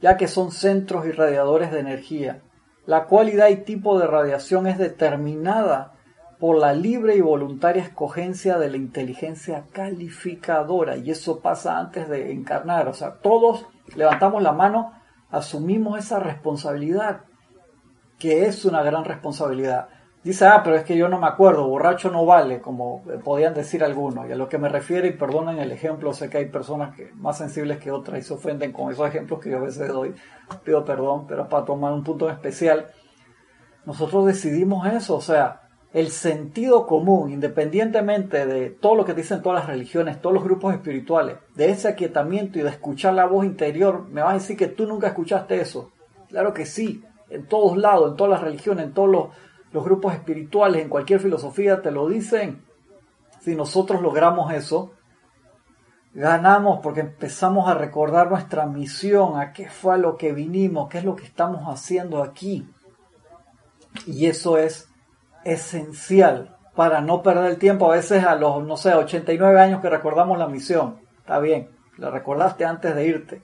ya 0.00 0.16
que 0.16 0.26
son 0.26 0.52
centros 0.52 1.06
irradiadores 1.06 1.70
de 1.70 1.80
energía. 1.80 2.42
La 2.88 3.04
cualidad 3.04 3.48
y 3.48 3.56
tipo 3.56 3.98
de 3.98 4.06
radiación 4.06 4.66
es 4.66 4.78
determinada 4.78 5.92
por 6.40 6.56
la 6.56 6.72
libre 6.72 7.16
y 7.16 7.20
voluntaria 7.20 7.82
escogencia 7.82 8.56
de 8.56 8.70
la 8.70 8.78
inteligencia 8.78 9.66
calificadora 9.72 10.96
y 10.96 11.10
eso 11.10 11.40
pasa 11.40 11.78
antes 11.78 12.08
de 12.08 12.32
encarnar, 12.32 12.88
o 12.88 12.94
sea, 12.94 13.16
todos 13.16 13.66
levantamos 13.94 14.42
la 14.42 14.52
mano, 14.52 14.94
asumimos 15.30 15.98
esa 15.98 16.18
responsabilidad, 16.18 17.24
que 18.18 18.46
es 18.46 18.64
una 18.64 18.82
gran 18.82 19.04
responsabilidad. 19.04 19.90
Dice, 20.24 20.46
ah, 20.46 20.62
pero 20.64 20.76
es 20.76 20.82
que 20.82 20.96
yo 20.96 21.08
no 21.08 21.20
me 21.20 21.28
acuerdo, 21.28 21.68
borracho 21.68 22.10
no 22.10 22.26
vale, 22.26 22.60
como 22.60 23.02
podían 23.24 23.54
decir 23.54 23.84
algunos. 23.84 24.28
Y 24.28 24.32
a 24.32 24.36
lo 24.36 24.48
que 24.48 24.58
me 24.58 24.68
refiero, 24.68 25.06
y 25.06 25.12
perdonen 25.12 25.58
el 25.58 25.70
ejemplo, 25.70 26.12
sé 26.12 26.28
que 26.28 26.38
hay 26.38 26.46
personas 26.46 26.94
que, 26.96 27.12
más 27.14 27.38
sensibles 27.38 27.78
que 27.78 27.92
otras 27.92 28.18
y 28.18 28.22
se 28.22 28.34
ofenden 28.34 28.72
con 28.72 28.90
esos 28.90 29.06
ejemplos 29.06 29.40
que 29.40 29.50
yo 29.50 29.58
a 29.58 29.62
veces 29.62 29.88
doy, 29.88 30.14
pido 30.64 30.84
perdón, 30.84 31.26
pero 31.28 31.48
para 31.48 31.64
tomar 31.64 31.92
un 31.92 32.02
punto 32.02 32.28
especial, 32.28 32.88
nosotros 33.86 34.26
decidimos 34.26 34.86
eso, 34.88 35.16
o 35.16 35.20
sea, 35.20 35.62
el 35.92 36.10
sentido 36.10 36.86
común, 36.86 37.30
independientemente 37.30 38.44
de 38.44 38.70
todo 38.70 38.96
lo 38.96 39.04
que 39.04 39.14
dicen 39.14 39.40
todas 39.40 39.60
las 39.60 39.68
religiones, 39.68 40.20
todos 40.20 40.34
los 40.34 40.44
grupos 40.44 40.74
espirituales, 40.74 41.38
de 41.54 41.70
ese 41.70 41.88
aquietamiento 41.88 42.58
y 42.58 42.62
de 42.62 42.70
escuchar 42.70 43.14
la 43.14 43.26
voz 43.26 43.46
interior, 43.46 44.06
me 44.10 44.20
vas 44.20 44.32
a 44.32 44.34
decir 44.34 44.56
que 44.56 44.66
tú 44.66 44.86
nunca 44.86 45.06
escuchaste 45.06 45.60
eso. 45.60 45.92
Claro 46.28 46.52
que 46.52 46.66
sí, 46.66 47.02
en 47.30 47.46
todos 47.46 47.78
lados, 47.78 48.10
en 48.10 48.16
todas 48.16 48.32
las 48.32 48.42
religiones, 48.42 48.84
en 48.84 48.92
todos 48.92 49.08
los, 49.08 49.28
los 49.72 49.84
grupos 49.84 50.14
espirituales, 50.14 50.82
en 50.82 50.88
cualquier 50.88 51.20
filosofía 51.20 51.82
te 51.82 51.90
lo 51.90 52.08
dicen. 52.08 52.64
Si 53.40 53.54
nosotros 53.54 54.02
logramos 54.02 54.52
eso, 54.52 54.92
ganamos 56.14 56.80
porque 56.82 57.00
empezamos 57.00 57.68
a 57.68 57.74
recordar 57.74 58.30
nuestra 58.30 58.66
misión, 58.66 59.38
a 59.38 59.52
qué 59.52 59.68
fue 59.68 59.94
a 59.94 59.98
lo 59.98 60.16
que 60.16 60.32
vinimos, 60.32 60.88
qué 60.88 60.98
es 60.98 61.04
lo 61.04 61.16
que 61.16 61.24
estamos 61.24 61.62
haciendo 61.66 62.22
aquí. 62.22 62.68
Y 64.06 64.26
eso 64.26 64.58
es 64.58 64.90
esencial 65.44 66.56
para 66.74 67.00
no 67.00 67.22
perder 67.22 67.50
el 67.50 67.58
tiempo. 67.58 67.90
A 67.90 67.96
veces 67.96 68.24
a 68.24 68.34
los, 68.34 68.64
no 68.64 68.76
sé, 68.76 68.94
89 68.94 69.60
años 69.60 69.80
que 69.80 69.90
recordamos 69.90 70.38
la 70.38 70.48
misión. 70.48 71.00
Está 71.18 71.38
bien, 71.38 71.70
la 71.96 72.10
recordaste 72.10 72.64
antes 72.64 72.94
de 72.94 73.06
irte. 73.06 73.42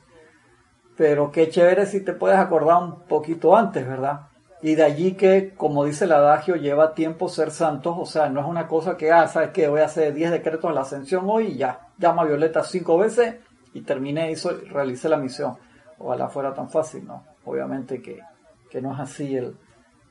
Pero 0.97 1.33
qué 1.33 1.49
chévere 1.49 1.87
si 1.87 2.05
te 2.05 2.13
puedes 2.13 2.39
acordar 2.39 2.83
un 2.83 3.01
poquito 3.07 3.57
antes, 3.57 3.87
¿verdad? 3.87 4.29
Y 4.65 4.77
de 4.77 4.83
allí 4.83 5.13
que, 5.13 5.53
como 5.55 5.85
dice 5.85 6.07
el 6.07 6.13
adagio, 6.13 6.57
lleva 6.57 6.95
tiempo 6.95 7.29
ser 7.29 7.51
santos. 7.51 7.97
O 7.99 8.07
sea, 8.07 8.31
no 8.31 8.41
es 8.41 8.47
una 8.47 8.67
cosa 8.67 8.97
que, 8.97 9.13
ah, 9.13 9.29
¿sabes 9.29 9.51
qué? 9.51 9.69
Voy 9.69 9.83
a 9.83 9.85
hacer 9.85 10.15
10 10.15 10.31
decretos 10.31 10.71
de 10.71 10.75
la 10.75 10.81
ascensión 10.81 11.27
hoy 11.29 11.49
y 11.49 11.57
ya. 11.59 11.89
Llama 11.99 12.23
a 12.23 12.25
Violeta 12.25 12.65
cinco 12.65 12.97
veces 12.97 13.35
y 13.75 13.83
terminé, 13.83 14.31
hizo, 14.31 14.59
realicé 14.71 15.11
la 15.11 15.19
misión. 15.19 15.59
Ojalá 15.99 16.31
fuera 16.31 16.55
tan 16.55 16.71
fácil, 16.71 17.07
¿no? 17.07 17.27
Obviamente 17.45 18.01
que, 18.01 18.23
que 18.71 18.81
no 18.81 18.95
es 18.95 19.01
así 19.01 19.37
el, 19.37 19.55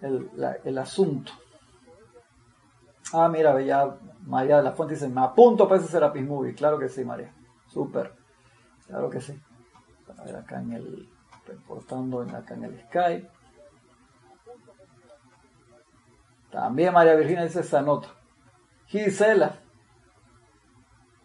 el, 0.02 0.30
el 0.64 0.78
asunto. 0.78 1.32
Ah, 3.12 3.28
mira, 3.30 3.60
ya 3.60 3.92
María 4.28 4.58
de 4.58 4.64
la 4.66 4.74
Fuente 4.74 4.94
dice, 4.94 5.10
me 5.10 5.22
apunto 5.22 5.68
para 5.68 5.82
ese 5.82 5.90
Serapis 5.90 6.28
Movie. 6.28 6.54
Claro 6.54 6.78
que 6.78 6.90
sí, 6.90 7.04
María. 7.04 7.34
Súper. 7.66 8.14
Claro 8.86 9.10
que 9.10 9.20
sí. 9.20 9.34
A 10.16 10.24
ver, 10.26 10.36
acá 10.36 10.62
en 10.62 10.74
el, 10.74 11.10
reportando 11.48 12.22
acá 12.22 12.54
en 12.54 12.66
el 12.66 12.80
Skype. 12.82 13.43
También 16.54 16.94
María 16.94 17.16
Virginia 17.16 17.46
dice 17.46 17.82
nota. 17.82 18.10
Gisela. 18.86 19.56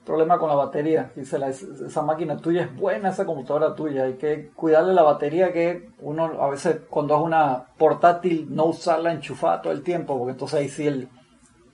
Problema 0.06 0.38
con 0.38 0.48
la 0.48 0.54
batería. 0.54 1.12
Gisela, 1.14 1.48
esa 1.48 2.02
máquina 2.02 2.38
tuya 2.38 2.62
es 2.62 2.74
buena, 2.74 3.10
esa 3.10 3.26
computadora 3.26 3.74
tuya. 3.74 4.04
Hay 4.04 4.14
que 4.14 4.48
cuidarle 4.56 4.94
la 4.94 5.02
batería 5.02 5.52
que 5.52 5.90
uno 6.00 6.40
a 6.40 6.48
veces 6.48 6.80
cuando 6.88 7.14
es 7.14 7.20
una 7.20 7.66
portátil 7.76 8.46
no 8.48 8.64
usarla 8.64 9.12
enchufada 9.12 9.60
todo 9.60 9.74
el 9.74 9.82
tiempo, 9.82 10.16
porque 10.16 10.32
entonces 10.32 10.60
ahí 10.60 10.68
sí 10.70 10.86
el, 10.86 11.10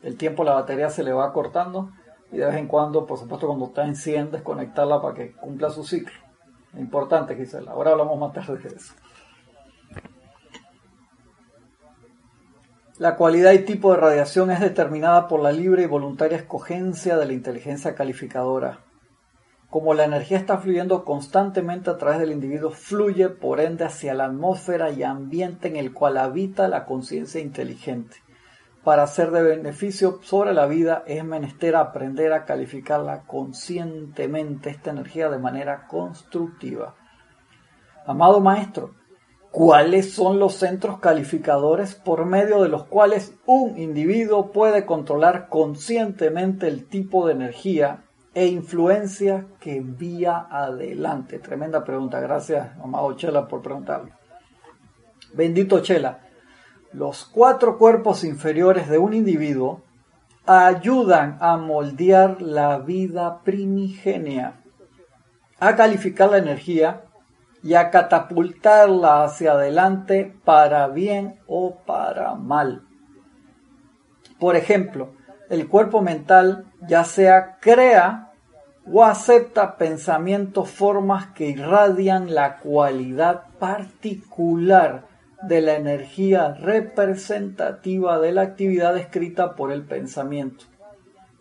el 0.03 0.17
tiempo 0.17 0.43
la 0.43 0.55
batería 0.55 0.91
se 0.91 1.05
le 1.05 1.13
va 1.13 1.33
cortando 1.33 1.91
y 2.33 2.39
de 2.39 2.47
vez 2.47 2.57
en 2.57 2.67
cuando, 2.67 3.07
por 3.07 3.19
supuesto, 3.19 3.47
cuando 3.47 3.67
está 3.67 3.87
en 3.87 3.95
100, 3.95 4.33
desconectarla 4.33 5.01
para 5.01 5.15
que 5.15 5.31
cumpla 5.31 5.71
su 5.71 5.85
ciclo. 5.85 6.19
Importante, 6.77 7.37
Gisela. 7.37 7.71
Ahora 7.71 7.93
hablamos 7.93 8.19
más 8.19 8.33
tarde 8.33 8.59
de 8.59 8.75
eso. 8.75 8.95
La 12.99 13.17
cualidad 13.17 13.53
y 13.53 13.61
tipo 13.61 13.93
de 13.93 14.01
radiación 14.01 14.51
es 14.51 14.61
determinada 14.61 15.27
por 15.29 15.41
la 15.41 15.53
libre 15.53 15.83
y 15.83 15.87
voluntaria 15.87 16.37
escogencia 16.37 17.17
de 17.17 17.27
la 17.27 17.33
inteligencia 17.33 17.95
calificadora. 17.95 18.81
Como 19.69 19.95
la 19.95 20.05
energía 20.05 20.39
está 20.39 20.59
fluyendo 20.59 21.05
constantemente 21.05 21.91
a 21.91 21.99
través 21.99 22.21
del 22.21 22.31
individuo, 22.31 22.71
fluye 22.71 23.29
por 23.29 23.61
ende 23.61 23.85
hacia 23.85 24.15
la 24.15 24.27
atmósfera 24.27 24.91
y 24.91 25.03
ambiente 25.03 25.69
en 25.69 25.77
el 25.77 25.93
cual 25.93 26.19
habita 26.19 26.69
la 26.69 26.85
conciencia 26.85 27.41
inteligente 27.41 28.17
para 28.85 29.07
ser 29.07 29.31
de 29.31 29.43
beneficio 29.43 30.21
sobre 30.23 30.53
la 30.53 30.67
vida 30.67 31.03
es 31.07 31.25
menester 31.25 31.75
aprender 31.75 32.35
a 32.35 32.45
calificarla 32.45 33.23
conscientemente, 33.23 34.69
esta 34.69 34.91
energía 34.91 35.31
de 35.31 35.39
manera 35.39 35.87
constructiva. 35.89 36.95
Amado 38.07 38.41
maestro, 38.41 38.95
¿cuáles 39.55 40.13
son 40.13 40.41
los 40.41 40.57
centros 40.57 40.99
calificadores 40.99 41.95
por 41.95 42.27
medio 42.27 42.61
de 42.61 42.69
los 42.69 42.87
cuales 42.87 43.37
un 43.47 43.79
individuo 43.79 44.51
puede 44.51 44.85
controlar 44.85 45.49
conscientemente 45.49 46.67
el 46.67 46.87
tipo 46.87 47.25
de 47.25 47.35
energía 47.35 48.03
e 48.35 48.49
influencia 48.49 49.47
que 49.61 49.77
envía 49.77 50.49
adelante? 50.51 51.39
Tremenda 51.39 51.85
pregunta. 51.85 52.19
Gracias, 52.19 52.77
amado 52.83 53.13
Chela, 53.15 53.47
por 53.47 53.63
preguntarlo. 53.63 54.11
Bendito 55.35 55.79
Chela 55.79 56.19
los 56.93 57.25
cuatro 57.25 57.79
cuerpos 57.79 58.25
inferiores 58.25 58.89
de 58.89 58.99
un 58.99 59.15
individuo 59.15 59.83
ayudan 60.47 61.39
a 61.41 61.57
moldear 61.57 62.43
la 62.43 62.79
vida 62.79 63.41
primigenia, 63.45 64.55
a 65.61 65.77
calificar 65.77 66.31
la 66.31 66.39
energía 66.39 67.05
y 67.65 67.75
a 67.75 67.91
catapultarla 67.91 69.25
hacia 69.25 69.53
adelante 69.53 70.37
para 70.45 70.87
bien 70.89 71.41
o 71.47 71.77
para 71.87 72.35
mal. 72.35 72.83
Por 74.39 74.55
ejemplo, 74.55 75.15
el 75.49 75.67
cuerpo 75.67 76.03
mental 76.03 76.67
ya 76.87 77.05
sea 77.05 77.57
crea 77.61 78.33
o 78.87 79.03
acepta 79.03 79.79
pensamientos, 79.79 80.69
formas 80.69 81.29
que 81.29 81.49
irradian 81.49 82.35
la 82.35 82.59
cualidad 82.59 83.45
particular 83.59 85.07
de 85.41 85.63
la 85.63 85.77
energía 85.77 86.53
representativa 86.53 88.19
de 88.19 88.33
la 88.33 88.43
actividad 88.43 88.93
descrita 88.93 89.57
por 89.57 89.73
el 89.73 89.85
pensamiento. 89.85 90.67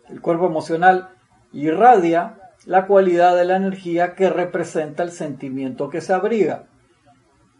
El 0.08 0.22
cuerpo 0.22 0.46
emocional 0.46 1.10
irradia 1.52 2.38
la 2.66 2.86
cualidad 2.86 3.36
de 3.36 3.44
la 3.44 3.56
energía 3.56 4.14
que 4.14 4.30
representa 4.30 5.02
el 5.02 5.10
sentimiento 5.10 5.90
que 5.90 6.00
se 6.00 6.12
abriga. 6.12 6.64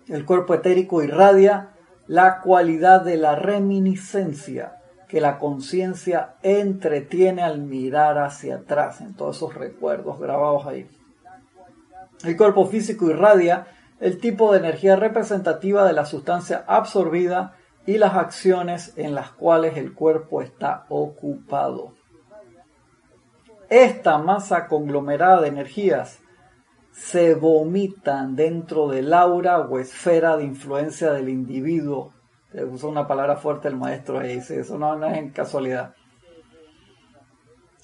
El 0.08 0.24
cuerpo 0.24 0.54
etérico 0.54 1.02
irradia 1.02 1.70
la 2.06 2.40
cualidad 2.40 3.02
de 3.02 3.16
la 3.16 3.34
reminiscencia 3.34 4.76
que 5.08 5.20
la 5.20 5.38
conciencia 5.38 6.34
entretiene 6.42 7.42
al 7.42 7.60
mirar 7.60 8.18
hacia 8.18 8.56
atrás 8.56 9.00
en 9.00 9.14
todos 9.14 9.36
esos 9.36 9.54
recuerdos 9.54 10.18
grabados 10.18 10.66
ahí. 10.66 10.88
El 12.24 12.36
cuerpo 12.36 12.66
físico 12.66 13.08
irradia 13.10 13.66
el 14.00 14.18
tipo 14.18 14.52
de 14.52 14.58
energía 14.58 14.96
representativa 14.96 15.86
de 15.86 15.92
la 15.92 16.04
sustancia 16.04 16.64
absorbida 16.66 17.54
y 17.86 17.98
las 17.98 18.14
acciones 18.14 18.92
en 18.96 19.14
las 19.14 19.30
cuales 19.30 19.76
el 19.76 19.94
cuerpo 19.94 20.42
está 20.42 20.84
ocupado. 20.88 21.93
Esta 23.68 24.18
masa 24.18 24.66
conglomerada 24.66 25.42
de 25.42 25.48
energías 25.48 26.20
se 26.92 27.34
vomitan 27.34 28.36
dentro 28.36 28.88
del 28.88 29.12
aura 29.12 29.60
o 29.60 29.78
esfera 29.78 30.36
de 30.36 30.44
influencia 30.44 31.12
del 31.12 31.28
individuo. 31.28 32.12
Usa 32.52 32.88
una 32.88 33.06
palabra 33.06 33.36
fuerte 33.36 33.68
el 33.68 33.76
maestro 33.76 34.20
ahí, 34.20 34.38
eso 34.38 34.78
no, 34.78 34.96
no 34.96 35.06
es 35.06 35.18
en 35.18 35.30
casualidad. 35.30 35.94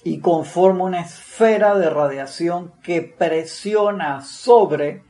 Y 0.03 0.19
conforma 0.19 0.85
una 0.85 1.01
esfera 1.01 1.77
de 1.77 1.89
radiación 1.89 2.73
que 2.81 3.01
presiona 3.01 4.21
sobre 4.21 5.03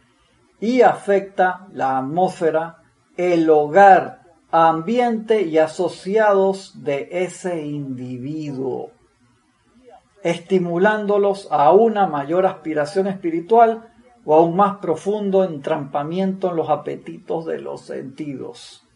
y 0.59 0.81
afecta 0.81 1.67
la 1.71 1.99
atmósfera, 1.99 2.83
el 3.17 3.49
hogar 3.49 4.21
ambiente 4.51 5.43
y 5.43 5.57
asociados 5.57 6.83
de 6.83 7.07
ese 7.11 7.65
individuo, 7.65 8.91
estimulándolos 10.23 11.47
a 11.51 11.71
una 11.71 12.07
mayor 12.07 12.45
aspiración 12.45 13.07
espiritual 13.07 13.89
o 14.25 14.35
a 14.35 14.41
un 14.41 14.55
más 14.55 14.77
profundo 14.77 15.43
entrampamiento 15.43 16.49
en 16.49 16.55
los 16.55 16.69
apetitos 16.69 17.45
de 17.45 17.59
los 17.59 17.81
sentidos. 17.81 18.87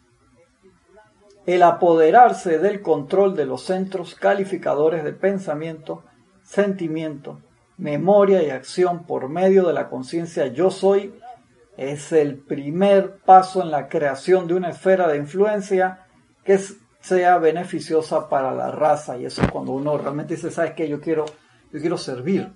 El 1.46 1.64
apoderarse 1.64 2.60
del 2.60 2.82
control 2.82 3.36
de 3.36 3.46
los 3.46 3.64
centros 3.64 4.16
calificadores 4.16 5.04
de 5.04 5.14
pensamiento, 5.14 6.04
sentimiento, 6.44 7.42
memoria 7.78 8.42
y 8.44 8.50
acción 8.50 9.06
por 9.06 9.30
medio 9.30 9.68
de 9.68 9.74
la 9.74 9.90
conciencia 9.90 10.48
yo 10.48 10.72
soy 10.72 11.14
es 11.78 12.12
el 12.12 12.38
primer 12.38 13.18
paso 13.26 13.62
en 13.62 13.70
la 13.70 13.90
creación 13.90 14.48
de 14.48 14.54
una 14.54 14.70
esfera 14.70 15.08
de 15.08 15.18
influencia 15.18 16.06
que 16.44 16.58
sea 17.06 17.38
beneficiosa 17.38 18.28
para 18.28 18.52
la 18.52 18.72
raza. 18.72 19.18
Y 19.18 19.26
eso 19.26 19.44
es 19.44 19.52
cuando 19.52 19.74
uno 19.74 19.98
realmente 19.98 20.36
dice, 20.36 20.50
¿sabes 20.50 20.74
qué? 20.74 20.89
Yo 20.89 21.00
quiero, 21.00 21.26
yo 21.72 21.80
quiero 21.80 21.98
servir. 21.98 22.52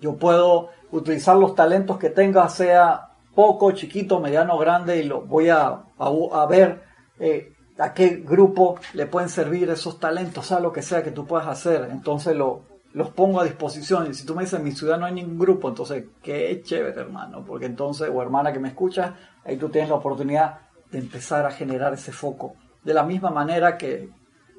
Yo 0.00 0.16
puedo 0.16 0.68
utilizar 0.90 1.36
los 1.36 1.54
talentos 1.54 1.98
que 1.98 2.10
tenga, 2.10 2.48
sea 2.48 3.08
poco, 3.34 3.72
chiquito, 3.72 4.20
mediano, 4.20 4.58
grande, 4.58 4.98
y 4.98 5.04
lo 5.04 5.22
voy 5.22 5.48
a, 5.48 5.84
a, 5.98 6.46
ver 6.46 6.82
eh, 7.18 7.54
a 7.78 7.94
qué 7.94 8.16
grupo 8.16 8.78
le 8.92 9.06
pueden 9.06 9.30
servir 9.30 9.70
esos 9.70 9.98
talentos, 9.98 10.46
sea 10.46 10.60
lo 10.60 10.72
que 10.72 10.82
sea 10.82 11.02
que 11.02 11.10
tú 11.10 11.26
puedas 11.26 11.46
hacer. 11.46 11.88
Entonces 11.90 12.36
lo, 12.36 12.64
los 12.92 13.08
pongo 13.08 13.40
a 13.40 13.44
disposición. 13.44 14.10
Y 14.10 14.14
si 14.14 14.26
tú 14.26 14.34
me 14.34 14.42
dices, 14.42 14.58
en 14.58 14.64
mi 14.64 14.72
ciudad 14.72 14.98
no 14.98 15.06
hay 15.06 15.14
ningún 15.14 15.38
grupo, 15.38 15.68
entonces 15.70 16.04
qué 16.22 16.60
chévere, 16.62 17.00
hermano, 17.00 17.42
porque 17.46 17.66
entonces, 17.66 18.10
o 18.12 18.20
hermana 18.20 18.52
que 18.52 18.58
me 18.58 18.68
escucha, 18.68 19.14
ahí 19.46 19.56
tú 19.56 19.70
tienes 19.70 19.88
la 19.88 19.96
oportunidad 19.96 20.58
de 20.90 20.98
empezar 20.98 21.46
a 21.46 21.50
generar 21.50 21.94
ese 21.94 22.12
foco. 22.12 22.54
De 22.84 22.94
la 22.94 23.02
misma 23.02 23.30
manera 23.30 23.76
que 23.76 24.10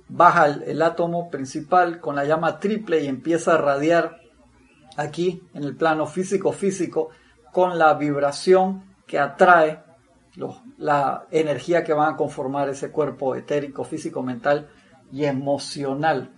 baja 0.08 0.48
el, 0.48 0.82
átomo 0.82 1.30
principal 1.30 2.00
con 2.00 2.16
la 2.16 2.26
llama 2.26 2.60
triple 2.60 3.04
y 3.04 3.08
empieza 3.08 3.54
a 3.54 3.58
radiar 3.58 4.20
aquí 4.98 5.42
en 5.54 5.64
el 5.64 5.76
plano 5.76 6.06
físico-físico 6.06 7.10
con 7.54 7.80
la 7.80 7.94
vibración 7.94 8.84
que 9.08 9.20
atrae 9.20 9.80
la 10.78 11.26
energía 11.32 11.84
que 11.84 11.94
van 11.94 12.14
a 12.14 12.18
conformar 12.18 12.70
ese 12.70 12.92
cuerpo 12.92 13.36
etérico, 13.36 13.84
físico, 13.84 14.22
mental 14.22 14.70
y 15.12 15.26
emocional. 15.26 16.32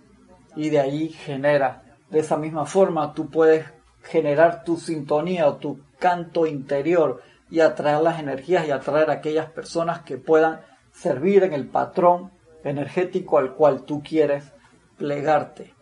Y 0.56 0.70
de 0.70 0.80
ahí 0.80 1.08
genera 1.08 1.82
de 2.10 2.20
esa 2.20 2.36
misma 2.36 2.64
forma 2.66 3.12
tú 3.12 3.28
puedes 3.28 3.66
generar 4.02 4.64
tu 4.64 4.76
sintonía 4.76 5.48
o 5.48 5.56
tu 5.56 5.80
canto 5.98 6.46
interior 6.46 7.22
y 7.50 7.60
atraer 7.60 8.02
las 8.02 8.20
energías 8.20 8.66
y 8.66 8.70
atraer 8.70 9.10
a 9.10 9.14
aquellas 9.14 9.50
personas 9.50 10.02
que 10.02 10.18
puedan 10.18 10.60
servir 10.94 11.42
en 11.42 11.52
el 11.52 11.66
patrón 11.66 12.30
energético 12.62 13.38
al 13.38 13.54
cual 13.54 13.82
tú 13.82 14.02
quieres 14.02 14.52
plegarte. 14.96 15.74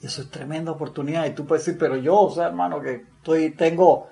Eso 0.00 0.22
es 0.22 0.30
tremenda 0.30 0.72
oportunidad 0.72 1.26
y 1.26 1.34
tú 1.34 1.44
puedes 1.44 1.66
decir, 1.66 1.78
pero 1.78 1.96
yo, 1.96 2.18
o 2.18 2.30
sea, 2.30 2.46
hermano, 2.46 2.80
que 2.80 3.04
estoy, 3.18 3.50
tengo 3.50 4.08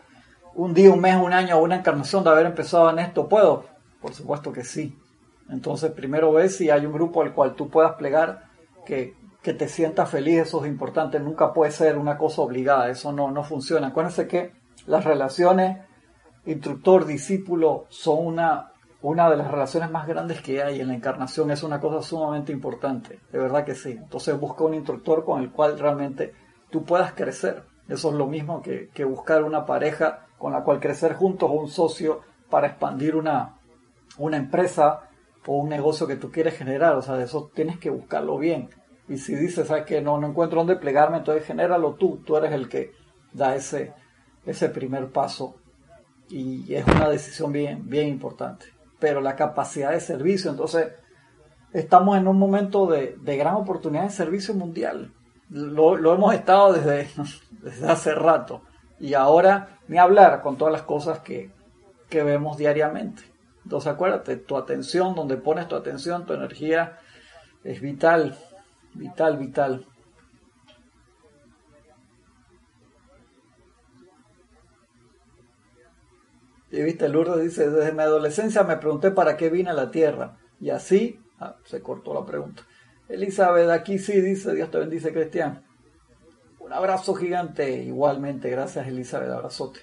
un 0.55 0.75
día, 0.75 0.91
un 0.91 1.01
mes, 1.01 1.17
un 1.17 1.33
año, 1.33 1.59
una 1.59 1.77
encarnación 1.77 2.25
de 2.25 2.31
haber 2.31 2.47
empezado 2.47 2.91
en 2.91 2.99
esto, 2.99 3.29
¿puedo? 3.29 3.65
Por 4.03 4.12
supuesto 4.12 4.53
que 4.53 4.65
sí. 4.65 4.99
Entonces 5.49 5.93
primero 5.93 6.33
ves 6.33 6.57
si 6.57 6.71
hay 6.71 6.85
un 6.85 6.93
grupo 6.93 7.23
al 7.23 7.33
cual 7.33 7.55
tú 7.55 7.71
puedas 7.71 7.95
plegar 7.95 8.51
que 8.85 9.15
que 9.47 9.55
te 9.55 9.69
sientas 9.69 10.11
feliz, 10.11 10.41
eso 10.41 10.65
es 10.65 10.69
importante, 10.69 11.21
nunca 11.21 11.53
puede 11.53 11.71
ser 11.71 11.99
una 11.99 12.19
cosa 12.19 12.43
obligada, 12.43 12.91
eso 12.91 13.12
no, 13.12 13.31
no 13.31 13.45
funciona. 13.45 13.87
Acuérdense 13.87 14.27
que 14.27 14.51
las 14.89 15.05
relaciones 15.05 15.87
instructor-discípulo 16.47 17.87
son 17.89 18.27
una, 18.27 18.73
una 19.09 19.31
de 19.31 19.37
las 19.37 19.49
relaciones 19.49 19.88
más 19.92 20.09
grandes 20.09 20.42
que 20.42 20.61
hay 20.61 20.81
en 20.81 20.88
la 20.88 20.95
encarnación, 20.95 21.53
es 21.53 21.62
una 21.62 21.79
cosa 21.79 22.03
sumamente 22.03 22.51
importante, 22.51 23.21
de 23.31 23.38
verdad 23.38 23.64
que 23.64 23.77
sí. 23.77 23.92
Entonces 23.92 24.37
busca 24.37 24.64
un 24.64 24.75
instructor 24.75 25.25
con 25.25 25.40
el 25.40 25.53
cual 25.53 25.79
realmente 25.79 26.35
tú 26.71 26.85
puedas 26.85 27.12
crecer. 27.12 27.62
Eso 27.88 28.09
es 28.09 28.16
lo 28.16 28.27
mismo 28.27 28.62
que, 28.62 29.05
buscar 29.05 29.45
una 29.45 29.64
pareja 29.64 30.27
con 30.38 30.53
la 30.53 30.64
cual 30.64 30.81
crecer 30.81 31.14
juntos 31.14 31.49
o 31.49 31.53
un 31.53 31.69
socio 31.69 32.23
para 32.51 32.66
expandir 32.66 33.14
una, 33.14 33.61
una 34.19 34.38
empresa 34.38 35.03
o 35.47 35.59
un 35.59 35.69
negocio 35.69 36.09
que 36.09 36.16
tú 36.16 36.33
quieres 36.33 36.59
generar. 36.59 36.97
O 36.97 37.03
sea, 37.03 37.14
de 37.14 37.27
eso 37.27 37.49
tienes 37.55 37.79
que 37.79 37.90
buscarlo 37.90 38.38
bien. 38.38 38.71
Y 39.09 39.19
si 39.19 39.37
dices, 39.37 39.69
¿sabes 39.69 39.85
que 39.85 40.03
no, 40.03 40.19
no 40.19 40.27
encuentro 40.27 40.59
dónde 40.59 40.75
plegarme, 40.75 41.19
entonces 41.19 41.47
genéralo 41.47 41.95
tú, 41.95 42.25
tú 42.27 42.37
eres 42.37 42.51
el 42.51 42.69
que 42.69 42.90
da 43.33 43.55
ese, 43.55 43.92
ese 44.45 44.69
primer 44.69 45.12
paso. 45.12 45.55
Y 46.29 46.75
es 46.75 46.85
una 46.88 47.09
decisión 47.09 47.53
bien, 47.53 47.88
bien 47.88 48.09
importante. 48.09 48.75
Pero 48.99 49.21
la 49.21 49.37
capacidad 49.37 49.93
de 49.93 50.01
servicio, 50.01 50.51
entonces 50.51 50.93
estamos 51.73 52.17
en 52.17 52.29
un 52.29 52.39
momento 52.39 52.87
de, 52.87 53.17
de 53.21 53.37
gran 53.37 53.55
oportunidad 53.57 54.05
de 54.05 54.11
servicio 54.11 54.55
mundial. 54.55 55.13
Lo, 55.51 55.97
lo 55.97 56.15
hemos 56.15 56.35
estado 56.35 56.73
desde, 56.73 57.09
desde, 57.63 57.89
hace 57.89 58.15
rato. 58.15 58.63
Y 58.99 59.15
ahora 59.15 59.79
ni 59.89 59.99
hablar 59.99 60.43
con 60.43 60.57
todas 60.57 60.73
las 60.73 60.83
cosas 60.83 61.21
que, 61.21 61.53
que 62.09 62.23
vemos 62.23 62.57
diariamente. 62.57 63.23
Entonces 63.65 63.93
acuérdate, 63.93 64.37
tu 64.37 64.57
atención, 64.57 65.15
donde 65.15 65.37
pones 65.37 65.69
tu 65.69 65.77
atención, 65.77 66.25
tu 66.25 66.33
energía 66.33 66.99
es 67.65 67.81
vital 67.81 68.37
Vital, 68.97 69.37
vital. 69.37 69.87
Y 76.77 76.83
viste, 76.83 77.09
Lourdes 77.09 77.43
dice, 77.43 77.71
desde 77.71 77.93
mi 77.93 78.03
adolescencia 78.03 78.62
me 78.62 78.77
pregunté 78.77 79.11
para 79.11 79.39
qué 79.39 79.49
vine 79.49 79.71
a 79.71 79.73
la 79.73 79.91
tierra. 79.91 80.37
Y 80.61 80.69
así, 80.69 81.19
ah, 81.41 81.57
se 81.65 81.81
cortó 81.81 82.12
la 82.12 82.27
pregunta. 82.27 82.65
Elizabeth, 83.09 83.71
aquí 83.71 83.99
sí 83.99 84.21
dice, 84.21 84.55
Dios 84.55 84.71
te 84.71 84.79
bendice, 84.79 85.11
Cristian. 85.11 85.65
Un 86.59 86.73
abrazo 86.75 87.15
gigante, 87.15 87.71
igualmente, 87.83 88.51
gracias 88.51 88.89
Elizabeth, 88.89 89.31
abrazote. 89.31 89.81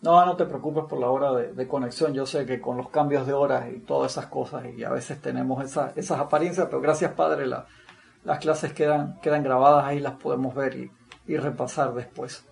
No, 0.00 0.24
no 0.24 0.34
te 0.36 0.46
preocupes 0.46 0.84
por 0.88 0.98
la 0.98 1.10
hora 1.10 1.32
de, 1.32 1.68
conexión. 1.68 2.14
Yo 2.14 2.24
sé 2.24 2.46
que 2.46 2.60
con 2.60 2.76
los 2.78 2.88
cambios 2.88 3.26
de 3.26 3.32
horas 3.34 3.66
y 3.70 3.80
todas 3.80 4.12
esas 4.12 4.26
cosas, 4.26 4.64
y 4.74 4.82
a 4.84 4.90
veces 4.90 5.20
tenemos 5.20 5.62
esas 5.64 6.18
apariencias, 6.18 6.68
pero 6.68 6.80
gracias 6.80 7.12
Padre, 7.12 7.46
las 7.46 8.38
clases 8.38 8.72
quedan, 8.72 9.18
quedan 9.20 9.42
grabadas, 9.42 9.84
ahí 9.84 10.00
las 10.00 10.14
podemos 10.14 10.54
ver 10.54 10.76
y, 10.76 10.90
y 11.26 11.36
repasar 11.36 11.92
después. 11.92 12.46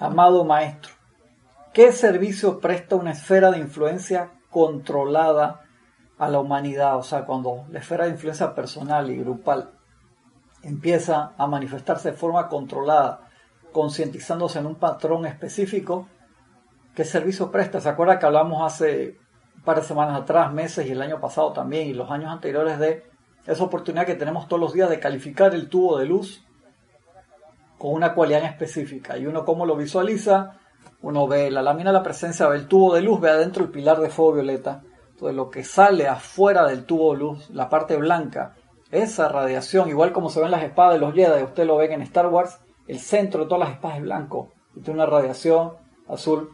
Amado 0.00 0.46
Maestro, 0.46 0.94
¿qué 1.74 1.92
servicio 1.92 2.58
presta 2.58 2.96
una 2.96 3.10
esfera 3.10 3.50
de 3.50 3.58
influencia 3.58 4.30
controlada 4.48 5.60
a 6.16 6.26
la 6.30 6.40
humanidad? 6.40 6.96
O 6.96 7.02
sea, 7.02 7.26
cuando 7.26 7.66
la 7.70 7.80
esfera 7.80 8.06
de 8.06 8.12
influencia 8.12 8.54
personal 8.54 9.10
y 9.10 9.18
grupal 9.18 9.72
empieza 10.62 11.34
a 11.36 11.46
manifestarse 11.46 12.12
de 12.12 12.16
forma 12.16 12.48
controlada, 12.48 13.28
concientizándose 13.72 14.60
en 14.60 14.64
un 14.68 14.76
patrón 14.76 15.26
específico, 15.26 16.08
¿qué 16.94 17.04
servicio 17.04 17.50
presta? 17.50 17.78
¿Se 17.78 17.90
acuerda 17.90 18.18
que 18.18 18.24
hablamos 18.24 18.62
hace 18.62 19.18
un 19.54 19.62
par 19.64 19.82
de 19.82 19.86
semanas 19.86 20.18
atrás, 20.18 20.50
meses 20.50 20.86
y 20.86 20.92
el 20.92 21.02
año 21.02 21.20
pasado 21.20 21.52
también 21.52 21.88
y 21.88 21.92
los 21.92 22.10
años 22.10 22.32
anteriores 22.32 22.78
de 22.78 23.04
esa 23.46 23.64
oportunidad 23.64 24.06
que 24.06 24.14
tenemos 24.14 24.48
todos 24.48 24.60
los 24.60 24.72
días 24.72 24.88
de 24.88 24.98
calificar 24.98 25.54
el 25.54 25.68
tubo 25.68 25.98
de 25.98 26.06
luz 26.06 26.42
con 27.80 27.94
una 27.94 28.12
cualidad 28.12 28.44
específica? 28.44 29.16
Y 29.16 29.24
uno 29.24 29.46
cómo 29.46 29.64
lo 29.64 29.74
visualiza, 29.74 30.58
uno 31.00 31.26
ve 31.26 31.50
la 31.50 31.62
lámina 31.62 31.92
la 31.92 32.02
presencia, 32.02 32.46
ve 32.46 32.56
el 32.56 32.68
tubo 32.68 32.94
de 32.94 33.00
luz, 33.00 33.18
ve 33.22 33.30
adentro 33.30 33.64
el 33.64 33.70
pilar 33.70 34.00
de 34.00 34.10
fuego 34.10 34.34
violeta. 34.34 34.82
Entonces 35.12 35.34
lo 35.34 35.48
que 35.48 35.64
sale 35.64 36.06
afuera 36.06 36.66
del 36.66 36.84
tubo 36.84 37.14
de 37.14 37.20
luz, 37.20 37.48
la 37.48 37.70
parte 37.70 37.96
blanca, 37.96 38.54
esa 38.90 39.30
radiación, 39.30 39.88
igual 39.88 40.12
como 40.12 40.28
se 40.28 40.42
ven 40.42 40.50
las 40.50 40.62
espadas 40.62 40.92
de 40.92 41.00
los 41.00 41.14
Jedi, 41.14 41.42
usted 41.42 41.64
lo 41.64 41.78
ve 41.78 41.90
en 41.90 42.02
Star 42.02 42.26
Wars, 42.26 42.60
el 42.86 42.98
centro 42.98 43.44
de 43.44 43.46
todas 43.46 43.60
las 43.60 43.76
espadas 43.76 43.96
es 43.96 44.02
blanco 44.02 44.50
y 44.76 44.80
tiene 44.80 45.00
una 45.00 45.10
radiación 45.10 45.72
azul 46.06 46.50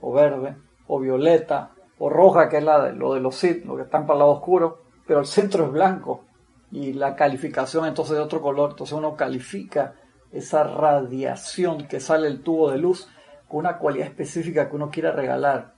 o 0.00 0.12
verde 0.12 0.56
o 0.88 0.98
violeta 0.98 1.70
o 1.98 2.10
roja, 2.10 2.48
que 2.48 2.56
es 2.56 2.64
la 2.64 2.82
de, 2.86 2.94
lo 2.94 3.14
de 3.14 3.20
los 3.20 3.36
Sith, 3.36 3.64
lo 3.64 3.76
que 3.76 3.82
están 3.82 4.06
para 4.06 4.14
el 4.14 4.18
lado 4.20 4.32
oscuro, 4.32 4.82
pero 5.06 5.20
el 5.20 5.26
centro 5.26 5.66
es 5.66 5.70
blanco 5.70 6.24
y 6.72 6.94
la 6.94 7.14
calificación 7.14 7.86
entonces 7.86 8.16
de 8.16 8.22
otro 8.22 8.42
color, 8.42 8.70
entonces 8.70 8.98
uno 8.98 9.14
califica 9.14 9.94
esa 10.34 10.64
radiación 10.64 11.86
que 11.86 12.00
sale 12.00 12.28
del 12.28 12.42
tubo 12.42 12.70
de 12.70 12.78
luz 12.78 13.08
con 13.48 13.60
una 13.60 13.78
cualidad 13.78 14.08
específica 14.08 14.68
que 14.68 14.76
uno 14.76 14.90
quiera 14.90 15.12
regalar. 15.12 15.74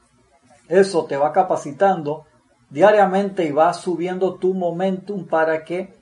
Eso 0.69 1.05
te 1.05 1.17
va 1.17 1.33
capacitando 1.33 2.25
diariamente 2.71 3.45
y 3.45 3.53
va 3.53 3.73
subiendo 3.75 4.35
tu 4.35 4.55
momentum 4.55 5.27
para 5.27 5.63
que 5.63 5.95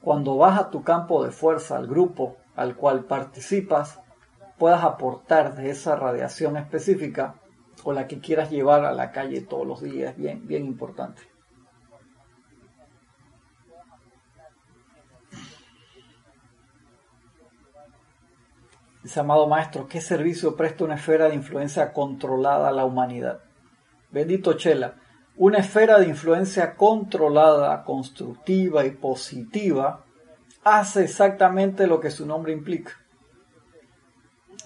cuando 0.00 0.36
vas 0.36 0.58
a 0.58 0.70
tu 0.70 0.82
campo 0.82 1.24
de 1.24 1.30
fuerza, 1.30 1.76
al 1.76 1.86
grupo 1.86 2.36
al 2.56 2.74
cual 2.74 3.04
participas, 3.04 4.00
puedas 4.58 4.82
aportar 4.82 5.54
de 5.54 5.70
esa 5.70 5.94
radiación 5.94 6.56
específica 6.56 7.36
o 7.84 7.92
la 7.92 8.08
que 8.08 8.18
quieras 8.18 8.50
llevar 8.50 8.84
a 8.84 8.92
la 8.92 9.12
calle 9.12 9.42
todos 9.42 9.66
los 9.66 9.80
días, 9.80 10.16
bien, 10.16 10.46
bien 10.46 10.64
importante. 10.64 11.22
Dice, 19.08 19.20
amado 19.20 19.48
maestro, 19.48 19.88
¿qué 19.88 20.02
servicio 20.02 20.54
presta 20.54 20.84
una 20.84 20.96
esfera 20.96 21.30
de 21.30 21.34
influencia 21.34 21.94
controlada 21.94 22.68
a 22.68 22.72
la 22.72 22.84
humanidad? 22.84 23.40
Bendito 24.10 24.52
Chela, 24.52 24.96
una 25.38 25.60
esfera 25.60 25.98
de 25.98 26.08
influencia 26.08 26.74
controlada, 26.74 27.84
constructiva 27.84 28.84
y 28.84 28.90
positiva 28.90 30.04
hace 30.62 31.04
exactamente 31.04 31.86
lo 31.86 32.00
que 32.00 32.10
su 32.10 32.26
nombre 32.26 32.52
implica. 32.52 32.98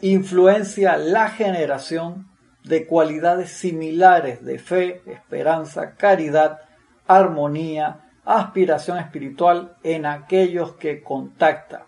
Influencia 0.00 0.96
la 0.96 1.28
generación 1.28 2.26
de 2.64 2.88
cualidades 2.88 3.52
similares 3.52 4.44
de 4.44 4.58
fe, 4.58 5.02
esperanza, 5.06 5.94
caridad, 5.94 6.58
armonía, 7.06 8.10
aspiración 8.24 8.98
espiritual 8.98 9.76
en 9.84 10.04
aquellos 10.04 10.74
que 10.74 11.00
contacta. 11.00 11.86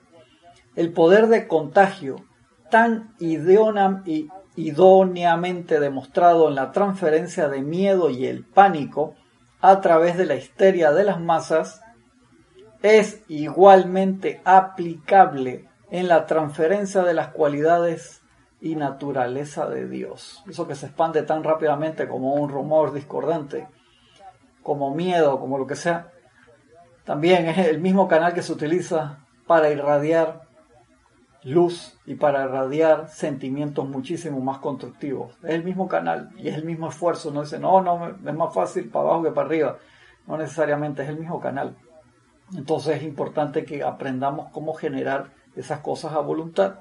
El 0.77 0.93
poder 0.93 1.27
de 1.27 1.49
contagio 1.49 2.25
tan 2.75 3.15
idóneamente 4.57 5.79
demostrado 5.79 6.49
en 6.49 6.57
la 6.57 6.73
transferencia 6.73 7.49
de 7.49 7.63
miedo 7.63 8.11
y 8.11 8.27
el 8.27 8.45
pánico 8.45 9.15
a 9.61 9.81
través 9.81 10.17
de 10.17 10.27
la 10.27 10.35
histeria 10.35 10.91
de 10.91 11.05
las 11.05 11.21
masas 11.21 11.83
es 12.83 13.23
igualmente 13.29 14.43
aplicable 14.45 15.69
en 15.93 16.09
la 16.09 16.27
transferencia 16.27 17.05
de 17.05 17.15
las 17.15 17.29
cualidades 17.29 18.23
y 18.61 18.75
naturaleza 18.75 19.69
de 19.69 19.87
Dios. 19.89 20.43
Eso 20.49 20.67
que 20.67 20.75
se 20.75 20.87
expande 20.87 21.23
tan 21.23 21.45
rápidamente 21.45 22.09
como 22.09 22.35
un 22.35 22.49
rumor 22.49 22.93
discordante, 22.93 23.69
como 24.65 24.93
miedo, 24.93 25.39
como 25.39 25.59
lo 25.59 25.69
que 25.69 25.77
sea, 25.77 26.11
también 27.05 27.49
es 27.49 27.69
el 27.69 27.79
mismo 27.79 28.09
canal 28.09 28.35
que 28.35 28.43
se 28.43 28.53
utiliza 28.53 29.21
para 29.47 29.71
irradiar 29.71 30.44
luz 31.45 31.99
y 32.07 32.15
para 32.15 32.45
irradiar 32.45 33.09
sentimientos 33.09 33.87
muchísimo 33.87 34.41
más 34.41 34.59
constructivos. 34.59 35.35
Es 35.43 35.51
el 35.51 35.65
mismo 35.65 35.87
canal 35.87 36.31
y 36.39 36.49
es 36.49 36.57
el 36.57 36.65
mismo 36.65 36.89
esfuerzo. 36.89 37.31
No 37.31 37.43
dice, 37.43 37.59
no, 37.59 37.81
no, 37.83 38.09
es 38.09 38.35
más 38.35 38.53
fácil 38.53 38.89
para 38.89 39.07
abajo 39.07 39.25
que 39.25 39.31
para 39.31 39.47
arriba. 39.47 39.79
No 40.27 40.39
necesariamente 40.39 41.03
es 41.03 41.09
el 41.11 41.19
mismo 41.19 41.41
canal. 41.41 41.77
Entonces 42.57 42.97
es 42.97 43.03
importante 43.03 43.65
que 43.65 43.83
aprendamos 43.83 44.51
cómo 44.53 44.75
generar 44.75 45.31
esas 45.55 45.81
cosas 45.81 46.13
a 46.13 46.21
voluntad. 46.21 46.77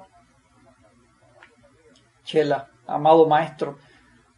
Chela, 2.23 2.69
amado 2.88 3.28
maestro, 3.28 3.78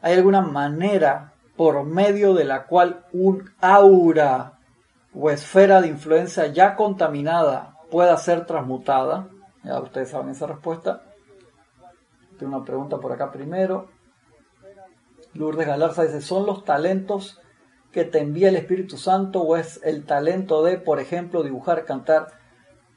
¿hay 0.01 0.15
alguna 0.15 0.41
manera 0.41 1.33
por 1.55 1.83
medio 1.83 2.33
de 2.33 2.45
la 2.45 2.63
cual 2.63 3.05
un 3.13 3.51
aura 3.61 4.53
o 5.13 5.29
esfera 5.29 5.81
de 5.81 5.87
influencia 5.87 6.47
ya 6.47 6.75
contaminada 6.75 7.77
pueda 7.91 8.17
ser 8.17 8.45
transmutada? 8.45 9.27
Ya 9.65 9.79
ustedes 9.79 10.09
saben 10.09 10.29
esa 10.29 10.45
respuesta. 10.45 11.01
Tengo 12.37 12.55
una 12.55 12.65
pregunta 12.65 12.97
por 12.97 13.11
acá 13.11 13.31
primero. 13.31 13.89
Lourdes 15.33 15.67
Galarza 15.67 16.03
dice, 16.03 16.21
¿son 16.21 16.45
los 16.45 16.63
talentos 16.63 17.41
que 17.91 18.03
te 18.03 18.19
envía 18.19 18.49
el 18.49 18.55
Espíritu 18.55 18.97
Santo 18.97 19.41
o 19.41 19.57
es 19.57 19.81
el 19.83 20.05
talento 20.05 20.63
de, 20.63 20.77
por 20.77 20.99
ejemplo, 20.99 21.43
dibujar, 21.43 21.83
cantar? 21.85 22.27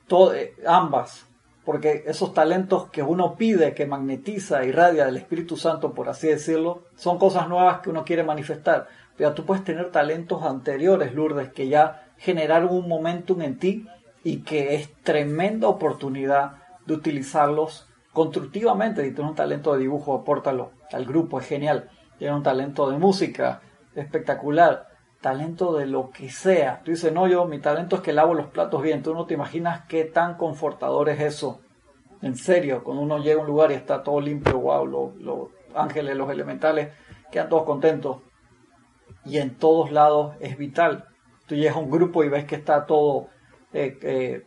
Todo, 0.07 0.35
eh, 0.35 0.55
ambas, 0.67 1.27
porque 1.65 2.05
esos 2.07 2.35
talentos 2.35 2.91
que 2.91 3.03
uno 3.03 3.37
pide, 3.37 3.75
que 3.75 3.87
magnetiza, 3.87 4.65
irradia 4.65 5.07
del 5.07 5.17
Espíritu 5.17 5.57
Santo, 5.57 5.95
por 5.95 6.09
así 6.09 6.29
decirlo, 6.29 6.85
son 6.97 7.19
cosas 7.19 7.49
nuevas 7.49 7.81
que 7.81 7.91
uno 7.91 8.05
quiere 8.05 8.25
manifestar. 8.25 8.89
Pero 9.17 9.35
tú 9.35 9.45
puedes 9.45 9.65
tener 9.65 9.91
talentos 9.91 10.43
anteriores, 10.43 11.15
Lourdes, 11.15 11.51
que 11.53 11.69
ya 11.69 12.13
generaron 12.19 12.75
un 12.75 12.89
momentum 12.89 13.43
en 13.43 13.59
ti 13.59 13.87
y 14.29 14.43
que 14.43 14.75
es 14.75 14.93
tremenda 15.03 15.69
oportunidad 15.69 16.59
de 16.85 16.93
utilizarlos 16.93 17.89
constructivamente. 18.13 19.03
Si 19.03 19.15
tienes 19.15 19.31
un 19.31 19.35
talento 19.35 19.73
de 19.73 19.79
dibujo, 19.79 20.15
apórtalo 20.15 20.73
al 20.93 21.07
grupo, 21.07 21.41
es 21.41 21.47
genial. 21.47 21.89
Tienes 22.19 22.37
un 22.37 22.43
talento 22.43 22.91
de 22.91 22.99
música, 22.99 23.63
espectacular. 23.95 24.87
Talento 25.23 25.75
de 25.79 25.87
lo 25.87 26.11
que 26.11 26.29
sea. 26.29 26.83
Tú 26.85 26.91
dices, 26.91 27.11
no, 27.11 27.27
yo, 27.27 27.47
mi 27.47 27.59
talento 27.59 27.97
es 27.97 28.03
que 28.03 28.13
lavo 28.13 28.35
los 28.35 28.49
platos 28.49 28.83
bien. 28.83 29.03
Tú 29.03 29.15
no 29.15 29.25
te 29.25 29.33
imaginas 29.33 29.87
qué 29.89 30.05
tan 30.05 30.35
confortador 30.35 31.09
es 31.09 31.21
eso. 31.21 31.63
En 32.21 32.37
serio, 32.37 32.85
cuando 32.85 33.03
uno 33.03 33.17
llega 33.17 33.39
a 33.39 33.41
un 33.41 33.47
lugar 33.47 33.73
y 33.73 33.77
está 33.77 34.03
todo 34.03 34.21
limpio, 34.21 34.59
wow, 34.59 34.87
los 34.87 35.49
ángeles, 35.75 36.15
los 36.19 36.31
elementales, 36.31 36.91
quedan 37.33 37.49
todos 37.49 37.65
contentos. 37.65 38.19
Y 39.25 39.39
en 39.39 39.55
todos 39.55 39.91
lados 39.91 40.37
es 40.41 40.59
vital 40.59 41.07
tú 41.49 41.55
llegas 41.55 41.77
a 41.77 41.81
un 41.81 41.91
grupo 41.91 42.23
y 42.23 42.29
ves 42.29 42.45
que 42.45 42.55
está 42.55 42.85
todo 42.87 43.29
eh, 43.73 43.99
eh, 44.03 44.47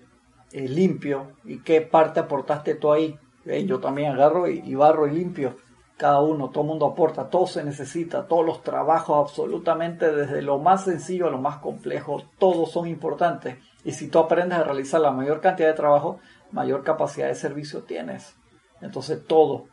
eh, 0.51 0.67
limpio 0.67 1.33
y 1.43 1.59
qué 1.59 1.81
parte 1.81 2.19
aportaste 2.19 2.75
tú 2.75 2.91
ahí. 2.91 3.17
yo 3.65 3.79
también 3.79 4.11
agarro 4.11 4.47
y, 4.47 4.75
barro 4.75 5.07
y 5.07 5.11
limpio. 5.11 5.57
Cada 5.97 6.21
uno, 6.21 6.49
todo 6.49 6.63
el 6.63 6.69
mundo 6.69 6.87
aporta, 6.87 7.29
todo 7.29 7.45
se 7.45 7.63
necesita, 7.63 8.25
todos 8.25 8.43
los 8.43 8.63
trabajos 8.63 9.29
absolutamente 9.29 10.11
desde 10.11 10.41
lo 10.41 10.57
más 10.57 10.85
sencillo 10.85 11.27
a 11.27 11.29
lo 11.29 11.37
más 11.37 11.57
complejo, 11.57 12.23
todos 12.39 12.71
son 12.71 12.87
importantes. 12.87 13.57
Y 13.83 13.91
si 13.91 14.07
tú 14.07 14.17
aprendes 14.17 14.57
a 14.57 14.63
realizar 14.63 14.99
la 14.99 15.11
mayor 15.11 15.41
cantidad 15.41 15.67
de 15.67 15.75
trabajo, 15.75 16.19
mayor 16.51 16.83
capacidad 16.83 17.27
de 17.27 17.35
servicio 17.35 17.83
tienes. 17.83 18.35
Entonces 18.81 19.23
todo 19.27 19.65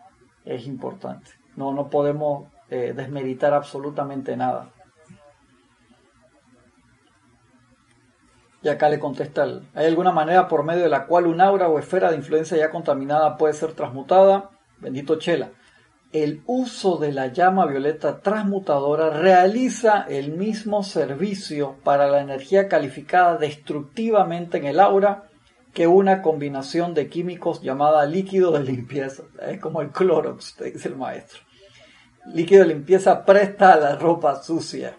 es 0.45 0.67
importante. 0.67 1.31
No, 1.57 1.73
no 1.73 1.89
podemos 1.89 2.49
desmeritar 2.69 3.55
absolutamente 3.55 4.37
nada. 4.37 4.71
Y 8.69 8.71
acá 8.71 8.91
le 8.91 8.99
contesta 8.99 9.47
¿hay 9.75 9.87
alguna 9.87 10.13
manera 10.13 10.47
por 10.47 10.63
medio 10.63 10.83
de 10.83 10.91
la 10.91 11.07
cual 11.07 11.27
un 11.27 11.41
aura 11.41 11.71
o 11.71 11.79
esfera 11.79 12.11
de 12.11 12.19
influencia 12.19 12.59
ya 12.59 12.69
contaminada 12.69 13.39
puede 13.39 13.55
ser 13.55 13.73
transmutada? 13.73 14.51
Bendito 14.77 15.17
Chela. 15.17 15.53
El 16.13 16.43
uso 16.45 16.99
de 16.99 17.13
la 17.13 17.29
llama 17.29 17.65
violeta 17.65 18.21
transmutadora 18.21 19.09
realiza 19.09 20.05
el 20.07 20.33
mismo 20.33 20.83
servicio 20.83 21.77
para 21.83 22.09
la 22.09 22.21
energía 22.21 22.69
calificada 22.69 23.39
destructivamente 23.39 24.59
en 24.59 24.67
el 24.67 24.81
aura 24.81 25.31
que 25.73 25.87
una 25.87 26.21
combinación 26.21 26.93
de 26.93 27.09
químicos 27.09 27.63
llamada 27.63 28.05
líquido 28.05 28.53
de 28.53 28.65
limpieza. 28.65 29.23
Es 29.49 29.61
como 29.61 29.81
el 29.81 29.93
Clorox, 29.93 30.57
te 30.57 30.73
dice 30.73 30.89
el 30.89 30.97
maestro. 30.97 31.41
Líquido 32.35 32.65
de 32.65 32.75
limpieza 32.75 33.25
presta 33.25 33.73
a 33.73 33.81
la 33.81 33.97
ropa 33.97 34.43
sucia. 34.43 34.95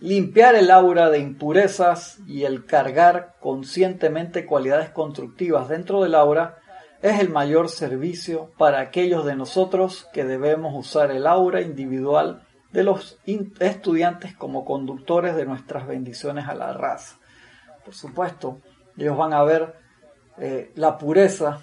Limpiar 0.00 0.54
el 0.54 0.70
aura 0.70 1.10
de 1.10 1.18
impurezas 1.18 2.20
y 2.26 2.44
el 2.44 2.66
cargar 2.66 3.34
conscientemente 3.40 4.46
cualidades 4.46 4.90
constructivas 4.90 5.68
dentro 5.68 6.02
del 6.02 6.14
aura 6.14 6.58
es 7.02 7.18
el 7.18 7.30
mayor 7.30 7.68
servicio 7.68 8.52
para 8.58 8.80
aquellos 8.80 9.24
de 9.24 9.34
nosotros 9.34 10.08
que 10.12 10.24
debemos 10.24 10.72
usar 10.74 11.10
el 11.10 11.26
aura 11.26 11.62
individual 11.62 12.42
de 12.70 12.84
los 12.84 13.18
estudiantes 13.58 14.36
como 14.36 14.64
conductores 14.64 15.34
de 15.34 15.46
nuestras 15.46 15.86
bendiciones 15.88 16.46
a 16.46 16.54
la 16.54 16.72
raza. 16.72 17.18
Por 17.84 17.94
supuesto, 17.94 18.60
ellos 18.96 19.16
van 19.16 19.32
a 19.32 19.42
ver 19.42 19.74
eh, 20.38 20.70
la 20.76 20.96
pureza 20.96 21.60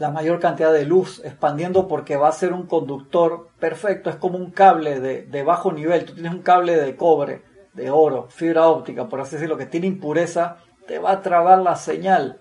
la 0.00 0.10
mayor 0.10 0.40
cantidad 0.40 0.72
de 0.72 0.86
luz 0.86 1.20
expandiendo 1.26 1.86
porque 1.86 2.16
va 2.16 2.28
a 2.28 2.32
ser 2.32 2.54
un 2.54 2.66
conductor 2.66 3.50
perfecto. 3.58 4.08
Es 4.08 4.16
como 4.16 4.38
un 4.38 4.50
cable 4.50 4.98
de, 4.98 5.42
bajo 5.42 5.72
nivel. 5.72 6.06
Tú 6.06 6.14
tienes 6.14 6.32
un 6.32 6.40
cable 6.40 6.74
de 6.76 6.96
cobre, 6.96 7.42
de 7.74 7.90
oro, 7.90 8.26
fibra 8.30 8.66
óptica, 8.68 9.10
por 9.10 9.20
así 9.20 9.36
decirlo, 9.36 9.58
que 9.58 9.66
tiene 9.66 9.86
impureza, 9.86 10.56
te 10.86 10.98
va 10.98 11.12
a 11.12 11.20
trabar 11.20 11.58
la 11.58 11.76
señal. 11.76 12.40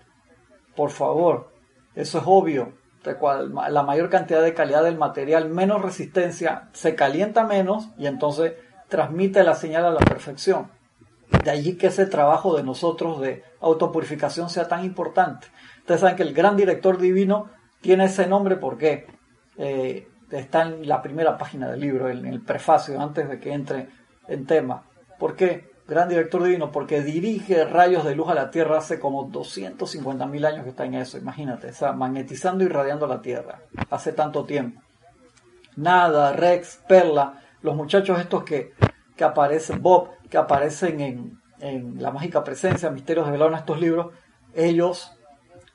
Por 0.74 0.90
favor, 0.90 1.52
eso 1.96 2.20
es 2.20 2.24
obvio. 2.26 2.76
La 3.04 3.84
mayor 3.84 4.10
cantidad 4.10 4.42
de 4.42 4.54
calidad 4.54 4.86
del 4.86 4.98
material, 4.98 5.50
menos 5.50 5.82
resistencia, 5.82 6.70
se 6.72 6.96
calienta 6.96 7.44
menos 7.44 7.90
y 7.98 8.08
entonces 8.08 8.54
transmite 8.88 9.44
la 9.44 9.56
señal 9.56 9.84
a 9.84 9.92
la 9.92 10.00
perfección. 10.00 10.72
De 11.44 11.52
allí 11.52 11.76
que 11.76 11.88
ese 11.88 12.06
trabajo 12.06 12.56
de 12.56 12.64
nosotros 12.64 13.22
de 13.22 13.44
autopurificación 13.62 14.50
sea 14.50 14.68
tan 14.68 14.84
importante. 14.84 15.48
Ustedes 15.80 16.02
saben 16.02 16.16
que 16.16 16.24
el 16.24 16.34
gran 16.34 16.56
director 16.56 16.98
divino 16.98 17.50
tiene 17.82 18.06
ese 18.06 18.28
nombre 18.28 18.58
porque 18.58 19.08
eh, 19.58 20.08
está 20.32 20.64
en 20.64 20.88
la 20.88 21.02
primera 21.02 21.38
página 21.38 21.70
del 21.70 21.80
libro, 21.80 22.10
en 22.10 22.26
el 22.26 22.42
prefacio, 22.42 23.00
antes 23.00 23.30
de 23.30 23.40
que 23.40 23.54
entre 23.54 23.90
en 24.28 24.46
tema. 24.46 24.84
¿Por 25.18 25.36
qué? 25.36 25.70
Gran 25.88 26.08
director 26.08 26.44
divino, 26.44 26.72
porque 26.72 27.02
dirige 27.02 27.66
rayos 27.66 28.06
de 28.06 28.16
luz 28.16 28.30
a 28.30 28.36
la 28.36 28.52
Tierra 28.52 28.78
hace 28.78 29.00
como 29.00 29.24
250 29.24 30.26
mil 30.28 30.46
años 30.46 30.64
que 30.64 30.70
está 30.70 30.86
en 30.86 30.94
eso, 30.94 31.18
imagínate, 31.18 31.70
o 31.70 31.74
sea, 31.74 31.94
magnetizando 31.94 32.64
y 32.64 32.68
radiando 32.68 33.08
la 33.08 33.22
Tierra, 33.22 33.62
hace 33.90 34.14
tanto 34.14 34.46
tiempo. 34.46 34.82
Nada, 35.76 36.34
Rex, 36.34 36.82
Perla, 36.88 37.42
los 37.64 37.76
muchachos 37.76 38.20
estos 38.20 38.44
que, 38.44 38.74
que 39.16 39.24
aparecen, 39.24 39.82
Bob, 39.82 40.10
que 40.30 40.38
aparecen 40.38 41.00
en, 41.02 41.42
en 41.60 42.02
La 42.02 42.12
Mágica 42.12 42.44
Presencia, 42.44 42.90
Misterios 42.90 43.26
de 43.26 43.32
Velón, 43.34 43.56
estos 43.56 43.80
libros, 43.80 44.14
ellos 44.54 45.12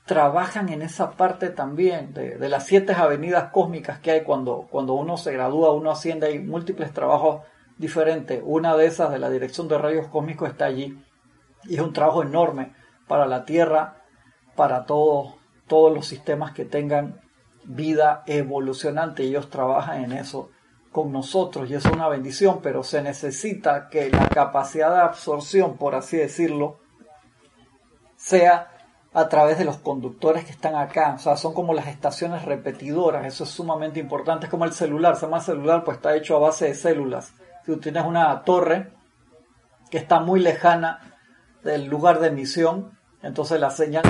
trabajan 0.05 0.69
en 0.69 0.81
esa 0.81 1.11
parte 1.11 1.49
también 1.49 2.13
de, 2.13 2.37
las 2.47 2.65
siete 2.65 2.93
avenidas 2.93 3.51
cósmicas 3.51 3.99
que 3.99 4.11
hay 4.11 4.23
cuando, 4.23 4.67
cuando 4.69 4.93
uno 4.93 5.17
se 5.17 5.33
gradúa, 5.33 5.73
uno 5.73 5.91
asciende, 5.91 6.27
hay 6.27 6.39
múltiples 6.39 6.93
trabajos 6.93 7.41
diferentes. 7.77 8.41
Una 8.45 8.75
de 8.77 8.85
esas 8.85 9.11
de 9.11 9.19
la 9.19 9.29
dirección 9.29 9.67
de 9.67 9.77
rayos 9.77 10.07
cósmicos 10.07 10.49
está 10.49 10.65
allí 10.65 11.03
y 11.63 11.75
es 11.75 11.81
un 11.81 11.93
trabajo 11.93 12.21
enorme 12.21 12.73
para 13.07 13.25
la 13.25 13.45
Tierra, 13.45 14.03
para 14.55 14.85
todos, 14.85 15.35
todos 15.67 15.93
los 15.93 16.05
sistemas 16.05 16.53
que 16.53 16.65
tengan 16.65 17.19
vida 17.63 18.23
evolucionante. 18.27 19.23
Ellos 19.23 19.49
trabajan 19.49 20.03
en 20.03 20.11
eso 20.11 20.51
con 20.95 21.11
nosotros 21.11 21.69
y 21.69 21.73
es 21.73 21.83
una 21.83 22.07
bendición, 22.07 22.61
pero 22.63 22.81
se 22.81 23.01
necesita 23.01 23.89
que 23.89 24.09
la 24.09 24.29
capacidad 24.29 24.93
de 24.93 25.01
absorción, 25.01 25.75
por 25.75 25.93
así 25.93 26.15
decirlo, 26.15 26.77
sea 28.15 28.71
a 29.11 29.27
través 29.27 29.57
de 29.57 29.65
los 29.65 29.79
conductores 29.79 30.45
que 30.45 30.51
están 30.51 30.73
acá. 30.73 31.15
O 31.17 31.19
sea, 31.19 31.35
son 31.35 31.53
como 31.53 31.73
las 31.73 31.87
estaciones 31.87 32.45
repetidoras. 32.45 33.25
Eso 33.25 33.43
es 33.43 33.49
sumamente 33.49 33.99
importante. 33.99 34.45
Es 34.45 34.49
como 34.49 34.63
el 34.63 34.71
celular. 34.71 35.17
Se 35.17 35.25
llama 35.25 35.41
celular, 35.41 35.83
pues 35.83 35.97
está 35.97 36.15
hecho 36.15 36.37
a 36.37 36.39
base 36.39 36.67
de 36.67 36.75
células. 36.75 37.33
Si 37.65 37.73
tú 37.73 37.77
tienes 37.77 38.05
una 38.05 38.43
torre 38.43 38.93
que 39.91 39.97
está 39.97 40.21
muy 40.21 40.39
lejana 40.39 41.17
del 41.61 41.87
lugar 41.87 42.21
de 42.21 42.29
emisión, 42.29 42.97
entonces 43.21 43.59
la 43.59 43.69
señal, 43.69 44.03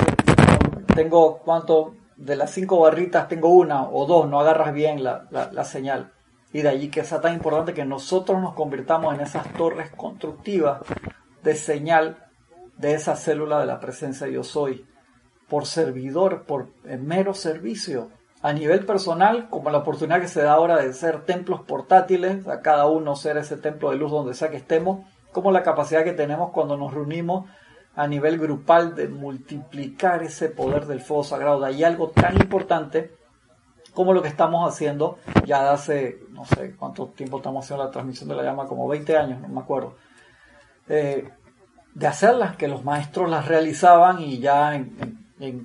tengo 0.94 1.38
cuánto, 1.38 1.96
de 2.14 2.36
las 2.36 2.52
cinco 2.52 2.78
barritas 2.78 3.26
tengo 3.26 3.48
una 3.48 3.88
o 3.88 4.06
dos, 4.06 4.28
no 4.28 4.38
agarras 4.38 4.72
bien 4.72 5.02
la, 5.02 5.26
la 5.32 5.64
señal. 5.64 6.12
Y 6.52 6.62
de 6.62 6.68
allí 6.68 6.88
que 6.88 7.04
sea 7.04 7.20
tan 7.20 7.34
importante 7.34 7.74
que 7.74 7.84
nosotros 7.84 8.40
nos 8.40 8.54
convirtamos 8.54 9.14
en 9.14 9.20
esas 9.20 9.52
torres 9.54 9.90
constructivas 9.90 10.80
de 11.42 11.54
señal 11.54 12.24
de 12.78 12.94
esa 12.94 13.16
célula 13.16 13.58
de 13.58 13.66
la 13.66 13.80
presencia 13.80 14.28
yo 14.28 14.44
soy, 14.44 14.86
por 15.48 15.66
servidor, 15.66 16.44
por 16.44 16.68
mero 16.84 17.34
servicio, 17.34 18.10
a 18.42 18.52
nivel 18.52 18.84
personal, 18.84 19.48
como 19.48 19.70
la 19.70 19.78
oportunidad 19.78 20.20
que 20.20 20.28
se 20.28 20.42
da 20.42 20.52
ahora 20.52 20.76
de 20.76 20.92
ser 20.92 21.24
templos 21.24 21.62
portátiles, 21.62 22.46
a 22.46 22.60
cada 22.60 22.86
uno 22.86 23.16
ser 23.16 23.38
ese 23.38 23.56
templo 23.56 23.90
de 23.90 23.96
luz 23.96 24.10
donde 24.10 24.34
sea 24.34 24.50
que 24.50 24.56
estemos, 24.56 25.06
como 25.32 25.52
la 25.52 25.62
capacidad 25.62 26.04
que 26.04 26.12
tenemos 26.12 26.50
cuando 26.50 26.76
nos 26.76 26.92
reunimos 26.92 27.48
a 27.94 28.06
nivel 28.06 28.38
grupal 28.38 28.94
de 28.94 29.08
multiplicar 29.08 30.22
ese 30.22 30.48
poder 30.48 30.86
del 30.86 31.00
fuego 31.00 31.24
sagrado. 31.24 31.64
Hay 31.64 31.82
algo 31.82 32.10
tan 32.10 32.36
importante 32.36 33.10
como 33.96 34.12
lo 34.12 34.20
que 34.20 34.28
estamos 34.28 34.70
haciendo 34.70 35.18
ya 35.46 35.72
hace, 35.72 36.20
no 36.28 36.44
sé 36.44 36.76
cuánto 36.76 37.06
tiempo 37.06 37.38
estamos 37.38 37.64
haciendo 37.64 37.82
la 37.82 37.90
transmisión 37.90 38.28
de 38.28 38.34
la 38.34 38.42
llama, 38.42 38.66
como 38.66 38.86
20 38.86 39.16
años, 39.16 39.40
no 39.40 39.48
me 39.48 39.60
acuerdo, 39.60 39.94
eh, 40.86 41.30
de 41.94 42.06
hacerlas, 42.06 42.56
que 42.56 42.68
los 42.68 42.84
maestros 42.84 43.30
las 43.30 43.48
realizaban 43.48 44.20
y 44.20 44.38
ya 44.38 44.78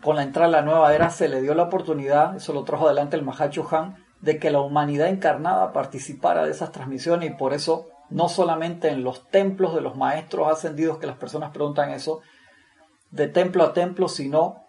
con 0.02 0.16
la 0.16 0.24
entrada 0.24 0.48
de 0.48 0.54
la 0.54 0.62
nueva 0.62 0.96
era 0.96 1.10
se 1.10 1.28
le 1.28 1.42
dio 1.42 1.54
la 1.54 1.64
oportunidad, 1.64 2.38
eso 2.38 2.54
lo 2.54 2.64
trajo 2.64 2.86
adelante 2.86 3.18
el 3.18 3.24
Mahacho 3.24 3.68
Han, 3.70 3.98
de 4.22 4.40
que 4.40 4.50
la 4.50 4.62
humanidad 4.62 5.10
encarnada 5.10 5.74
participara 5.74 6.46
de 6.46 6.52
esas 6.52 6.72
transmisiones 6.72 7.32
y 7.32 7.34
por 7.34 7.54
eso 7.54 7.90
no 8.10 8.30
solamente 8.30 8.88
en 8.88 9.04
los 9.04 9.28
templos 9.28 9.76
de 9.76 9.82
los 9.82 9.98
maestros 9.98 10.50
ascendidos 10.50 11.00
que 11.00 11.08
las 11.08 11.18
personas 11.18 11.52
preguntan 11.52 11.92
eso, 11.92 12.22
de 13.10 13.28
templo 13.28 13.66
a 13.66 13.74
templo, 13.74 14.08
sino 14.08 14.64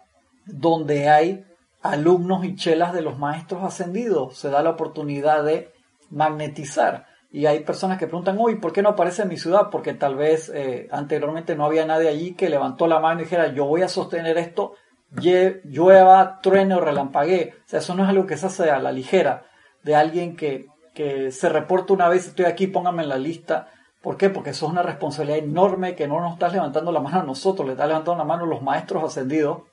donde 0.45 1.07
hay 1.07 1.45
alumnos 1.83 2.45
y 2.45 2.55
chelas 2.55 2.93
de 2.93 3.01
los 3.01 3.19
maestros 3.19 3.63
ascendidos. 3.63 4.37
Se 4.37 4.49
da 4.49 4.63
la 4.63 4.71
oportunidad 4.71 5.43
de 5.43 5.71
magnetizar. 6.09 7.05
Y 7.29 7.45
hay 7.45 7.59
personas 7.59 7.97
que 7.97 8.07
preguntan, 8.07 8.37
uy, 8.39 8.55
¿por 8.55 8.71
qué 8.71 8.81
no 8.81 8.89
aparece 8.89 9.23
en 9.23 9.27
mi 9.27 9.37
ciudad? 9.37 9.69
Porque 9.69 9.93
tal 9.93 10.15
vez 10.15 10.49
eh, 10.53 10.87
anteriormente 10.91 11.55
no 11.55 11.65
había 11.65 11.85
nadie 11.85 12.07
allí 12.07 12.35
que 12.35 12.49
levantó 12.49 12.87
la 12.87 12.99
mano 12.99 13.19
y 13.19 13.23
dijera, 13.23 13.53
yo 13.53 13.65
voy 13.65 13.81
a 13.81 13.87
sostener 13.87 14.37
esto, 14.37 14.75
llueva, 15.11 16.39
truene 16.41 16.75
o 16.75 16.79
relampaguee. 16.79 17.53
O 17.65 17.67
sea, 17.67 17.79
eso 17.79 17.95
no 17.95 18.03
es 18.03 18.09
algo 18.09 18.27
que 18.27 18.37
se 18.37 18.45
hace 18.45 18.69
a 18.69 18.79
la 18.79 18.91
ligera 18.91 19.45
de 19.83 19.95
alguien 19.95 20.35
que, 20.35 20.67
que 20.93 21.31
se 21.31 21.49
reporta 21.49 21.93
una 21.93 22.07
vez, 22.07 22.27
estoy 22.27 22.45
aquí, 22.45 22.67
póngame 22.67 23.03
en 23.03 23.09
la 23.09 23.17
lista. 23.17 23.67
¿Por 24.01 24.15
qué? 24.15 24.29
Porque 24.29 24.51
eso 24.51 24.67
es 24.67 24.71
una 24.71 24.83
responsabilidad 24.83 25.39
enorme 25.39 25.95
que 25.95 26.07
no 26.07 26.21
nos 26.21 26.33
estás 26.33 26.53
levantando 26.53 26.91
la 26.91 27.01
mano 27.01 27.21
a 27.21 27.23
nosotros, 27.23 27.65
le 27.65 27.73
está 27.73 27.87
levantando 27.87 28.19
la 28.19 28.25
mano 28.25 28.43
a 28.43 28.47
los 28.47 28.61
maestros 28.61 29.03
ascendidos 29.03 29.63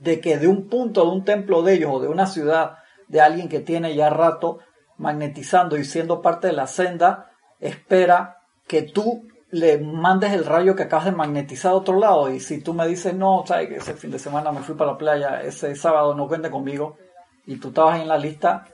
de 0.00 0.20
que 0.20 0.38
de 0.38 0.48
un 0.48 0.68
punto, 0.68 1.04
de 1.04 1.10
un 1.10 1.24
templo 1.24 1.62
de 1.62 1.74
ellos 1.74 1.90
o 1.92 2.00
de 2.00 2.08
una 2.08 2.26
ciudad 2.26 2.78
de 3.08 3.20
alguien 3.20 3.48
que 3.48 3.60
tiene 3.60 3.94
ya 3.94 4.10
rato 4.10 4.58
magnetizando 4.98 5.76
y 5.76 5.84
siendo 5.84 6.22
parte 6.22 6.48
de 6.48 6.52
la 6.52 6.66
senda, 6.66 7.30
espera 7.60 8.38
que 8.66 8.82
tú 8.82 9.28
le 9.50 9.78
mandes 9.78 10.32
el 10.32 10.46
rayo 10.46 10.74
que 10.74 10.84
acabas 10.84 11.04
de 11.04 11.12
magnetizar 11.12 11.72
a 11.72 11.76
otro 11.76 11.98
lado. 11.98 12.30
Y 12.32 12.40
si 12.40 12.62
tú 12.62 12.72
me 12.72 12.86
dices, 12.86 13.14
no, 13.14 13.44
sabes 13.46 13.68
que 13.68 13.76
ese 13.76 13.94
fin 13.94 14.10
de 14.10 14.18
semana 14.18 14.50
me 14.50 14.60
fui 14.60 14.74
para 14.74 14.92
la 14.92 14.98
playa, 14.98 15.42
ese 15.42 15.74
sábado 15.76 16.14
no 16.14 16.26
cuente 16.26 16.50
conmigo, 16.50 16.96
y 17.46 17.56
tú 17.56 17.68
estabas 17.68 18.00
en 18.00 18.08
la 18.08 18.16
lista, 18.16 18.66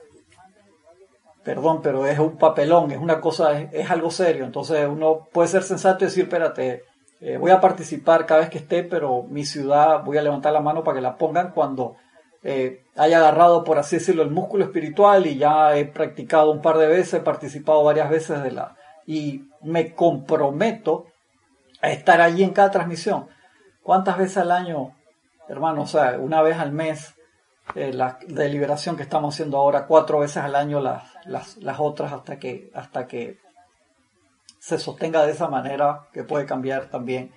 perdón, 1.43 1.81
pero 1.81 2.05
es 2.05 2.17
un 2.17 2.37
papelón, 2.37 2.91
es 2.91 2.97
una 2.97 3.19
cosa, 3.19 3.59
es, 3.59 3.73
es 3.73 3.91
algo 3.91 4.09
serio. 4.09 4.45
Entonces 4.45 4.87
uno 4.87 5.27
puede 5.33 5.49
ser 5.49 5.63
sensato 5.63 6.05
y 6.05 6.07
decir, 6.07 6.23
espérate, 6.23 6.83
eh, 7.21 7.37
voy 7.37 7.51
a 7.51 7.59
participar 7.59 8.25
cada 8.25 8.41
vez 8.41 8.49
que 8.49 8.59
esté, 8.59 8.83
pero 8.83 9.23
mi 9.23 9.45
ciudad 9.45 10.03
voy 10.03 10.17
a 10.17 10.21
levantar 10.21 10.53
la 10.53 10.61
mano 10.61 10.83
para 10.83 10.95
que 10.95 11.01
la 11.01 11.17
pongan 11.17 11.51
cuando 11.51 11.97
eh, 12.43 12.85
haya 12.95 13.17
agarrado, 13.17 13.63
por 13.63 13.77
así 13.77 13.97
decirlo, 13.97 14.23
el 14.23 14.31
músculo 14.31 14.63
espiritual 14.63 15.25
y 15.27 15.37
ya 15.37 15.75
he 15.75 15.85
practicado 15.85 16.51
un 16.51 16.61
par 16.61 16.77
de 16.77 16.87
veces, 16.87 17.15
he 17.15 17.19
participado 17.19 17.83
varias 17.83 18.09
veces 18.09 18.41
de 18.41 18.51
la... 18.51 18.77
y 19.05 19.43
me 19.61 19.93
comprometo 19.93 21.07
a 21.81 21.91
estar 21.91 22.21
allí 22.21 22.43
en 22.43 22.51
cada 22.51 22.71
transmisión. 22.71 23.27
¿Cuántas 23.83 24.17
veces 24.17 24.37
al 24.37 24.51
año, 24.51 24.95
hermano? 25.49 25.81
O 25.81 25.87
sea, 25.87 26.17
una 26.19 26.41
vez 26.41 26.57
al 26.57 26.71
mes, 26.71 27.15
eh, 27.75 27.91
la 27.91 28.17
deliberación 28.27 28.95
que 28.95 29.03
estamos 29.03 29.35
haciendo 29.35 29.57
ahora, 29.57 29.85
cuatro 29.85 30.19
veces 30.19 30.37
al 30.37 30.55
año 30.55 30.79
las, 30.79 31.03
las, 31.25 31.57
las 31.57 31.79
otras 31.79 32.13
hasta 32.13 32.39
que, 32.39 32.71
hasta 32.73 33.07
que 33.07 33.39
se 34.59 34.77
sostenga 34.77 35.25
de 35.25 35.31
esa 35.31 35.47
manera, 35.47 36.07
que 36.13 36.23
puede 36.23 36.45
cambiar 36.45 36.89
también, 36.89 37.31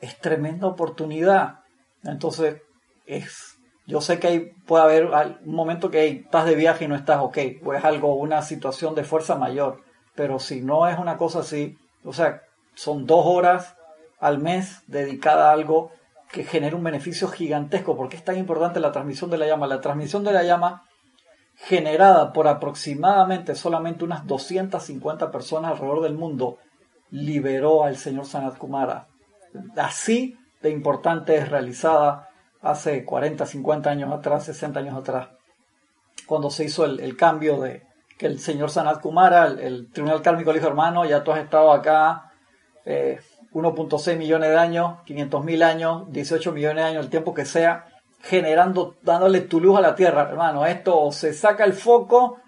es 0.00 0.18
tremenda 0.18 0.66
oportunidad. 0.66 1.60
Entonces, 2.04 2.62
es, 3.06 3.58
yo 3.86 4.00
sé 4.00 4.18
que 4.18 4.28
hay, 4.28 4.40
puede 4.66 4.84
haber 4.84 5.06
un 5.44 5.54
momento 5.54 5.90
que 5.90 6.06
estás 6.06 6.46
de 6.46 6.54
viaje 6.54 6.84
y 6.84 6.88
no 6.88 6.94
estás 6.94 7.20
ok, 7.20 7.38
o 7.64 7.74
es 7.74 7.84
algo, 7.84 8.14
una 8.14 8.42
situación 8.42 8.94
de 8.94 9.04
fuerza 9.04 9.36
mayor, 9.36 9.82
pero 10.14 10.38
si 10.38 10.60
no 10.60 10.88
es 10.88 10.98
una 10.98 11.16
cosa 11.16 11.40
así, 11.40 11.76
o 12.04 12.12
sea, 12.12 12.42
son 12.74 13.06
dos 13.06 13.24
horas 13.26 13.76
al 14.20 14.38
mes 14.38 14.82
dedicada 14.86 15.50
a 15.50 15.52
algo 15.52 15.92
que 16.30 16.44
genera 16.44 16.76
un 16.76 16.84
beneficio 16.84 17.28
gigantesco, 17.28 17.96
porque 17.96 18.16
es 18.16 18.24
tan 18.24 18.36
importante 18.36 18.80
la 18.80 18.92
transmisión 18.92 19.30
de 19.30 19.38
la 19.38 19.46
llama. 19.46 19.66
La 19.66 19.80
transmisión 19.80 20.24
de 20.24 20.32
la 20.32 20.42
llama 20.42 20.82
generada 21.58 22.32
por 22.32 22.48
aproximadamente 22.48 23.54
solamente 23.54 24.04
unas 24.04 24.26
250 24.26 25.30
personas 25.30 25.72
alrededor 25.72 26.02
del 26.02 26.14
mundo, 26.14 26.58
liberó 27.10 27.84
al 27.84 27.96
señor 27.96 28.26
Sanat 28.26 28.56
Kumara. 28.58 29.08
Así 29.76 30.38
de 30.62 30.70
importante 30.70 31.36
es 31.36 31.48
realizada 31.48 32.28
hace 32.62 33.04
40, 33.04 33.44
50 33.46 33.90
años 33.90 34.12
atrás, 34.12 34.44
60 34.44 34.80
años 34.80 34.96
atrás, 34.96 35.28
cuando 36.26 36.50
se 36.50 36.64
hizo 36.64 36.84
el, 36.84 37.16
cambio 37.16 37.60
de 37.60 37.86
que 38.18 38.26
el 38.26 38.38
señor 38.38 38.70
Sanat 38.70 39.00
Kumara, 39.00 39.46
el, 39.46 39.90
Tribunal 39.90 40.22
Kármico 40.22 40.52
le 40.52 40.58
dijo, 40.58 40.68
hermano, 40.68 41.04
ya 41.04 41.22
tú 41.22 41.32
has 41.32 41.40
estado 41.40 41.72
acá 41.72 42.32
1.6 42.84 44.12
eh, 44.12 44.16
millones 44.16 44.50
de 44.50 44.58
años, 44.58 44.98
500 45.04 45.44
mil 45.44 45.62
años, 45.62 46.12
18 46.12 46.52
millones 46.52 46.84
de 46.84 46.90
años, 46.90 47.04
el 47.04 47.10
tiempo 47.10 47.34
que 47.34 47.44
sea, 47.44 47.87
generando, 48.22 48.96
dándole 49.02 49.42
tu 49.42 49.60
luz 49.60 49.78
a 49.78 49.80
la 49.80 49.94
Tierra, 49.94 50.22
hermano. 50.22 50.66
Esto 50.66 51.00
o 51.00 51.12
se 51.12 51.32
saca 51.32 51.64
el 51.64 51.72
foco 51.72 52.38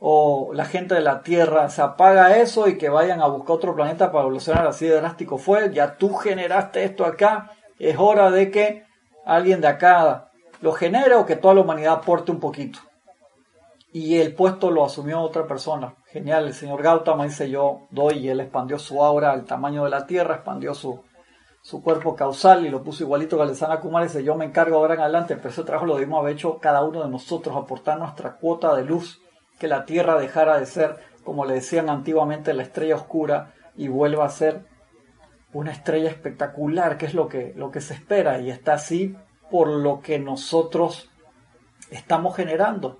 o 0.00 0.50
la 0.52 0.64
gente 0.64 0.94
de 0.94 1.00
la 1.00 1.22
Tierra 1.22 1.70
se 1.70 1.82
apaga 1.82 2.36
eso 2.36 2.68
y 2.68 2.76
que 2.76 2.88
vayan 2.88 3.22
a 3.22 3.26
buscar 3.26 3.56
otro 3.56 3.74
planeta 3.74 4.10
para 4.10 4.22
evolucionar 4.22 4.66
así 4.66 4.86
de 4.86 4.96
drástico 4.96 5.38
fue. 5.38 5.72
Ya 5.72 5.96
tú 5.96 6.14
generaste 6.14 6.84
esto 6.84 7.04
acá. 7.04 7.52
Es 7.78 7.96
hora 7.98 8.30
de 8.30 8.50
que 8.50 8.84
alguien 9.24 9.60
de 9.60 9.68
acá 9.68 10.30
lo 10.60 10.72
genere 10.72 11.14
o 11.14 11.26
que 11.26 11.36
toda 11.36 11.54
la 11.54 11.60
humanidad 11.60 11.94
aporte 11.94 12.32
un 12.32 12.40
poquito. 12.40 12.80
Y 13.92 14.16
el 14.18 14.34
puesto 14.34 14.70
lo 14.70 14.84
asumió 14.84 15.20
otra 15.20 15.46
persona. 15.46 15.94
Genial, 16.06 16.46
el 16.46 16.54
señor 16.54 16.82
Gautama 16.82 17.24
dice 17.24 17.48
yo 17.48 17.82
doy 17.90 18.18
y 18.18 18.28
él 18.28 18.40
expandió 18.40 18.78
su 18.78 19.04
aura 19.04 19.30
al 19.30 19.44
tamaño 19.44 19.84
de 19.84 19.90
la 19.90 20.06
Tierra, 20.06 20.36
expandió 20.36 20.74
su, 20.74 21.03
su 21.64 21.82
cuerpo 21.82 22.14
causal 22.14 22.66
y 22.66 22.68
lo 22.68 22.82
puso 22.82 23.04
igualito 23.04 23.36
que 23.36 23.42
al 23.42 23.48
de 23.48 23.54
Sana 23.54 23.80
Kumar 23.80 24.02
y 24.02 24.08
dice 24.08 24.22
yo 24.22 24.34
me 24.34 24.44
encargo 24.44 24.76
ahora 24.76 24.94
en 24.94 25.00
adelante, 25.00 25.36
pero 25.36 25.48
ese 25.48 25.64
trabajo 25.64 25.86
lo 25.86 25.94
debimos 25.94 26.20
haber 26.20 26.34
hecho 26.34 26.58
cada 26.58 26.84
uno 26.84 27.02
de 27.02 27.08
nosotros, 27.08 27.56
aportar 27.56 27.98
nuestra 27.98 28.36
cuota 28.36 28.76
de 28.76 28.84
luz, 28.84 29.22
que 29.58 29.66
la 29.66 29.86
Tierra 29.86 30.18
dejara 30.18 30.60
de 30.60 30.66
ser, 30.66 30.98
como 31.24 31.46
le 31.46 31.54
decían 31.54 31.88
antiguamente, 31.88 32.52
la 32.52 32.64
estrella 32.64 32.96
oscura 32.96 33.54
y 33.76 33.88
vuelva 33.88 34.26
a 34.26 34.28
ser 34.28 34.66
una 35.54 35.72
estrella 35.72 36.10
espectacular, 36.10 36.98
que 36.98 37.06
es 37.06 37.14
lo 37.14 37.28
que, 37.28 37.54
lo 37.56 37.70
que 37.70 37.80
se 37.80 37.94
espera 37.94 38.38
y 38.40 38.50
está 38.50 38.74
así 38.74 39.16
por 39.50 39.68
lo 39.68 40.02
que 40.02 40.18
nosotros 40.18 41.10
estamos 41.90 42.36
generando. 42.36 42.98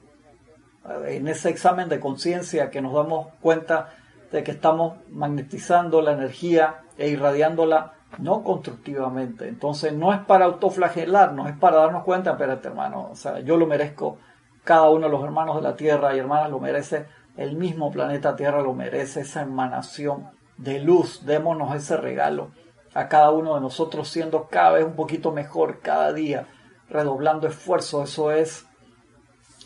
En 1.07 1.29
ese 1.29 1.51
examen 1.51 1.91
de 1.91 2.01
conciencia 2.01 2.71
que 2.71 2.81
nos 2.81 2.95
damos 2.95 3.27
cuenta 3.43 3.93
de 4.33 4.43
que 4.43 4.53
estamos 4.53 4.97
magnetizando 5.11 6.01
la 6.01 6.13
energía 6.13 6.85
e 6.97 7.11
irradiándola 7.11 7.95
no 8.19 8.43
constructivamente. 8.43 9.49
Entonces 9.49 9.93
no 9.93 10.13
es 10.13 10.21
para 10.21 10.47
autoflagelarnos, 10.47 11.49
es 11.49 11.57
para 11.57 11.79
darnos 11.79 12.05
cuenta, 12.05 12.33
espérate 12.33 12.69
hermano, 12.69 13.09
o 13.13 13.17
sea, 13.17 13.41
yo 13.41 13.57
lo 13.57 13.67
merezco, 13.67 14.19
cada 14.65 14.89
uno 14.91 15.07
de 15.07 15.13
los 15.13 15.25
hermanos 15.25 15.57
de 15.57 15.63
la 15.63 15.77
Tierra 15.77 16.15
y 16.15 16.19
hermanas 16.19 16.51
lo 16.51 16.59
merece, 16.59 17.07
el 17.37 17.57
mismo 17.57 17.91
planeta 17.91 18.37
Tierra 18.37 18.63
lo 18.63 18.73
merece, 18.73 19.21
esa 19.21 19.43
emanación 19.43 20.29
de 20.57 20.81
luz, 20.81 21.25
démonos 21.27 21.75
ese 21.75 21.97
regalo 21.97 22.51
a 22.95 23.09
cada 23.09 23.31
uno 23.31 23.57
de 23.57 23.61
nosotros 23.61 24.09
siendo 24.09 24.45
cada 24.45 24.73
vez 24.73 24.85
un 24.85 24.95
poquito 24.95 25.33
mejor 25.33 25.81
cada 25.81 26.13
día, 26.13 26.47
redoblando 26.89 27.49
esfuerzo, 27.49 28.03
eso 28.03 28.31
es 28.31 28.67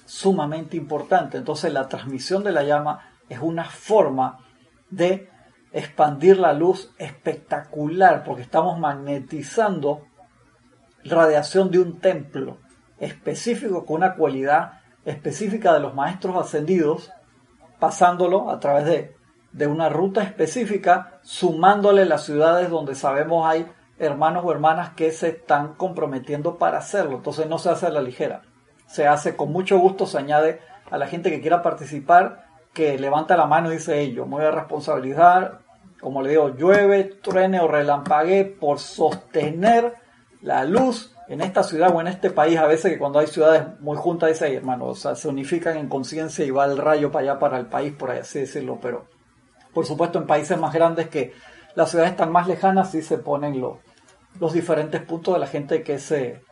sumamente 0.07 0.77
importante. 0.77 1.37
Entonces 1.37 1.73
la 1.73 1.89
transmisión 1.89 2.43
de 2.43 2.53
la 2.53 2.63
llama 2.63 3.11
es 3.29 3.39
una 3.41 3.65
forma 3.65 4.39
de 4.91 5.31
expandir 5.73 6.39
la 6.39 6.53
luz 6.53 6.93
espectacular 6.99 8.25
porque 8.25 8.43
estamos 8.43 8.79
magnetizando 8.79 10.07
radiación 11.05 11.71
de 11.71 11.79
un 11.79 12.01
templo 12.01 12.59
específico 12.99 13.85
con 13.85 13.97
una 13.97 14.15
cualidad 14.15 14.81
específica 15.05 15.73
de 15.73 15.81
los 15.81 15.95
maestros 15.95 16.37
ascendidos, 16.37 17.11
pasándolo 17.79 18.51
a 18.51 18.61
través 18.61 18.85
de, 18.87 19.17
de 19.53 19.67
una 19.67 19.89
ruta 19.89 20.23
específica, 20.23 21.21
sumándole 21.23 22.05
las 22.05 22.25
ciudades 22.25 22.69
donde 22.71 22.95
sabemos 22.95 23.47
hay 23.47 23.67
hermanos 23.99 24.45
o 24.45 24.53
hermanas 24.53 24.91
que 24.91 25.11
se 25.13 25.29
están 25.29 25.75
comprometiendo 25.75 26.59
para 26.59 26.79
hacerlo. 26.79 27.17
Entonces 27.17 27.47
no 27.49 27.59
se 27.59 27.71
hace 27.71 27.87
a 27.87 27.91
la 27.91 28.03
ligera. 28.03 28.43
Se 28.87 29.07
hace 29.07 29.37
con 29.37 29.53
mucho 29.53 29.79
gusto, 29.79 30.07
se 30.07 30.19
añade 30.19 30.61
a 30.91 30.99
la 30.99 31.07
gente 31.07 31.31
que 31.31 31.41
quiera 31.41 31.63
participar, 31.63 32.48
que 32.73 32.99
levanta 32.99 33.37
la 33.37 33.47
mano 33.47 33.71
y 33.71 33.77
dice, 33.77 34.01
ello, 34.01 34.27
me 34.27 34.37
voy 34.37 34.45
a 34.45 34.51
responsabilizar, 34.51 35.61
como 36.01 36.23
le 36.23 36.31
digo, 36.31 36.55
llueve, 36.57 37.05
truene 37.05 37.61
o 37.61 37.69
relampague 37.69 38.45
por 38.45 38.79
sostener 38.79 39.95
la 40.43 40.65
luz 40.65 41.15
en 41.29 41.41
esta 41.41 41.63
ciudad 41.63 41.95
o 41.95 42.01
en 42.01 42.07
este 42.07 42.31
país. 42.31 42.59
A 42.59 42.67
veces 42.67 42.93
que 42.93 42.99
cuando 42.99 43.19
hay 43.19 43.27
ciudades 43.27 43.81
muy 43.81 43.97
juntas, 43.97 44.31
dice, 44.31 44.55
hermano, 44.55 44.87
o 44.87 44.95
sea, 44.95 45.15
se 45.15 45.29
unifican 45.29 45.77
en 45.77 45.89
conciencia 45.89 46.45
y 46.45 46.51
va 46.51 46.67
el 46.67 46.79
rayo 46.79 47.11
para 47.11 47.33
allá, 47.33 47.39
para 47.39 47.59
el 47.59 47.67
país, 47.67 47.93
por 47.93 48.11
así 48.11 48.41
decirlo. 48.41 48.79
Pero, 48.81 49.07
por 49.75 49.85
supuesto, 49.85 50.19
en 50.19 50.27
países 50.27 50.59
más 50.59 50.73
grandes 50.73 51.09
que 51.09 51.33
las 51.75 51.91
ciudades 51.91 52.13
están 52.13 52.33
más 52.33 52.47
lejanas, 52.47 52.91
sí 52.91 53.03
se 53.03 53.19
ponen 53.19 53.61
los, 53.61 53.79
los 54.41 54.53
diferentes 54.53 55.03
puntos 55.03 55.35
de 55.35 55.41
la 55.41 55.47
gente 55.47 55.83
que 55.83 55.99
se 55.99 56.43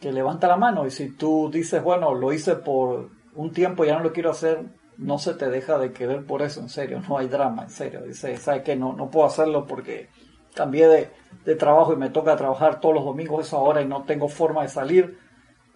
que 0.00 0.12
levanta 0.12 0.48
la 0.48 0.56
mano 0.56 0.84
y 0.84 0.90
si 0.90 1.10
tú 1.10 1.48
dices 1.50 1.80
bueno 1.80 2.12
lo 2.12 2.32
hice 2.32 2.56
por 2.56 3.10
un 3.36 3.52
tiempo 3.52 3.84
ya 3.84 3.96
no 3.96 4.02
lo 4.02 4.12
quiero 4.12 4.32
hacer 4.32 4.64
no 4.98 5.18
se 5.18 5.34
te 5.34 5.48
deja 5.48 5.78
de 5.78 5.92
querer 5.92 6.24
por 6.24 6.42
eso 6.42 6.60
en 6.60 6.68
serio 6.68 7.02
no 7.08 7.18
hay 7.18 7.28
drama 7.28 7.64
en 7.64 7.70
serio 7.70 8.02
dice 8.02 8.36
sabes 8.36 8.62
que 8.62 8.76
no 8.76 8.92
no 8.92 9.10
puedo 9.10 9.26
hacerlo 9.26 9.66
porque 9.66 10.08
cambié 10.54 10.86
de, 10.86 11.10
de, 11.44 11.56
trabajo 11.56 11.92
y 11.92 11.96
me 11.96 12.10
toca 12.10 12.36
trabajar 12.36 12.80
todos 12.80 12.94
los 12.94 13.04
domingos 13.04 13.46
esa 13.46 13.56
hora 13.58 13.80
y 13.80 13.86
no 13.86 14.02
tengo 14.02 14.28
forma 14.28 14.62
de 14.62 14.68
salir 14.68 15.18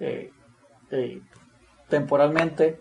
eh, 0.01 0.31
eh, 0.91 1.23
temporalmente 1.89 2.79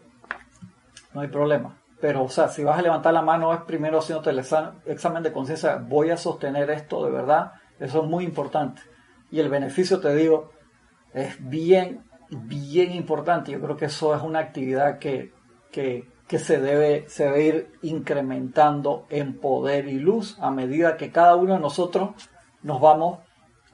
no 1.14 1.22
hay 1.22 1.30
problema 1.30 1.78
pero 2.02 2.24
o 2.24 2.30
sea 2.30 2.50
si 2.50 2.64
vas 2.64 2.78
a 2.78 2.82
levantar 2.82 3.14
la 3.14 3.22
mano 3.22 3.54
es 3.54 3.62
primero 3.62 4.00
haciéndote 4.00 4.32
el 4.32 4.40
examen 4.40 5.24
de 5.24 5.32
conciencia 5.32 5.78
voy 5.78 6.10
a 6.10 6.18
sostener 6.18 6.70
esto 6.70 7.06
de 7.06 7.12
verdad 7.12 7.54
eso 7.80 8.04
es 8.04 8.10
muy 8.10 8.24
importante. 8.24 8.82
Y 9.32 9.40
el 9.40 9.50
beneficio, 9.50 10.00
te 10.00 10.16
digo, 10.16 10.52
es 11.14 11.38
bien, 11.40 12.04
bien 12.30 12.94
importante. 12.94 13.52
Yo 13.52 13.62
creo 13.62 13.78
que 13.78 13.86
eso 13.86 14.16
es 14.16 14.22
una 14.22 14.40
actividad 14.40 15.00
que, 15.00 15.34
que, 15.72 16.08
se, 16.28 16.60
debe, 16.60 17.08
se 17.08 17.26
debe 17.26 17.44
ir 17.44 17.72
incrementando 17.82 19.06
en 19.10 19.38
poder 19.40 19.88
y 19.88 20.00
luz 20.00 20.38
a 20.40 20.52
medida 20.52 20.98
que 20.98 21.12
cada 21.12 21.36
uno 21.36 21.54
de 21.54 21.60
nosotros 21.60 22.12
nos 22.64 22.82
vamos 22.82 23.20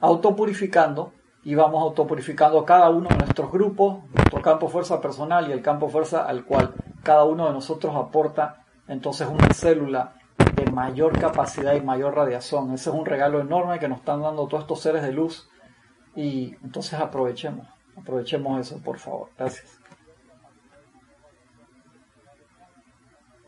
autopurificando 0.00 1.12
y 1.44 1.54
vamos 1.54 1.82
autopurificando 1.82 2.64
cada 2.64 2.90
uno 2.90 3.08
de 3.08 3.16
nuestros 3.16 3.50
grupos, 3.50 4.04
nuestro 4.14 4.42
campo 4.42 4.68
fuerza 4.68 5.00
personal 5.00 5.48
y 5.48 5.52
el 5.52 5.62
campo 5.62 5.88
fuerza 5.88 6.26
al 6.26 6.44
cual 6.44 6.74
cada 7.02 7.24
uno 7.24 7.46
de 7.46 7.52
nosotros 7.52 7.94
aporta 7.96 8.64
entonces 8.86 9.28
una 9.28 9.52
célula 9.54 10.14
de 10.54 10.70
mayor 10.70 11.18
capacidad 11.18 11.74
y 11.74 11.80
mayor 11.80 12.14
radiación. 12.14 12.72
Ese 12.72 12.90
es 12.90 12.96
un 12.96 13.06
regalo 13.06 13.40
enorme 13.40 13.78
que 13.78 13.88
nos 13.88 13.98
están 13.98 14.22
dando 14.22 14.46
todos 14.46 14.64
estos 14.64 14.80
seres 14.80 15.02
de 15.02 15.12
luz 15.12 15.48
y 16.14 16.54
entonces 16.62 16.94
aprovechemos, 17.00 17.66
aprovechemos 17.96 18.60
eso, 18.60 18.80
por 18.82 18.98
favor. 18.98 19.30
Gracias. 19.38 19.81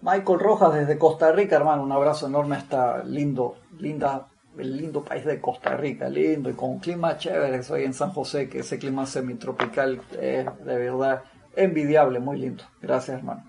Michael 0.05 0.39
Rojas 0.39 0.75
desde 0.75 0.99
Costa 0.99 1.33
Rica, 1.33 1.57
hermano, 1.57 1.83
un 1.83 1.91
abrazo 1.91 2.27
enorme 2.27 2.57
a 2.57 2.59
esta 2.59 3.03
lindo, 3.05 3.57
linda, 3.79 4.29
el 4.59 4.77
lindo 4.77 5.03
país 5.03 5.25
de 5.25 5.41
Costa 5.41 5.79
Rica, 5.79 6.11
lindo 6.11 6.51
y 6.51 6.53
con 6.53 6.73
un 6.73 6.79
clima 6.79 7.17
chévere. 7.17 7.63
Soy 7.63 7.85
en 7.85 7.95
San 7.95 8.11
José, 8.11 8.51
que 8.51 8.59
ese 8.59 8.79
clima 8.79 9.07
semitropical 9.07 10.03
es 10.21 10.45
de 10.45 10.77
verdad 10.77 11.25
envidiable, 11.57 12.21
muy 12.21 12.39
lindo. 12.39 12.65
Gracias, 12.83 13.17
hermano. 13.17 13.45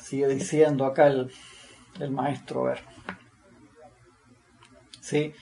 sigue 0.00 0.26
diciendo 0.26 0.84
acá 0.84 1.06
el, 1.06 1.30
maestro. 2.10 2.64
ver. 2.64 2.80
Sí, 5.00 5.32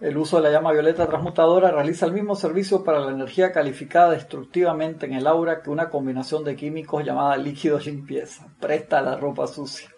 el 0.00 0.16
uso 0.16 0.36
de 0.36 0.44
la 0.44 0.50
llama 0.50 0.72
violeta 0.72 1.08
transmutadora 1.08 1.72
realiza 1.72 2.06
el 2.06 2.12
mismo 2.12 2.36
servicio 2.36 2.84
para 2.84 3.00
la 3.00 3.10
energía 3.10 3.50
calificada 3.50 4.12
destructivamente 4.12 5.06
en 5.06 5.14
el 5.14 5.26
aura 5.26 5.60
que 5.60 5.70
una 5.70 5.90
combinación 5.90 6.44
de 6.44 6.54
químicos 6.54 7.04
llamada 7.04 7.36
líquido 7.36 7.80
limpieza. 7.80 8.46
Presta 8.60 9.02
la 9.02 9.16
ropa 9.16 9.48
sucia. 9.48 9.90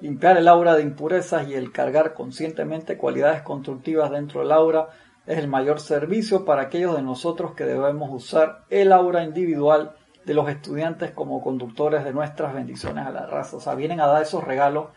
Limpiar 0.00 0.36
el 0.36 0.46
aura 0.46 0.76
de 0.76 0.82
impurezas 0.82 1.48
y 1.48 1.54
el 1.54 1.72
cargar 1.72 2.14
conscientemente 2.14 2.96
cualidades 2.96 3.42
constructivas 3.42 4.10
dentro 4.10 4.40
del 4.40 4.52
aura 4.52 4.90
es 5.26 5.38
el 5.38 5.48
mayor 5.48 5.80
servicio 5.80 6.44
para 6.44 6.62
aquellos 6.62 6.94
de 6.94 7.02
nosotros 7.02 7.54
que 7.54 7.64
debemos 7.64 8.10
usar 8.12 8.64
el 8.70 8.92
aura 8.92 9.24
individual 9.24 9.96
de 10.24 10.34
los 10.34 10.48
estudiantes 10.48 11.10
como 11.10 11.42
conductores 11.42 12.04
de 12.04 12.12
nuestras 12.12 12.54
bendiciones 12.54 13.06
a 13.06 13.10
la 13.10 13.26
raza. 13.26 13.56
O 13.56 13.60
sea, 13.60 13.74
vienen 13.74 14.00
a 14.00 14.06
dar 14.06 14.22
esos 14.22 14.44
regalos 14.44 14.88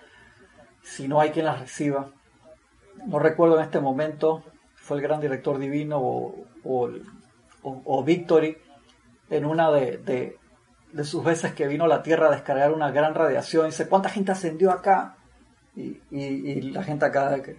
si 0.84 1.08
no 1.08 1.20
hay 1.20 1.32
quien 1.32 1.46
las 1.46 1.60
reciba. 1.60 2.12
No 3.08 3.20
recuerdo 3.20 3.58
en 3.58 3.64
este 3.64 3.80
momento, 3.80 4.44
fue 4.76 4.98
el 4.98 5.04
gran 5.04 5.22
director 5.22 5.58
divino 5.58 6.00
o, 6.64 8.04
Victory 8.04 8.58
en 9.30 9.46
una 9.46 9.72
de, 9.72 10.38
sus 11.04 11.24
veces 11.24 11.54
que 11.54 11.68
vino 11.68 11.86
a 11.86 11.88
la 11.88 12.04
Tierra 12.04 12.28
a 12.28 12.32
descargar 12.32 12.74
una 12.74 12.92
gran 12.92 13.16
radiación. 13.16 13.68
Dice, 13.68 13.88
¿cuánta 13.88 14.10
gente 14.10 14.34
ascendió 14.34 14.72
acá? 14.72 15.16
Y, 15.74 16.62
la 16.72 16.84
gente 16.84 17.06
acá, 17.06 17.42
que 17.42 17.58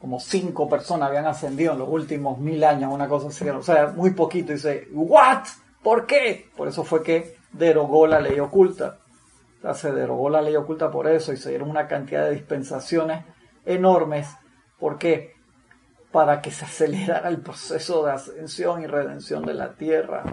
como 0.00 0.18
cinco 0.18 0.68
personas 0.68 1.08
habían 1.08 1.26
ascendido 1.26 1.74
en 1.74 1.78
los 1.78 1.88
últimos 1.88 2.38
mil 2.38 2.62
años, 2.64 2.92
una 2.92 3.06
cosa 3.06 3.28
así. 3.28 3.48
O 3.48 3.62
sea, 3.62 3.88
muy 3.88 4.10
poquito. 4.10 4.50
Y 4.50 4.56
dice, 4.56 4.88
¿what? 4.92 5.44
¿Por 5.80 6.06
qué? 6.06 6.50
Por 6.56 6.66
eso 6.66 6.82
fue 6.82 7.04
que 7.04 7.36
derogó 7.52 8.08
la 8.08 8.18
ley 8.18 8.40
oculta. 8.40 8.98
Se 9.74 9.92
derogó 9.92 10.28
la 10.28 10.42
ley 10.42 10.56
oculta 10.56 10.90
por 10.90 11.06
eso 11.06 11.32
y 11.32 11.36
se 11.36 11.50
dieron 11.50 11.70
una 11.70 11.86
cantidad 11.86 12.24
de 12.24 12.32
dispensaciones 12.32 13.24
enormes. 13.64 14.28
¿Por 14.78 14.98
qué? 14.98 15.34
Para 16.12 16.40
que 16.40 16.50
se 16.50 16.64
acelerara 16.64 17.28
el 17.28 17.40
proceso 17.40 18.04
de 18.04 18.12
ascensión 18.12 18.82
y 18.82 18.86
redención 18.86 19.44
de 19.44 19.54
la 19.54 19.74
tierra. 19.74 20.24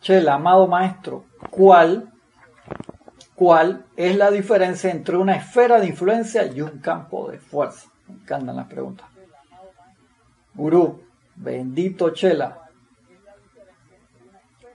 Chela, 0.00 0.34
amado 0.34 0.66
maestro, 0.66 1.26
¿cuál, 1.50 2.10
¿cuál 3.34 3.84
es 3.96 4.16
la 4.16 4.30
diferencia 4.30 4.90
entre 4.90 5.16
una 5.18 5.36
esfera 5.36 5.78
de 5.78 5.88
influencia 5.88 6.46
y 6.46 6.62
un 6.62 6.78
campo 6.78 7.30
de 7.30 7.38
fuerza? 7.38 7.90
Me 8.08 8.14
encantan 8.14 8.56
las 8.56 8.66
preguntas. 8.66 9.06
Gurú, 10.54 11.02
Bendito 11.36 12.10
Chela. 12.10 12.68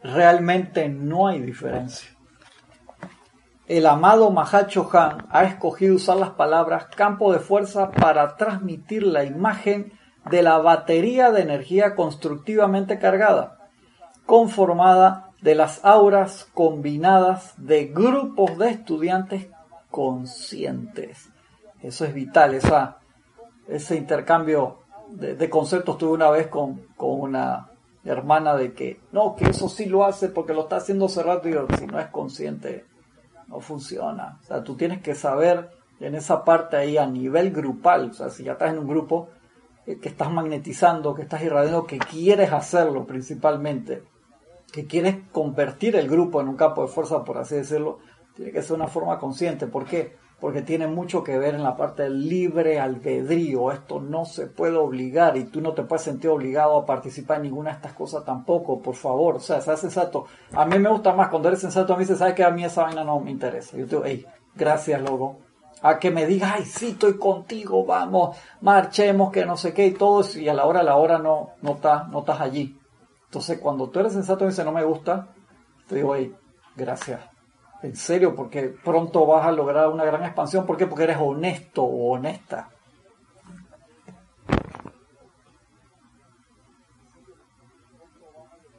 Realmente 0.01 0.89
no 0.89 1.27
hay 1.27 1.41
diferencia. 1.41 2.14
El 3.67 3.87
amado 3.87 4.29
Mahacho 4.29 4.87
Han 4.93 5.25
ha 5.31 5.43
escogido 5.43 5.95
usar 5.95 6.17
las 6.17 6.31
palabras 6.31 6.85
campo 6.95 7.33
de 7.33 7.39
fuerza 7.39 7.89
para 7.89 8.35
transmitir 8.35 9.01
la 9.01 9.23
imagen 9.23 9.91
de 10.29 10.43
la 10.43 10.59
batería 10.59 11.31
de 11.31 11.41
energía 11.41 11.95
constructivamente 11.95 12.99
cargada, 12.99 13.57
conformada 14.27 15.31
de 15.41 15.55
las 15.55 15.83
auras 15.83 16.47
combinadas 16.53 17.55
de 17.57 17.85
grupos 17.85 18.55
de 18.59 18.69
estudiantes 18.69 19.47
conscientes. 19.89 21.29
Eso 21.81 22.05
es 22.05 22.13
vital, 22.13 22.53
esa, 22.53 22.99
ese 23.67 23.95
intercambio 23.95 24.79
de, 25.09 25.49
conceptos 25.49 25.97
tuve 25.97 26.11
una 26.11 26.29
vez 26.29 26.47
con, 26.47 26.83
una 26.99 27.69
hermana 28.03 28.55
de 28.55 28.73
que 28.73 28.99
no, 29.11 29.35
que 29.35 29.49
eso 29.49 29.69
sí 29.69 29.85
lo 29.85 30.05
hace 30.05 30.29
porque 30.29 30.53
lo 30.53 30.61
está 30.61 30.77
haciendo 30.77 31.05
hace 31.05 31.23
rato 31.23 31.49
y 31.49 31.53
si 31.79 31.87
no 31.87 31.99
es 31.99 32.07
consciente 32.07 32.85
no 33.47 33.59
funciona. 33.59 34.39
O 34.41 34.45
sea, 34.45 34.63
tú 34.63 34.75
tienes 34.75 35.01
que 35.01 35.15
saber 35.15 35.69
en 35.99 36.15
esa 36.15 36.43
parte 36.43 36.77
ahí 36.77 36.97
a 36.97 37.05
nivel 37.05 37.51
grupal, 37.51 38.09
o 38.09 38.13
sea, 38.13 38.29
si 38.29 38.43
ya 38.43 38.53
estás 38.53 38.71
en 38.71 38.79
un 38.79 38.87
grupo 38.87 39.29
eh, 39.85 39.97
que 39.99 40.09
estás 40.09 40.31
magnetizando, 40.31 41.15
que 41.15 41.21
estás 41.21 41.43
irradiando, 41.43 41.85
que 41.85 41.99
quieres 41.99 42.51
hacerlo 42.51 43.05
principalmente, 43.05 44.03
que 44.71 44.85
quieres 44.85 45.17
convertir 45.31 45.95
el 45.95 46.09
grupo 46.09 46.41
en 46.41 46.49
un 46.49 46.57
campo 46.57 46.81
de 46.81 46.89
fuerza, 46.89 47.23
por 47.23 47.37
así 47.37 47.55
decirlo, 47.55 47.99
tiene 48.35 48.51
que 48.51 48.61
ser 48.61 48.75
una 48.75 48.87
forma 48.87 49.17
consciente. 49.19 49.67
¿Por 49.67 49.85
qué? 49.85 50.17
Porque 50.39 50.61
tiene 50.61 50.87
mucho 50.87 51.23
que 51.23 51.37
ver 51.37 51.55
en 51.55 51.63
la 51.63 51.77
parte 51.77 52.03
del 52.03 52.27
libre 52.27 52.79
albedrío. 52.79 53.71
Esto 53.71 53.99
no 53.99 54.25
se 54.25 54.47
puede 54.47 54.75
obligar 54.75 55.37
y 55.37 55.45
tú 55.45 55.61
no 55.61 55.73
te 55.73 55.83
puedes 55.83 56.03
sentir 56.03 56.29
obligado 56.29 56.77
a 56.77 56.85
participar 56.85 57.37
en 57.37 57.43
ninguna 57.43 57.71
de 57.71 57.77
estas 57.77 57.93
cosas 57.93 58.25
tampoco, 58.25 58.81
por 58.81 58.95
favor. 58.95 59.35
O 59.35 59.39
sea, 59.39 59.61
seas 59.61 59.79
sensato. 59.79 60.25
A 60.53 60.65
mí 60.65 60.77
me 60.77 60.89
gusta 60.89 61.13
más 61.13 61.29
cuando 61.29 61.47
eres 61.47 61.61
sensato, 61.61 61.93
a 61.93 61.97
mí 61.97 62.05
se 62.05 62.15
sabe 62.15 62.35
que 62.35 62.43
a 62.43 62.51
mí 62.51 62.63
esa 62.63 62.83
vaina 62.83 63.03
no 63.03 63.19
me 63.19 63.31
interesa. 63.31 63.77
Yo 63.77 63.85
te 63.85 63.95
digo, 63.95 64.03
hey, 64.05 64.25
gracias, 64.55 65.01
logo. 65.01 65.37
a 65.81 65.99
que 65.99 66.11
me 66.11 66.25
digas, 66.25 66.53
ay, 66.57 66.65
sí, 66.65 66.89
estoy 66.89 67.17
contigo, 67.17 67.85
vamos, 67.85 68.37
marchemos, 68.61 69.31
que 69.31 69.45
no 69.45 69.55
sé 69.55 69.73
qué 69.73 69.87
y 69.87 69.91
todo, 69.93 70.23
y 70.35 70.47
a 70.47 70.53
la 70.53 70.65
hora, 70.65 70.79
a 70.81 70.83
la 70.83 70.95
hora 70.95 71.17
no, 71.19 71.51
no, 71.61 71.73
estás, 71.73 72.07
no 72.09 72.19
estás 72.19 72.41
allí. 72.41 72.77
Entonces, 73.25 73.59
cuando 73.59 73.89
tú 73.89 73.99
eres 73.99 74.13
sensato 74.13 74.45
y 74.45 74.47
dices, 74.47 74.65
no 74.65 74.71
me 74.71 74.83
gusta, 74.83 75.27
te 75.87 75.95
digo, 75.95 76.15
hey, 76.15 76.33
gracias. 76.75 77.34
En 77.85 77.95
serio, 77.95 78.35
porque 78.35 78.73
pronto 78.83 79.27
vas 79.27 79.45
a 79.45 79.51
lograr 79.51 79.89
una 79.89 80.03
gran 80.03 80.23
expansión. 80.23 80.65
¿Por 80.65 80.75
qué? 80.75 80.87
Porque 80.87 81.03
eres 81.03 81.17
honesto 81.19 81.83
o 81.83 82.13
honesta. 82.13 82.69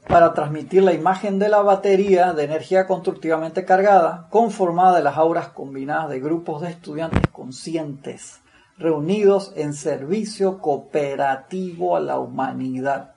para 0.09 0.32
transmitir 0.32 0.82
la 0.84 0.94
imagen 0.94 1.38
de 1.38 1.48
la 1.48 1.61
batería 1.62 2.32
de 2.32 2.44
energía 2.44 2.86
constructivamente 2.86 3.64
cargada, 3.64 4.28
conformada 4.30 4.96
de 4.96 5.02
las 5.02 5.18
auras 5.18 5.48
combinadas 5.48 6.09
de 6.09 6.20
grupos 6.20 6.62
de 6.62 6.70
estudiantes 6.70 7.22
conscientes, 7.32 8.40
reunidos 8.78 9.52
en 9.57 9.74
servicio 9.74 10.61
cooperativo 10.61 11.96
a 11.96 12.00
la 12.00 12.18
humanidad. 12.20 13.14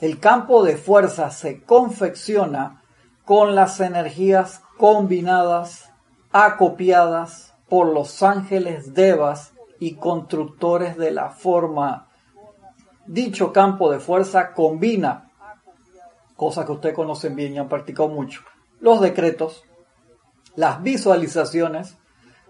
El 0.00 0.18
campo 0.18 0.64
de 0.64 0.76
fuerza 0.76 1.30
se 1.30 1.62
confecciona 1.62 2.81
con 3.24 3.54
las 3.54 3.80
energías 3.80 4.62
combinadas, 4.78 5.90
acopiadas 6.32 7.54
por 7.68 7.86
los 7.86 8.22
ángeles 8.22 8.94
devas 8.94 9.52
y 9.78 9.94
constructores 9.94 10.96
de 10.96 11.10
la 11.10 11.30
forma. 11.30 12.08
Dicho 13.06 13.52
campo 13.52 13.90
de 13.90 14.00
fuerza 14.00 14.52
combina 14.52 15.30
cosas 16.36 16.66
que 16.66 16.72
ustedes 16.72 16.94
conocen 16.94 17.36
bien 17.36 17.54
y 17.54 17.58
han 17.58 17.68
practicado 17.68 18.08
mucho, 18.08 18.42
los 18.80 19.00
decretos, 19.00 19.64
las 20.56 20.82
visualizaciones, 20.82 21.96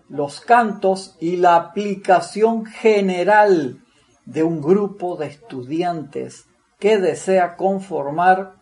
los 0.08 0.40
cantos 0.40 1.16
y 1.20 1.36
la 1.36 1.56
aplicación 1.56 2.64
general 2.64 3.82
de 4.24 4.42
un 4.42 4.60
grupo 4.60 5.16
de 5.16 5.26
estudiantes 5.26 6.46
que 6.78 6.98
desea 6.98 7.56
conformar 7.56 8.54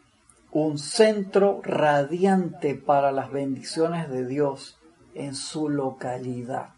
un 0.52 0.78
centro 0.78 1.60
radiante 1.62 2.74
para 2.74 3.12
las 3.12 3.30
bendiciones 3.30 4.10
de 4.10 4.26
Dios 4.26 4.78
en 5.14 5.34
su 5.34 5.68
localidad. 5.68 6.70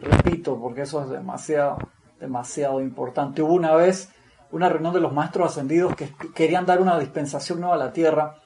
Repito, 0.00 0.60
porque 0.60 0.82
eso 0.82 1.02
es 1.02 1.10
demasiado, 1.10 1.78
demasiado 2.20 2.80
importante. 2.80 3.42
Hubo 3.42 3.54
una 3.54 3.74
vez 3.74 4.10
una 4.50 4.68
reunión 4.68 4.94
de 4.94 5.00
los 5.00 5.12
maestros 5.12 5.50
ascendidos 5.50 5.96
que 5.96 6.12
querían 6.34 6.66
dar 6.66 6.80
una 6.80 6.98
dispensación 6.98 7.60
nueva 7.60 7.74
a 7.74 7.78
la 7.78 7.92
tierra. 7.92 8.36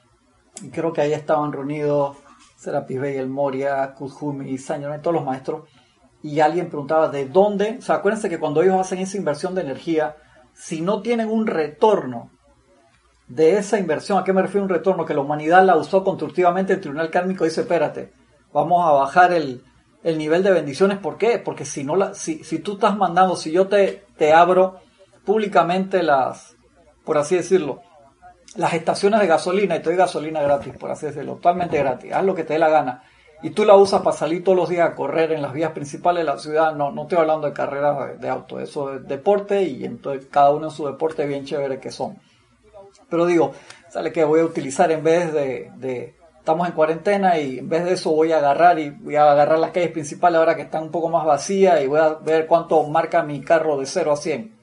Y 0.61 0.69
creo 0.69 0.91
que 0.91 1.01
ahí 1.01 1.13
estaban 1.13 1.51
reunidos 1.51 2.17
Serapis 2.57 2.99
Bey, 2.99 3.17
El 3.17 3.29
Moria, 3.29 3.93
Kuzhumi, 3.93 4.57
Sañor, 4.57 4.99
todos 5.01 5.13
los 5.13 5.25
maestros. 5.25 5.69
Y 6.23 6.39
alguien 6.39 6.67
preguntaba 6.67 7.09
de 7.09 7.27
dónde. 7.27 7.77
O 7.77 7.81
sea, 7.81 7.95
acuérdense 7.95 8.29
que 8.29 8.39
cuando 8.39 8.61
ellos 8.63 8.79
hacen 8.79 8.99
esa 8.99 9.17
inversión 9.17 9.53
de 9.53 9.61
energía, 9.61 10.15
si 10.53 10.81
no 10.81 11.01
tienen 11.01 11.29
un 11.29 11.45
retorno 11.45 12.31
de 13.29 13.57
esa 13.57 13.79
inversión, 13.79 14.17
¿a 14.17 14.23
qué 14.23 14.33
me 14.33 14.41
refiero 14.41 14.63
un 14.63 14.69
retorno? 14.69 15.05
Que 15.05 15.13
la 15.13 15.21
humanidad 15.21 15.63
la 15.63 15.77
usó 15.77 16.03
constructivamente, 16.03 16.73
el 16.73 16.81
tribunal 16.81 17.09
kármico 17.11 17.45
dice, 17.45 17.61
espérate, 17.61 18.11
vamos 18.51 18.85
a 18.85 18.91
bajar 18.91 19.31
el, 19.31 19.63
nivel 20.03 20.43
de 20.43 20.51
bendiciones. 20.51 20.97
¿Por 20.97 21.17
qué? 21.17 21.37
Porque 21.37 21.63
si, 21.63 21.83
no 21.83 21.95
la, 21.95 22.13
si, 22.15 22.43
si 22.43 22.59
tú 22.59 22.73
estás 22.73 22.97
mandando, 22.97 23.35
si 23.35 23.51
yo 23.51 23.67
te, 23.67 24.03
te 24.17 24.33
abro 24.33 24.79
públicamente 25.23 26.01
las, 26.01 26.55
por 27.05 27.19
así 27.19 27.35
decirlo, 27.35 27.81
las 28.55 28.73
estaciones 28.73 29.19
de 29.19 29.27
gasolina 29.27 29.75
y 29.75 29.79
te 29.79 29.85
doy 29.85 29.95
gasolina 29.95 30.41
gratis, 30.41 30.73
por 30.75 30.89
así 30.89 31.05
decirlo, 31.05 31.35
totalmente 31.35 31.77
gratis, 31.77 32.11
haz 32.11 32.25
lo 32.25 32.33
que 32.33 32.43
te 32.43 32.53
dé 32.53 32.59
la 32.59 32.69
gana. 32.69 33.03
Y 33.41 33.51
tú 33.51 33.63
la 33.63 33.75
usas 33.75 34.01
para 34.01 34.17
salir 34.17 34.43
todos 34.43 34.57
los 34.57 34.67
días 34.67 34.89
a 34.89 34.95
correr 34.95 35.31
en 35.31 35.41
las 35.41 35.53
vías 35.53 35.71
principales 35.71 36.25
de 36.25 36.31
la 36.31 36.37
ciudad. 36.37 36.75
No, 36.75 36.91
no 36.91 37.03
estoy 37.03 37.19
hablando 37.19 37.47
de 37.47 37.53
carreras 37.53 38.19
de, 38.19 38.27
auto, 38.27 38.59
eso 38.59 38.95
es 38.95 39.07
deporte 39.07 39.63
y 39.63 39.85
entonces 39.85 40.27
cada 40.29 40.49
uno 40.49 40.65
en 40.65 40.71
su 40.71 40.85
deporte 40.85 41.25
bien 41.25 41.45
chévere 41.45 41.79
que 41.79 41.91
son. 41.91 42.17
Pero 43.09 43.25
digo, 43.25 43.53
sale 43.89 44.11
que 44.11 44.23
voy 44.23 44.41
a 44.41 44.45
utilizar 44.45 44.91
en 44.91 45.03
vez 45.03 45.33
de, 45.33 46.15
estamos 46.37 46.67
en 46.67 46.73
cuarentena 46.73 47.39
y 47.39 47.59
en 47.59 47.69
vez 47.69 47.83
de 47.85 47.93
eso 47.93 48.11
voy 48.11 48.31
a 48.31 48.37
agarrar 48.37 48.79
y 48.79 48.89
voy 48.89 49.15
a 49.15 49.31
agarrar 49.31 49.59
las 49.59 49.71
calles 49.71 49.91
principales 49.91 50.37
ahora 50.37 50.55
que 50.55 50.63
están 50.63 50.83
un 50.83 50.91
poco 50.91 51.09
más 51.09 51.25
vacías 51.25 51.81
y 51.81 51.87
voy 51.87 51.99
a 51.99 52.13
ver 52.15 52.47
cuánto 52.47 52.83
marca 52.87 53.23
mi 53.23 53.41
carro 53.41 53.77
de 53.77 53.85
0 53.85 54.11
a 54.11 54.17
100 54.17 54.59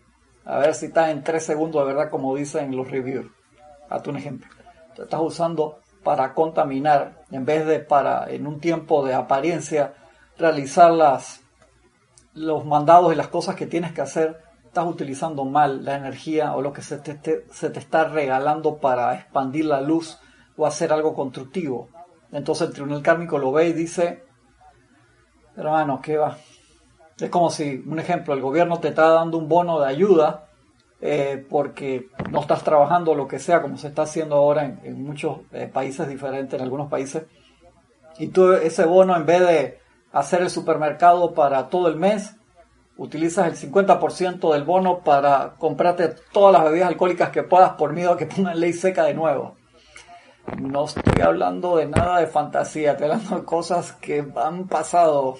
a 0.46 0.58
ver 0.58 0.74
si 0.74 0.86
está 0.86 1.10
en 1.10 1.24
3 1.24 1.44
segundos 1.44 1.82
de 1.82 1.92
verdad 1.92 2.08
como 2.08 2.34
dicen 2.36 2.74
los 2.76 2.88
reviews. 2.88 3.26
Hazte 3.90 4.10
un 4.10 4.16
ejemplo. 4.16 4.48
Te 4.94 5.02
estás 5.02 5.20
usando 5.20 5.80
para 6.04 6.34
contaminar 6.34 7.24
en 7.32 7.44
vez 7.44 7.66
de 7.66 7.80
para 7.80 8.30
en 8.30 8.46
un 8.46 8.60
tiempo 8.60 9.04
de 9.04 9.12
apariencia 9.12 9.94
realizar 10.38 10.92
las, 10.92 11.40
los 12.32 12.64
mandados 12.64 13.12
y 13.12 13.16
las 13.16 13.28
cosas 13.28 13.56
que 13.56 13.66
tienes 13.66 13.92
que 13.92 14.02
hacer. 14.02 14.40
Estás 14.76 14.92
utilizando 14.92 15.46
mal 15.46 15.86
la 15.86 15.96
energía 15.96 16.54
o 16.54 16.60
lo 16.60 16.70
que 16.70 16.82
se 16.82 16.98
te, 16.98 17.46
se 17.50 17.70
te 17.70 17.78
está 17.78 18.04
regalando 18.04 18.76
para 18.76 19.14
expandir 19.14 19.64
la 19.64 19.80
luz 19.80 20.18
o 20.54 20.66
hacer 20.66 20.92
algo 20.92 21.14
constructivo. 21.14 21.88
Entonces 22.30 22.68
el 22.68 22.74
tribunal 22.74 23.00
kármico 23.00 23.38
lo 23.38 23.52
ve 23.52 23.68
y 23.68 23.72
dice, 23.72 24.22
hermano, 25.56 26.02
¿qué 26.02 26.18
va? 26.18 26.36
Es 27.18 27.30
como 27.30 27.48
si, 27.48 27.82
un 27.86 27.98
ejemplo, 27.98 28.34
el 28.34 28.42
gobierno 28.42 28.78
te 28.78 28.88
está 28.88 29.08
dando 29.08 29.38
un 29.38 29.48
bono 29.48 29.80
de 29.80 29.88
ayuda 29.88 30.50
eh, 31.00 31.42
porque 31.48 32.10
no 32.30 32.42
estás 32.42 32.62
trabajando 32.62 33.14
lo 33.14 33.26
que 33.26 33.38
sea, 33.38 33.62
como 33.62 33.78
se 33.78 33.88
está 33.88 34.02
haciendo 34.02 34.34
ahora 34.36 34.66
en, 34.66 35.02
muchos 35.02 35.38
eh, 35.52 35.70
países 35.72 36.06
diferentes, 36.06 36.52
en 36.52 36.62
algunos 36.62 36.90
países, 36.90 37.24
y 38.18 38.26
tú 38.26 38.52
ese 38.52 38.84
bono, 38.84 39.16
en 39.16 39.24
vez 39.24 39.40
de 39.40 39.78
hacer 40.12 40.42
el 40.42 40.50
supermercado 40.50 41.32
para 41.32 41.70
todo 41.70 41.88
el 41.88 41.96
mes, 41.96 42.36
utilizas 42.96 43.46
el 43.46 43.70
50% 43.72 44.52
del 44.52 44.64
bono 44.64 45.00
para 45.00 45.54
comprarte 45.58 46.14
todas 46.32 46.52
las 46.52 46.64
bebidas 46.64 46.88
alcohólicas 46.88 47.30
que 47.30 47.42
puedas 47.42 47.72
por 47.72 47.92
miedo 47.92 48.12
a 48.12 48.16
que 48.16 48.26
pongan 48.26 48.58
ley 48.58 48.72
seca 48.72 49.04
de 49.04 49.14
nuevo. 49.14 49.56
No 50.58 50.84
estoy 50.84 51.22
hablando 51.22 51.76
de 51.76 51.86
nada 51.86 52.20
de 52.20 52.26
fantasía, 52.26 52.92
estoy 52.92 53.10
hablando 53.10 53.36
de 53.36 53.44
cosas 53.44 53.92
que 53.92 54.24
han 54.36 54.68
pasado 54.68 55.36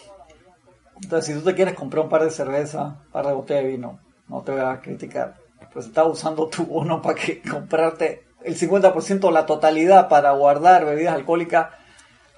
entonces, 1.03 1.27
si 1.27 1.39
tú 1.41 1.45
te 1.45 1.55
quieres 1.55 1.75
comprar 1.75 2.05
un 2.05 2.11
par 2.11 2.25
de 2.25 2.31
cerveza, 2.31 2.85
un 2.85 3.13
par 3.13 3.27
de 3.27 3.33
botellas 3.35 3.65
de 3.65 3.71
vino, 3.71 4.01
no 4.29 4.43
te 4.43 4.53
voy 4.53 4.63
a 4.63 4.81
criticar. 4.81 5.35
Pues 5.73 5.87
estás 5.87 6.07
usando 6.07 6.49
tu 6.49 6.65
bono 6.65 7.03
para 7.03 7.15
que 7.15 7.43
comprarte 7.43 8.27
el 8.43 8.59
50% 8.59 9.31
la 9.31 9.47
totalidad 9.47 10.09
para 10.09 10.33
guardar 10.33 10.87
bebidas 10.87 11.15
alcohólicas. 11.15 11.69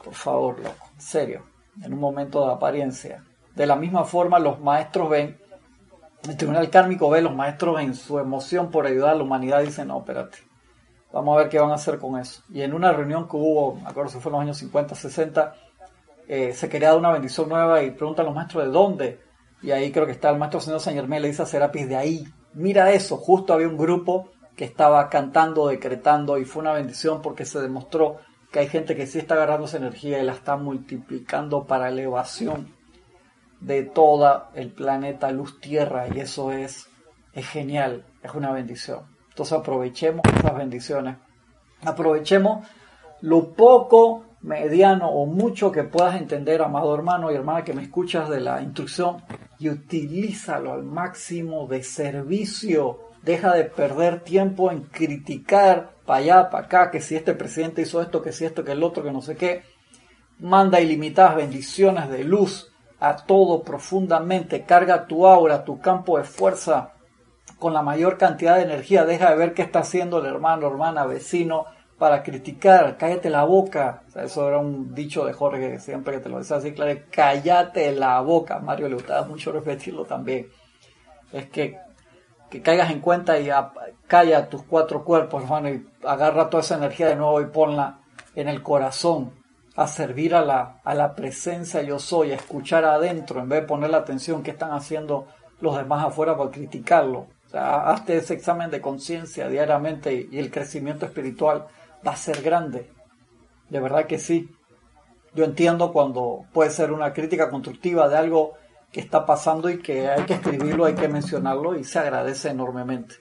Por 0.03 0.15
favor, 0.15 0.59
loco, 0.59 0.89
en 0.95 1.01
serio, 1.01 1.43
en 1.83 1.93
un 1.93 2.01
momento 2.01 2.47
de 2.47 2.53
apariencia. 2.53 3.25
De 3.59 3.67
la 3.67 3.75
misma 3.75 4.05
forma, 4.05 4.39
los 4.39 4.61
maestros 4.61 5.11
ven, 5.11 5.37
el 6.29 6.37
tribunal 6.37 6.71
kármico 6.71 7.11
ve, 7.11 7.21
los 7.21 7.35
maestros 7.35 7.81
en 7.81 7.93
su 7.93 8.21
emoción 8.21 8.71
por 8.71 8.87
ayudar 8.87 9.11
a 9.11 9.15
la 9.17 9.25
humanidad 9.25 9.63
dicen, 9.63 9.89
no, 9.89 9.99
espérate, 9.99 10.39
vamos 11.13 11.35
a 11.35 11.39
ver 11.41 11.49
qué 11.49 11.59
van 11.59 11.73
a 11.73 11.75
hacer 11.75 11.99
con 11.99 12.21
eso. 12.21 12.41
Y 12.55 12.63
en 12.63 12.73
una 12.73 12.93
reunión 12.93 13.29
que 13.29 13.37
hubo, 13.37 13.75
me 13.75 13.89
acuerdo 13.89 14.13
si 14.13 14.21
fue 14.21 14.31
en 14.31 14.35
los 14.35 14.43
años 14.43 14.59
50, 14.59 14.95
60, 14.95 15.55
eh, 16.29 16.53
se 16.55 16.69
quería 16.69 16.91
dar 16.91 16.99
una 16.99 17.11
bendición 17.11 17.49
nueva 17.49 17.83
y 17.83 17.91
preguntan 17.91 18.27
los 18.27 18.35
maestros 18.37 18.63
de 18.63 18.71
dónde. 18.71 19.21
Y 19.61 19.73
ahí 19.73 19.91
creo 19.91 20.07
que 20.07 20.13
está 20.13 20.31
el 20.31 20.39
maestro 20.39 20.61
señor 20.61 20.79
San 20.79 20.95
Germán, 20.95 21.21
le 21.21 21.27
dice 21.27 21.43
a 21.43 21.47
Serapis 21.47 21.89
de 21.89 21.97
ahí. 21.97 22.29
Mira 22.55 22.93
eso, 22.93 23.17
justo 23.17 23.55
había 23.55 23.67
un 23.67 23.77
grupo 23.77 24.31
que 24.55 24.67
estaba 24.67 25.09
cantando, 25.09 25.67
decretando 25.67 26.39
y 26.39 26.45
fue 26.45 26.63
una 26.63 26.75
bendición 26.75 27.23
porque 27.23 27.45
se 27.45 27.61
demostró 27.61 28.19
que 28.53 28.61
hay 28.61 28.69
gente 28.69 28.95
que 28.95 29.09
sí 29.09 29.19
está 29.19 29.35
agarrando 29.35 29.67
esa 29.67 29.79
energía 29.79 30.21
y 30.21 30.25
la 30.25 30.35
está 30.35 30.57
multiplicando 30.57 31.67
para 31.67 31.89
elevación 31.89 32.78
de 33.61 33.83
todo 33.83 34.49
el 34.55 34.71
planeta 34.71 35.31
luz 35.31 35.61
tierra 35.61 36.07
y 36.09 36.21
eso 36.21 36.53
es, 36.53 36.89
es 37.33 37.47
genial, 37.49 38.05
es 38.23 38.35
una 38.35 38.53
bendición. 38.53 39.01
Entonces 39.31 39.59
aprovechemos 39.59 40.23
esas 40.37 40.57
bendiciones, 40.57 41.17
aprovechemos 41.83 42.67
lo 43.21 43.53
poco 43.53 44.25
mediano 44.43 45.09
o 45.11 45.27
mucho 45.27 45.73
que 45.73 45.85
puedas 45.85 46.17
entender, 46.17 46.63
amado 46.63 46.95
hermano 46.95 47.31
y 47.31 47.35
hermana 47.35 47.65
que 47.65 47.75
me 47.75 47.83
escuchas 47.83 48.29
de 48.29 48.41
la 48.41 48.63
instrucción, 48.63 49.23
y 49.59 49.69
utilízalo 49.69 50.73
al 50.73 50.85
máximo 50.85 51.67
de 51.67 51.83
servicio. 51.83 53.01
Deja 53.23 53.53
de 53.55 53.65
perder 53.65 54.21
tiempo 54.21 54.71
en 54.71 54.83
criticar 54.83 55.91
para 56.07 56.21
allá, 56.21 56.51
para 56.51 56.67
acá, 56.67 56.91
que 56.91 57.01
si 57.01 57.17
este 57.17 57.35
presidente 57.35 57.83
hizo 57.83 58.01
esto, 58.01 58.23
que 58.23 58.33
si 58.33 58.45
esto, 58.45 58.65
que 58.65 58.73
el 58.73 58.83
otro, 58.83 59.03
que 59.03 59.11
no 59.11 59.21
sé 59.21 59.37
qué. 59.37 59.63
Manda 60.39 60.81
ilimitadas 60.81 61.35
bendiciones 61.35 62.09
de 62.09 62.23
luz 62.23 62.68
a 63.01 63.17
todo 63.17 63.63
profundamente. 63.63 64.65
Carga 64.65 65.07
tu 65.07 65.27
aura, 65.27 65.65
tu 65.65 65.81
campo 65.81 66.19
de 66.19 66.25
fuerza 66.25 66.93
con 67.59 67.75
la 67.75 67.83
mayor 67.83 68.19
cantidad 68.19 68.57
de 68.57 68.63
energía. 68.63 69.05
Deja 69.05 69.31
de 69.31 69.37
ver 69.37 69.55
qué 69.55 69.63
está 69.63 69.81
haciendo 69.81 70.19
el 70.19 70.27
hermano, 70.27 70.67
hermana, 70.67 71.07
vecino, 71.07 71.67
para 71.99 72.23
criticar, 72.23 72.97
cállate 72.97 73.29
la 73.29 73.45
boca. 73.45 74.03
eso 74.15 74.49
era 74.49 74.59
un 74.59 74.95
dicho 74.95 75.25
de 75.27 75.33
Jorge, 75.33 75.81
siempre 75.81 76.15
que 76.15 76.21
te 76.21 76.29
lo 76.29 76.39
decía 76.39 76.57
así, 76.57 76.73
claro, 76.73 76.99
cállate 77.11 77.93
la 77.93 78.21
boca. 78.21 78.61
Mario 78.61 78.89
le 78.89 78.95
gustaba 78.95 79.27
mucho 79.27 79.51
repetirlo 79.51 80.05
también. 80.05 80.49
Es 81.33 81.47
que, 81.51 81.77
que 82.49 82.63
caigas 82.63 82.91
en 82.91 83.01
cuenta 83.01 83.39
y 83.41 83.51
calla 84.07 84.49
tus 84.49 84.63
cuatro 84.63 85.05
cuerpos, 85.05 85.43
hermano, 85.43 85.71
y 85.71 85.87
agarra 86.05 86.49
toda 86.49 86.63
esa 86.63 86.77
energía 86.77 87.09
de 87.09 87.17
nuevo 87.17 87.41
y 87.41 87.47
ponla 87.47 87.99
en 88.37 88.49
el 88.49 88.63
corazón. 88.63 89.33
A 89.79 89.87
servir 89.87 90.35
a 90.35 90.45
la, 90.45 90.81
a 90.83 90.93
la 90.93 91.15
presencia 91.15 91.83
yo 91.83 92.01
soy, 92.01 92.33
a 92.33 92.35
escuchar 92.35 92.85
adentro, 92.85 93.41
en 93.41 93.49
vez 93.49 93.61
de 93.61 93.69
poner 93.69 93.91
la 93.91 93.99
atención 93.99 94.43
que 94.43 94.51
están 94.51 94.73
haciendo 94.73 95.29
los 95.61 95.77
demás 95.77 96.05
afuera 96.05 96.37
para 96.37 96.51
criticarlo. 96.51 97.29
Hazte 97.53 98.17
ese 98.17 98.35
examen 98.35 98.73
de 98.73 98.81
conciencia 98.81 99.49
diariamente 99.49 100.27
y 100.33 100.37
el 100.37 100.51
crecimiento 100.51 101.07
espiritual 101.07 101.69
va 102.05 102.11
a 102.11 102.17
ser 102.17 102.43
grande. 102.43 102.91
De 103.71 103.79
verdad 103.79 104.07
que 104.07 104.19
sí. 104.19 104.51
Yo 105.33 105.45
entiendo 105.45 105.93
cuando 105.93 106.47
puede 106.53 106.71
ser 106.71 106.91
una 106.91 107.13
crítica 107.13 107.49
constructiva 107.49 108.09
de 108.09 108.17
algo 108.17 108.55
que 108.91 108.99
está 108.99 109.25
pasando 109.25 109.71
y 109.71 109.79
que 109.79 110.09
hay 110.09 110.25
que 110.25 110.35
escribirlo, 110.35 110.87
hay 110.87 110.95
que 110.95 111.07
mencionarlo 111.07 111.77
y 111.77 111.85
se 111.85 112.01
agradece 112.01 112.49
enormemente. 112.49 113.15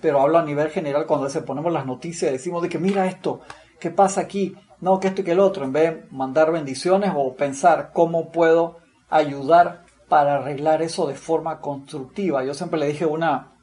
Pero 0.00 0.20
hablo 0.20 0.38
a 0.38 0.44
nivel 0.44 0.70
general 0.70 1.06
cuando 1.06 1.28
se 1.28 1.42
ponemos 1.42 1.72
las 1.72 1.86
noticias 1.86 2.30
decimos 2.30 2.62
de 2.62 2.68
que 2.68 2.78
mira 2.78 3.08
esto, 3.08 3.40
¿qué 3.80 3.90
pasa 3.90 4.20
aquí? 4.20 4.54
No, 4.84 5.00
que 5.00 5.08
esto 5.08 5.22
y 5.22 5.24
que 5.24 5.32
el 5.32 5.40
otro, 5.40 5.64
en 5.64 5.72
vez 5.72 5.94
de 5.94 6.06
mandar 6.10 6.52
bendiciones 6.52 7.10
o 7.16 7.36
pensar 7.36 7.90
cómo 7.94 8.30
puedo 8.30 8.80
ayudar 9.08 9.86
para 10.10 10.34
arreglar 10.34 10.82
eso 10.82 11.06
de 11.06 11.14
forma 11.14 11.58
constructiva. 11.62 12.44
Yo 12.44 12.52
siempre 12.52 12.78
le 12.78 12.88
dije 12.88 13.06
una 13.06 13.54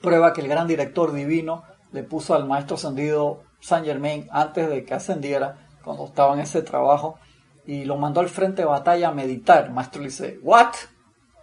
prueba 0.00 0.32
que 0.32 0.40
el 0.40 0.48
gran 0.48 0.66
director 0.66 1.12
divino 1.12 1.64
le 1.92 2.04
puso 2.04 2.34
al 2.34 2.46
maestro 2.46 2.76
ascendido 2.76 3.42
Saint 3.60 3.84
Germain 3.84 4.28
antes 4.32 4.70
de 4.70 4.82
que 4.86 4.94
ascendiera, 4.94 5.68
cuando 5.84 6.06
estaba 6.06 6.32
en 6.32 6.40
ese 6.40 6.62
trabajo, 6.62 7.18
y 7.66 7.84
lo 7.84 7.98
mandó 7.98 8.20
al 8.20 8.30
frente 8.30 8.62
de 8.62 8.68
batalla 8.68 9.08
a 9.08 9.12
meditar. 9.12 9.70
Maestro 9.70 10.00
le 10.00 10.08
dice, 10.08 10.40
¿what? 10.42 10.72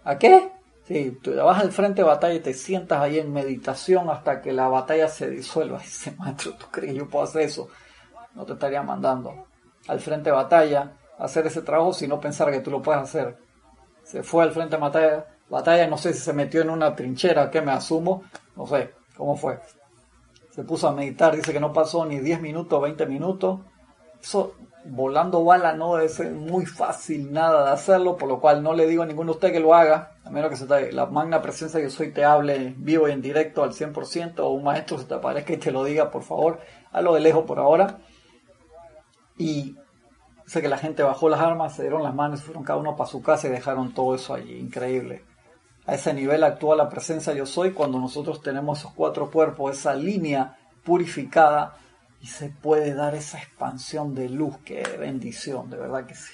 ¿A 0.02 0.18
qué? 0.18 0.50
Sí, 0.88 1.16
tú 1.22 1.36
vas 1.36 1.62
al 1.62 1.70
frente 1.70 2.02
de 2.02 2.08
batalla 2.08 2.34
y 2.34 2.40
te 2.40 2.52
sientas 2.52 3.00
ahí 3.00 3.20
en 3.20 3.32
meditación 3.32 4.10
hasta 4.10 4.42
que 4.42 4.52
la 4.52 4.66
batalla 4.66 5.06
se 5.06 5.30
disuelva. 5.30 5.78
Dice, 5.84 6.16
maestro, 6.18 6.54
¿tú 6.54 6.66
crees 6.72 6.92
que 6.92 6.98
yo 6.98 7.08
puedo 7.08 7.24
hacer 7.24 7.42
eso? 7.42 7.68
No 8.34 8.44
te 8.44 8.54
estaría 8.54 8.82
mandando 8.82 9.46
al 9.88 10.00
frente 10.00 10.30
de 10.30 10.36
batalla 10.36 10.92
a 11.18 11.24
hacer 11.24 11.46
ese 11.46 11.62
trabajo 11.62 11.92
si 11.92 12.08
no 12.08 12.20
pensar 12.20 12.50
que 12.50 12.60
tú 12.60 12.70
lo 12.70 12.82
puedes 12.82 13.02
hacer. 13.02 13.36
Se 14.02 14.22
fue 14.22 14.42
al 14.42 14.52
frente 14.52 14.76
de 14.76 14.82
batalla, 14.82 15.26
batalla, 15.48 15.86
no 15.86 15.96
sé 15.96 16.12
si 16.12 16.20
se 16.20 16.32
metió 16.32 16.62
en 16.62 16.70
una 16.70 16.94
trinchera, 16.94 17.50
que 17.50 17.60
me 17.60 17.72
asumo, 17.72 18.24
no 18.56 18.66
sé 18.66 18.92
cómo 19.16 19.36
fue. 19.36 19.60
Se 20.50 20.62
puso 20.62 20.88
a 20.88 20.92
meditar, 20.92 21.34
dice 21.34 21.52
que 21.52 21.60
no 21.60 21.72
pasó 21.72 22.04
ni 22.04 22.20
10 22.20 22.40
minutos, 22.40 22.80
20 22.80 23.06
minutos. 23.06 23.60
Eso 24.20 24.54
volando 24.84 25.44
bala 25.44 25.72
no 25.72 25.98
es 25.98 26.20
muy 26.32 26.66
fácil 26.66 27.32
nada 27.32 27.64
de 27.64 27.70
hacerlo, 27.70 28.16
por 28.16 28.28
lo 28.28 28.40
cual 28.40 28.62
no 28.62 28.74
le 28.74 28.86
digo 28.86 29.02
a 29.02 29.06
ninguno 29.06 29.32
de 29.32 29.36
ustedes 29.36 29.54
que 29.54 29.60
lo 29.60 29.74
haga, 29.74 30.12
a 30.24 30.30
menos 30.30 30.50
que 30.50 30.56
se 30.56 30.66
te, 30.66 30.92
la 30.92 31.06
magna 31.06 31.40
presencia 31.40 31.80
que 31.80 31.90
soy 31.90 32.12
te 32.12 32.24
hable 32.24 32.74
vivo 32.76 33.08
y 33.08 33.12
en 33.12 33.22
directo 33.22 33.62
al 33.62 33.72
100%, 33.72 34.40
o 34.40 34.50
un 34.50 34.64
maestro 34.64 34.98
se 34.98 35.04
te 35.04 35.14
aparezca 35.14 35.54
y 35.54 35.56
te 35.56 35.72
lo 35.72 35.84
diga, 35.84 36.10
por 36.10 36.22
favor, 36.22 36.60
hazlo 36.92 37.14
de 37.14 37.20
lejos 37.20 37.44
por 37.44 37.58
ahora. 37.58 37.98
Y 39.36 39.76
sé 40.46 40.62
que 40.62 40.68
la 40.68 40.78
gente 40.78 41.02
bajó 41.02 41.28
las 41.28 41.40
armas, 41.40 41.74
se 41.74 41.82
dieron 41.82 42.02
las 42.02 42.14
manos, 42.14 42.42
fueron 42.42 42.64
cada 42.64 42.78
uno 42.78 42.96
para 42.96 43.10
su 43.10 43.22
casa 43.22 43.48
y 43.48 43.50
dejaron 43.50 43.92
todo 43.92 44.14
eso 44.14 44.34
allí, 44.34 44.54
increíble. 44.58 45.24
A 45.86 45.94
ese 45.94 46.14
nivel 46.14 46.44
actúa 46.44 46.76
la 46.76 46.88
presencia 46.88 47.34
yo 47.34 47.44
soy 47.44 47.72
cuando 47.72 47.98
nosotros 47.98 48.40
tenemos 48.40 48.78
esos 48.78 48.92
cuatro 48.92 49.30
cuerpos, 49.30 49.76
esa 49.76 49.94
línea 49.94 50.56
purificada 50.82 51.76
y 52.20 52.26
se 52.26 52.48
puede 52.48 52.94
dar 52.94 53.14
esa 53.14 53.38
expansión 53.38 54.14
de 54.14 54.30
luz, 54.30 54.56
que 54.64 54.82
bendición, 54.98 55.68
de 55.68 55.76
verdad 55.76 56.06
que 56.06 56.14
sí. 56.14 56.32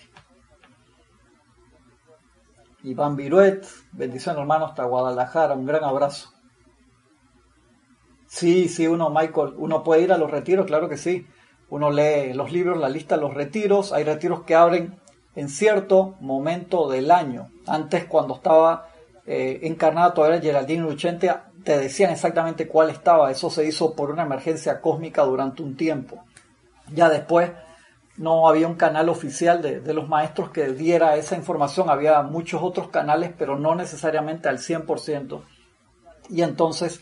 Iván 2.85 3.17
Viruet, 3.17 3.67
bendición 3.93 4.39
hermano 4.39 4.67
hasta 4.67 4.85
Guadalajara, 4.85 5.55
un 5.55 5.67
gran 5.67 5.85
abrazo. 5.85 6.33
Sí, 8.27 8.69
sí, 8.69 8.87
uno, 8.87 9.11
Michael, 9.11 9.55
uno 9.57 9.83
puede 9.83 10.03
ir 10.03 10.13
a 10.13 10.19
los 10.19 10.31
retiros, 10.31 10.67
claro 10.67 10.89
que 10.89 10.97
sí. 10.97 11.27
Uno 11.71 11.91
lee 11.91 12.33
los 12.35 12.53
libros, 12.53 12.79
la 12.79 12.89
lista 12.89 13.15
de 13.15 13.23
los 13.23 13.35
retiros. 13.35 13.93
Hay 13.93 14.05
retiros 14.05 14.43
que 14.43 14.55
abren 14.55 14.99
en 15.37 15.49
cierto 15.49 16.17
momento 16.21 16.89
del 16.89 17.11
año. 17.11 17.51
Antes, 17.67 18.05
cuando 18.07 18.35
estaba 18.35 18.89
eh, 19.25 19.61
encarnada 19.63 20.13
todavía 20.13 20.41
Geraldine 20.41 20.83
Luchente, 20.83 21.33
te 21.63 21.79
decían 21.79 22.11
exactamente 22.11 22.67
cuál 22.67 22.91
estaba. 22.91 23.31
Eso 23.31 23.51
se 23.51 23.65
hizo 23.67 23.95
por 23.95 24.11
una 24.11 24.25
emergencia 24.25 24.81
cósmica 24.81 25.23
durante 25.23 25.63
un 25.63 25.77
tiempo. 25.77 26.25
Ya 26.93 27.09
después 27.09 27.53
no 28.17 28.49
había 28.49 28.67
un 28.67 28.75
canal 28.75 29.09
oficial 29.09 29.63
de, 29.63 29.81
de, 29.81 29.95
los 29.95 30.09
maestros 30.09 30.51
que 30.51 30.73
diera 30.73 31.15
esa 31.17 31.37
información. 31.37 31.89
Había 31.89 32.21
muchos 32.23 32.61
otros 32.63 32.89
canales, 32.89 33.33
pero 33.39 33.57
no 33.57 33.77
necesariamente 33.77 34.49
al 34.49 34.59
100%. 34.59 35.41
Y 36.31 36.43
entonces, 36.43 37.01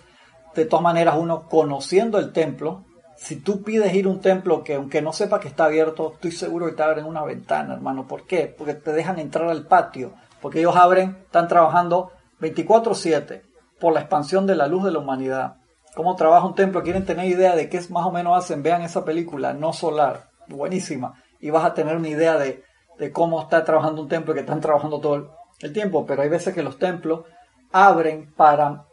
de 0.54 0.66
todas 0.66 0.82
maneras, 0.82 1.16
uno 1.18 1.48
conociendo 1.48 2.18
el 2.18 2.32
templo, 2.32 2.84
si 3.18 3.36
tú 3.36 3.62
pides 3.62 3.92
ir 3.94 4.06
a 4.06 4.10
un 4.10 4.20
templo 4.20 4.62
que 4.62 4.76
aunque 4.76 5.02
no 5.02 5.12
sepa 5.12 5.40
que 5.40 5.48
está 5.48 5.64
abierto, 5.64 6.12
estoy 6.14 6.30
seguro 6.30 6.66
que 6.66 6.72
te 6.72 6.82
abren 6.84 7.04
una 7.04 7.24
ventana, 7.24 7.74
hermano. 7.74 8.06
¿Por 8.06 8.26
qué? 8.26 8.54
Porque 8.56 8.74
te 8.74 8.92
dejan 8.92 9.18
entrar 9.18 9.48
al 9.48 9.66
patio. 9.66 10.12
Porque 10.40 10.60
ellos 10.60 10.76
abren, 10.76 11.18
están 11.24 11.48
trabajando 11.48 12.12
24/7 12.40 13.42
por 13.80 13.92
la 13.92 14.00
expansión 14.00 14.46
de 14.46 14.54
la 14.54 14.68
luz 14.68 14.84
de 14.84 14.92
la 14.92 15.00
humanidad. 15.00 15.56
¿Cómo 15.96 16.14
trabaja 16.14 16.46
un 16.46 16.54
templo? 16.54 16.84
¿Quieren 16.84 17.04
tener 17.04 17.26
idea 17.26 17.56
de 17.56 17.68
qué 17.68 17.80
más 17.90 18.06
o 18.06 18.12
menos 18.12 18.38
hacen? 18.38 18.62
Vean 18.62 18.82
esa 18.82 19.04
película, 19.04 19.52
No 19.52 19.72
Solar, 19.72 20.28
buenísima. 20.46 21.20
Y 21.40 21.50
vas 21.50 21.64
a 21.64 21.74
tener 21.74 21.96
una 21.96 22.08
idea 22.08 22.38
de, 22.38 22.62
de 22.98 23.10
cómo 23.10 23.42
está 23.42 23.64
trabajando 23.64 24.02
un 24.02 24.08
templo, 24.08 24.32
que 24.32 24.40
están 24.40 24.60
trabajando 24.60 25.00
todo 25.00 25.34
el 25.60 25.72
tiempo. 25.72 26.06
Pero 26.06 26.22
hay 26.22 26.28
veces 26.28 26.54
que 26.54 26.62
los 26.62 26.78
templos 26.78 27.24
abren 27.72 28.32
para 28.36 28.84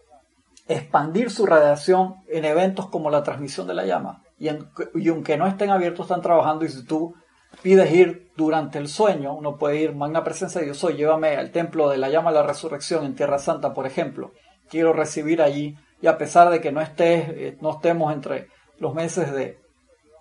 expandir 0.67 1.31
su 1.31 1.45
radiación 1.45 2.15
en 2.27 2.45
eventos 2.45 2.87
como 2.89 3.09
la 3.09 3.23
transmisión 3.23 3.67
de 3.67 3.73
la 3.73 3.85
llama. 3.85 4.23
Y, 4.37 4.49
aunque 4.49 5.37
no 5.37 5.47
estén 5.47 5.69
abiertos, 5.69 6.05
están 6.05 6.21
trabajando. 6.21 6.65
Y 6.65 6.69
si 6.69 6.83
tú 6.85 7.15
pides 7.61 7.91
ir 7.91 8.31
durante 8.35 8.79
el 8.79 8.87
sueño, 8.87 9.33
uno 9.33 9.57
puede 9.57 9.77
ir, 9.77 9.95
magna 9.95 10.23
presencia 10.23 10.59
de 10.59 10.65
Dios 10.65 10.77
soy, 10.77 10.95
llévame 10.95 11.37
al 11.37 11.51
templo 11.51 11.89
de 11.89 11.97
la 11.97 12.09
llama 12.09 12.31
de 12.31 12.39
la 12.39 12.43
resurrección 12.43 13.05
en 13.05 13.15
Tierra 13.15 13.39
Santa, 13.39 13.73
por 13.73 13.85
ejemplo 13.85 14.31
quiero 14.69 14.93
recibir 14.93 15.41
allí. 15.41 15.77
Y 16.01 16.07
a 16.07 16.17
pesar 16.17 16.49
de 16.49 16.61
que 16.61 16.71
no, 16.71 16.81
estés, 16.81 17.29
eh, 17.29 17.57
no 17.61 17.71
estemos 17.71 18.13
entre 18.13 18.49
los 18.79 18.93
meses 18.93 19.31
de, 19.31 19.57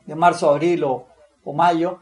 de 0.07 0.15
marzo, 0.15 0.51
abril 0.51 0.85
o, 0.85 1.07
o, 1.45 1.53
mayo, 1.53 2.01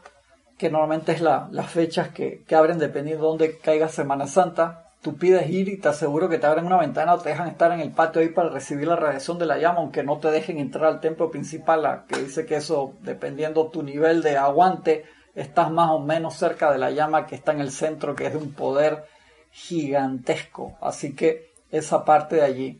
que 0.57 0.69
normalmente 0.69 1.11
es 1.11 1.21
la, 1.21 1.47
las 1.51 1.69
fechas 1.69 2.09
que, 2.09 2.43
que, 2.47 2.55
abren 2.55 2.77
dependiendo 2.77 3.23
de 3.23 3.29
dónde 3.29 3.57
caiga 3.57 3.87
Semana 3.89 4.27
Santa, 4.27 4.82
tú 5.03 5.17
pides 5.17 5.49
ir 5.49 5.67
y 5.67 5.77
te 5.77 5.89
aseguro 5.89 6.29
que 6.29 6.39
te 6.39 6.47
abren 6.47 6.65
una 6.65 6.79
ventana 6.79 7.13
o 7.13 7.19
te 7.19 7.29
dejan 7.29 7.49
estar 7.49 7.71
en 7.73 7.81
el 7.81 7.91
patio 7.91 8.21
ahí 8.21 8.29
para 8.29 8.49
recibir 8.49 8.87
la 8.87 8.95
radiación 8.95 9.37
de 9.37 9.45
la 9.45 9.57
llama, 9.57 9.79
aunque 9.79 10.01
no 10.01 10.17
te 10.17 10.31
dejen 10.31 10.57
entrar 10.57 10.85
al 10.85 11.01
templo 11.01 11.29
principal, 11.29 12.05
que 12.07 12.21
dice 12.21 12.45
que 12.45 12.55
eso, 12.55 12.93
dependiendo 13.01 13.67
tu 13.67 13.83
nivel 13.83 14.23
de 14.23 14.37
aguante, 14.37 15.03
estás 15.35 15.69
más 15.71 15.91
o 15.91 15.99
menos 15.99 16.35
cerca 16.35 16.71
de 16.71 16.77
la 16.77 16.89
llama 16.91 17.27
que 17.27 17.35
está 17.35 17.51
en 17.51 17.59
el 17.59 17.71
centro, 17.71 18.15
que 18.15 18.27
es 18.27 18.31
de 18.31 18.39
un 18.39 18.53
poder 18.53 19.03
gigantesco. 19.51 20.77
Así 20.81 21.13
que 21.13 21.51
esa 21.69 22.05
parte 22.05 22.37
de 22.37 22.43
allí. 22.43 22.79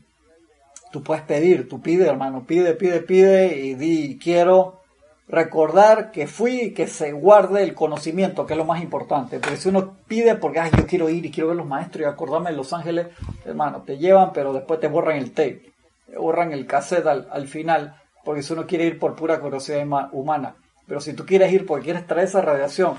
Tú 0.91 1.03
puedes 1.03 1.23
pedir, 1.23 1.67
tú 1.67 1.81
pide, 1.81 2.07
hermano, 2.07 2.45
pide, 2.45 2.75
pide, 2.75 3.01
pide 3.01 3.57
y 3.57 3.73
di, 3.73 4.19
quiero 4.19 4.82
recordar 5.27 6.11
que 6.11 6.27
fui 6.27 6.61
y 6.61 6.73
que 6.73 6.87
se 6.87 7.11
guarde 7.11 7.63
el 7.63 7.73
conocimiento, 7.73 8.45
que 8.45 8.53
es 8.53 8.57
lo 8.57 8.65
más 8.65 8.81
importante. 8.81 9.39
Porque 9.39 9.57
si 9.57 9.69
uno 9.69 9.95
pide 10.07 10.35
porque, 10.35 10.59
ay, 10.59 10.71
yo 10.77 10.85
quiero 10.85 11.09
ir 11.09 11.25
y 11.25 11.31
quiero 11.31 11.49
ver 11.49 11.57
los 11.57 11.65
maestros 11.65 12.03
y 12.03 12.05
acordarme 12.05 12.51
de 12.51 12.57
Los 12.57 12.73
Ángeles, 12.73 13.07
hermano, 13.45 13.83
te 13.83 13.97
llevan, 13.97 14.33
pero 14.33 14.53
después 14.53 14.79
te 14.79 14.87
borran 14.87 15.17
el 15.17 15.31
tape, 15.31 15.73
te 16.07 16.17
borran 16.17 16.51
el 16.51 16.67
cassette 16.67 17.07
al, 17.07 17.27
al 17.31 17.47
final, 17.47 17.95
porque 18.23 18.43
si 18.43 18.53
uno 18.53 18.67
quiere 18.67 18.85
ir 18.85 18.99
por 18.99 19.15
pura 19.15 19.39
curiosidad 19.39 19.85
humana. 20.11 20.55
Pero 20.87 20.99
si 20.99 21.13
tú 21.13 21.25
quieres 21.25 21.51
ir 21.51 21.65
porque 21.65 21.85
quieres 21.85 22.05
traer 22.05 22.27
esa 22.27 22.41
radiación, 22.41 22.97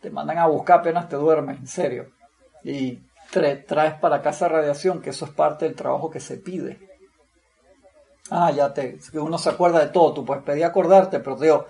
te 0.00 0.10
mandan 0.10 0.38
a 0.38 0.46
buscar 0.46 0.80
apenas 0.80 1.08
te 1.08 1.16
duermes, 1.16 1.58
en 1.58 1.66
serio. 1.66 2.06
Y 2.62 3.00
traes 3.30 3.94
para 4.00 4.22
casa 4.22 4.48
radiación, 4.48 5.00
que 5.02 5.10
eso 5.10 5.24
es 5.24 5.32
parte 5.32 5.64
del 5.64 5.74
trabajo 5.74 6.10
que 6.10 6.20
se 6.20 6.36
pide. 6.36 6.78
Ah, 8.30 8.50
ya 8.50 8.72
te, 8.74 8.98
uno 9.14 9.38
se 9.38 9.50
acuerda 9.50 9.80
de 9.80 9.88
todo, 9.88 10.14
tú 10.14 10.24
puedes 10.24 10.42
pedir 10.42 10.64
acordarte, 10.64 11.20
pero 11.20 11.36
digo, 11.36 11.66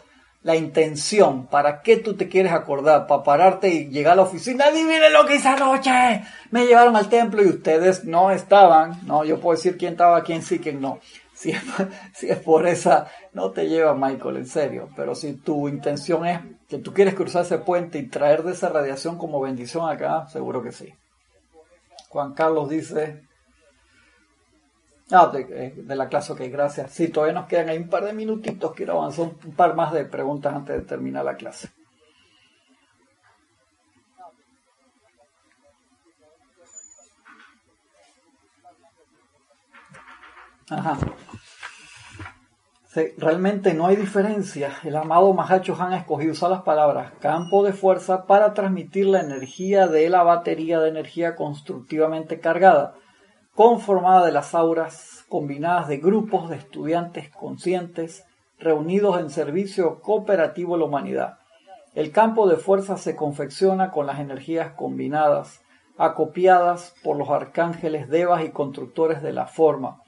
la 0.47 0.55
intención, 0.55 1.49
¿para 1.49 1.83
qué 1.83 1.97
tú 1.97 2.15
te 2.15 2.29
quieres 2.29 2.53
acordar? 2.53 3.09
¿Para 3.09 3.25
pararte 3.25 3.69
y 3.69 3.89
llegar 3.89 4.13
a 4.13 4.17
la 4.17 4.23
oficina? 4.23 4.67
¡Adivinen 4.67 5.13
lo 5.13 5.27
que 5.27 5.35
hice 5.35 5.49
anoche! 5.49 6.23
Me 6.53 6.67
llevaron 6.67 6.95
al 6.95 7.09
templo 7.09 7.43
y 7.43 7.49
ustedes 7.49 8.05
no 8.05 8.31
estaban, 8.31 9.01
¿no? 9.07 9.25
Yo 9.25 9.41
puedo 9.41 9.57
decir 9.57 9.77
quién 9.77 9.95
estaba, 9.95 10.23
quién 10.23 10.43
sí, 10.43 10.59
quién 10.59 10.81
no. 10.81 11.01
Si 11.37 11.51
es, 11.51 11.63
si 12.15 12.31
es 12.31 12.39
por 12.39 12.67
esa, 12.67 13.09
no 13.35 13.51
te 13.51 13.69
lleva 13.69 13.95
Michael, 13.95 14.39
en 14.39 14.47
serio. 14.47 14.89
Pero 14.97 15.15
si 15.15 15.35
tu 15.35 15.69
intención 15.69 16.25
es 16.25 16.41
que 16.67 16.79
tú 16.79 16.95
quieres 16.95 17.15
cruzar 17.15 17.43
ese 17.45 17.59
puente 17.59 17.99
y 17.99 18.09
traer 18.09 18.43
de 18.43 18.53
esa 18.53 18.71
radiación 18.71 19.19
como 19.19 19.43
bendición 19.43 19.87
acá, 19.87 20.27
seguro 20.29 20.63
que 20.63 20.73
sí. 20.73 20.95
Juan 22.09 22.33
Carlos 22.33 22.71
dice, 22.71 23.26
ah, 25.13 25.33
eh, 25.35 25.75
de, 25.77 25.97
la 25.97 26.09
clase, 26.09 26.33
ok, 26.33 26.41
gracias. 26.51 26.91
Sí, 26.93 27.09
todavía 27.09 27.35
nos 27.35 27.47
quedan 27.47 27.69
ahí 27.69 27.79
un 27.79 27.89
par 27.89 28.05
de 28.05 28.13
minutitos, 28.13 28.73
quiero 28.75 28.99
avanzar 29.01 29.27
un 29.45 29.55
par 29.55 29.75
más 29.75 29.93
de 29.93 30.05
preguntas 30.05 30.55
antes 30.55 30.77
de 30.77 30.83
terminar 30.83 31.25
la 31.25 31.37
clase. 31.37 31.69
Ajá. 40.69 40.99
realmente 43.19 43.73
no 43.73 43.87
hay 43.87 43.95
diferencia. 43.95 44.73
El 44.83 44.97
amado 44.97 45.33
Mahacho 45.33 45.77
Han 45.81 45.93
ha 45.93 45.99
escogido 45.99 46.33
usar 46.33 46.51
las 46.51 46.63
palabras 46.63 47.13
campo 47.21 47.63
de 47.63 47.73
fuerza 47.73 48.27
para 48.27 48.53
transmitir 48.53 49.07
la 49.07 49.21
energía 49.21 49.87
de 49.87 50.09
la 50.09 50.25
batería 50.25 50.81
de 50.81 50.89
energía 50.89 51.37
constructivamente 51.37 52.41
cargada, 52.41 52.95
conformada 53.57 54.25
de 54.25 54.31
las 54.31 54.55
auras 54.55 55.25
combinadas 55.29 55.89
de 55.89 55.97
grupos 55.97 56.49
de 56.49 56.57
estudiantes 56.57 57.31
conscientes 57.31 58.25
reunidos 58.61 59.19
en 59.19 59.31
servicio 59.31 60.01
cooperativo 60.01 60.77
a 60.77 60.79
la 60.79 60.85
humanidad. 60.85 61.39
El 61.95 62.13
campo 62.13 62.49
de 62.49 62.57
fuerza 62.57 62.97
se 62.97 63.17
confecciona 63.17 63.91
con 63.91 64.07
las 64.07 64.21
energías 64.21 64.75
combinadas, 64.75 65.61
acopiadas 65.99 66.95
por 67.03 67.17
los 67.17 67.31
arcángeles 67.31 68.09
devas 68.09 68.45
y 68.45 68.51
constructores 68.51 69.21
de 69.23 69.33
la 69.33 69.47
forma 69.47 70.03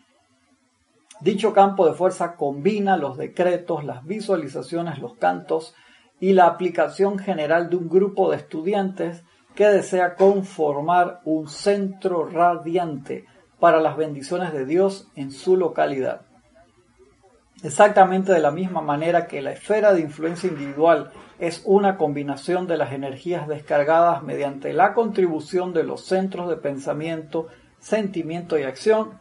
Dicho 1.21 1.53
campo 1.53 1.85
de 1.85 1.95
fuerza 1.95 2.37
combina 2.37 2.97
los 2.97 3.17
decretos, 3.17 3.85
las 3.85 4.05
visualizaciones, 4.05 5.01
los 5.01 5.17
cantos 5.17 5.75
y 6.21 6.33
la 6.33 6.47
aplicación 6.47 7.19
general 7.19 7.71
de 7.71 7.77
un 7.77 7.89
grupo 7.89 8.31
de 8.31 8.37
estudiantes 8.37 9.25
que 9.57 9.67
desea 9.67 10.15
conformar 10.15 11.21
un 11.25 11.49
centro 11.49 12.29
radiante 12.29 13.25
para 13.61 13.81
las 13.81 13.97
bendiciones 13.97 14.53
de 14.53 14.65
Dios 14.65 15.09
en 15.15 15.31
su 15.31 15.57
localidad. 15.57 16.23
Exactamente 17.63 18.33
de 18.33 18.39
la 18.39 18.53
misma 18.53 18.81
manera 18.81 19.27
que 19.27 19.43
la 19.43 19.53
esfera 19.53 19.93
de 19.93 20.01
influencia 20.01 20.49
individual 20.49 21.11
es 21.41 21.63
una 21.65 21.97
combinación 21.97 22.67
de 22.67 22.77
las 22.77 22.93
energías 22.93 23.49
descargadas 23.49 24.23
mediante 24.23 24.73
la 24.73 24.95
contribución 24.95 25.73
de 25.73 25.83
los 25.83 26.05
centros 26.05 26.49
de 26.49 26.57
pensamiento, 26.57 27.49
sentimiento 27.81 28.59
y 28.59 28.63
acción, 28.63 29.19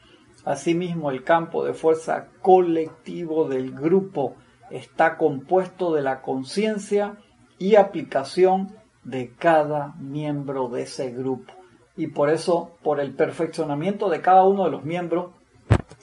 Asimismo, 0.48 1.12
el 1.12 1.26
campo 1.26 1.66
de 1.66 1.74
fuerza 1.74 2.28
colectivo 2.42 3.50
del 3.50 3.74
grupo 3.74 4.38
está 4.70 5.18
compuesto 5.18 5.94
de 5.94 6.02
la 6.02 6.22
conciencia 6.22 7.18
y 7.60 7.76
aplicación 7.76 8.74
de 9.04 9.34
cada 9.38 9.94
miembro 10.00 10.70
de 10.70 10.84
ese 10.84 11.12
grupo. 11.12 11.52
Y 11.98 12.08
por 12.08 12.30
eso, 12.30 12.72
por 12.84 13.00
el 13.00 13.14
perfeccionamiento 13.14 14.10
de 14.10 14.22
cada 14.22 14.44
uno 14.46 14.66
de 14.66 14.72
los 14.72 14.84
miembros, 14.84 15.32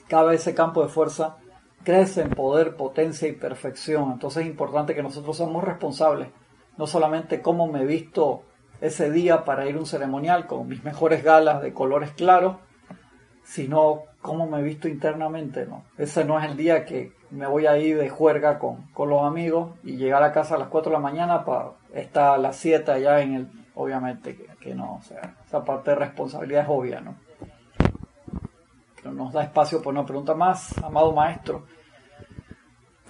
cada 0.07 0.33
ese 0.33 0.53
campo 0.53 0.83
de 0.83 0.89
fuerza 0.89 1.37
crece 1.83 2.21
en 2.21 2.31
poder, 2.31 2.75
potencia 2.75 3.27
y 3.27 3.31
perfección. 3.31 4.11
Entonces 4.11 4.43
es 4.43 4.49
importante 4.49 4.93
que 4.93 5.03
nosotros 5.03 5.37
somos 5.37 5.63
responsables, 5.63 6.29
no 6.77 6.85
solamente 6.87 7.41
cómo 7.41 7.67
me 7.67 7.83
he 7.83 7.85
visto 7.85 8.43
ese 8.81 9.09
día 9.09 9.45
para 9.45 9.67
ir 9.67 9.75
a 9.75 9.79
un 9.79 9.85
ceremonial 9.85 10.47
con 10.47 10.67
mis 10.67 10.83
mejores 10.83 11.23
galas 11.23 11.61
de 11.61 11.73
colores 11.73 12.11
claros, 12.11 12.57
sino 13.43 14.03
cómo 14.21 14.47
me 14.47 14.59
he 14.59 14.63
visto 14.63 14.87
internamente, 14.87 15.65
¿no? 15.65 15.85
Ese 15.97 16.25
no 16.25 16.39
es 16.39 16.45
el 16.49 16.57
día 16.57 16.83
que 16.83 17.13
me 17.29 17.47
voy 17.47 17.67
a 17.67 17.77
ir 17.77 17.97
de 17.97 18.09
juerga 18.09 18.59
con, 18.59 18.87
los 18.97 19.23
amigos 19.23 19.71
y 19.83 19.97
llegar 19.97 20.23
a 20.23 20.31
casa 20.31 20.55
a 20.55 20.57
las 20.57 20.67
4 20.69 20.89
de 20.89 20.97
la 20.97 21.01
mañana 21.01 21.45
para 21.45 21.71
estar 21.93 22.33
a 22.33 22.37
las 22.37 22.55
7 22.57 22.91
allá 22.91 23.21
en 23.21 23.35
el... 23.35 23.64
Obviamente 23.75 24.35
que, 24.59 24.73
no, 24.73 24.95
o 24.95 25.01
sea, 25.01 25.35
esa 25.45 25.63
parte 25.63 25.91
de 25.91 25.97
responsabilidad 25.97 26.63
es 26.63 26.69
obvia, 26.69 27.01
¿no? 27.01 27.15
Pero 28.95 29.13
nos 29.13 29.33
da 29.33 29.43
espacio 29.43 29.81
por 29.81 29.93
una 29.93 30.05
pregunta 30.05 30.33
más, 30.33 30.77
amado 30.81 31.11
maestro. 31.11 31.65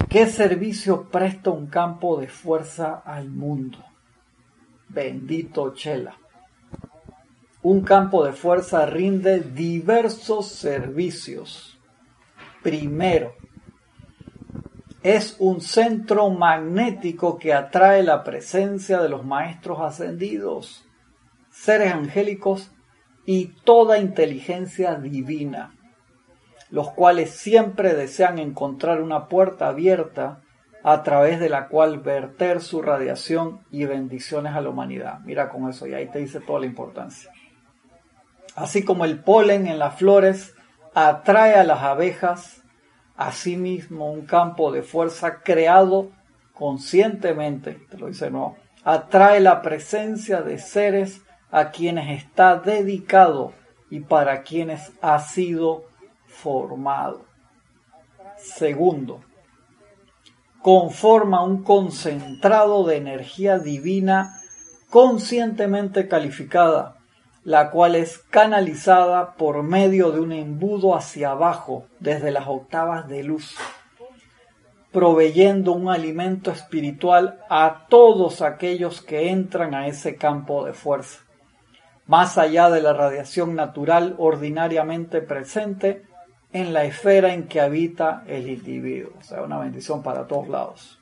¿Qué 0.09 0.27
servicio 0.27 1.09
presta 1.09 1.51
un 1.51 1.67
campo 1.67 2.19
de 2.19 2.27
fuerza 2.27 3.01
al 3.05 3.29
mundo? 3.29 3.79
Bendito 4.89 5.73
Chela 5.73 6.15
un 7.65 7.81
campo 7.81 8.23
de 8.23 8.31
fuerza 8.31 8.85
rinde 8.85 9.39
diversos 9.39 10.49
servicios. 10.49 11.79
Primero, 12.61 13.33
es 15.05 15.37
un 15.39 15.61
centro 15.61 16.29
magnético 16.29 17.37
que 17.37 17.53
atrae 17.53 18.03
la 18.03 18.23
presencia 18.23 19.01
de 19.01 19.09
los 19.09 19.23
maestros 19.23 19.79
ascendidos, 19.79 20.85
seres 21.49 21.93
angélicos 21.93 22.71
y 23.25 23.53
toda 23.63 23.99
inteligencia 23.99 24.95
divina, 24.95 25.75
los 26.69 26.91
cuales 26.91 27.31
siempre 27.31 27.93
desean 27.93 28.39
encontrar 28.39 29.01
una 29.01 29.27
puerta 29.27 29.67
abierta 29.67 30.41
a 30.83 31.03
través 31.03 31.39
de 31.39 31.49
la 31.49 31.67
cual 31.67 31.99
verter 31.99 32.61
su 32.61 32.81
radiación 32.81 33.61
y 33.71 33.85
bendiciones 33.85 34.53
a 34.53 34.61
la 34.61 34.69
humanidad. 34.69 35.19
Mira 35.23 35.49
con 35.49 35.69
eso, 35.69 35.87
y 35.87 35.93
ahí 35.93 36.07
te 36.09 36.19
dice 36.19 36.41
toda 36.41 36.59
la 36.59 36.65
importancia 36.65 37.31
así 38.55 38.83
como 38.83 39.05
el 39.05 39.19
polen 39.19 39.67
en 39.67 39.79
las 39.79 39.95
flores 39.95 40.55
atrae 40.93 41.55
a 41.55 41.63
las 41.63 41.81
abejas, 41.83 42.63
asimismo 43.17 44.11
un 44.11 44.25
campo 44.25 44.71
de 44.71 44.81
fuerza 44.81 45.41
creado 45.41 46.11
conscientemente, 46.53 47.73
te 47.89 47.97
lo 47.97 48.07
dice 48.07 48.31
no, 48.31 48.55
atrae 48.83 49.39
la 49.39 49.61
presencia 49.61 50.41
de 50.41 50.57
seres 50.57 51.21
a 51.51 51.71
quienes 51.71 52.21
está 52.21 52.57
dedicado 52.57 53.53
y 53.89 54.01
para 54.01 54.43
quienes 54.43 54.91
ha 55.01 55.19
sido 55.19 55.85
formado. 56.27 57.25
Segundo, 58.37 59.21
conforma 60.61 61.43
un 61.43 61.63
concentrado 61.63 62.85
de 62.85 62.97
energía 62.97 63.59
divina 63.59 64.41
conscientemente 64.89 66.07
calificada 66.07 66.94
la 67.45 67.69
cual 67.69 67.95
es 67.95 68.17
canalizada 68.31 69.35
por 69.35 69.61
medio 69.61 70.11
de 70.11 70.19
un 70.19 70.31
embudo 70.31 70.95
hacia 70.95 71.29
abajo 71.29 71.85
desde 71.99 72.31
las 72.31 72.47
octavas 72.47 73.07
de 73.07 73.23
luz, 73.23 73.55
proveyendo 74.91 75.71
un 75.71 75.89
alimento 75.89 76.49
espiritual 76.49 77.39
a 77.47 77.85
todos 77.87 78.41
aquellos 78.41 79.03
que 79.03 79.29
entran 79.29 79.75
a 79.75 79.87
ese 79.87 80.15
campo 80.15 80.65
de 80.65 80.73
fuerza, 80.73 81.21
más 82.07 82.39
allá 82.39 82.71
de 82.71 82.81
la 82.81 82.93
radiación 82.93 83.53
natural 83.53 84.15
ordinariamente 84.17 85.21
presente 85.21 86.03
en 86.51 86.73
la 86.73 86.85
esfera 86.85 87.31
en 87.35 87.47
que 87.47 87.61
habita 87.61 88.23
el 88.25 88.49
individuo. 88.49 89.11
O 89.19 89.23
sea, 89.23 89.43
una 89.43 89.59
bendición 89.59 90.01
para 90.01 90.25
todos 90.25 90.47
lados. 90.47 90.99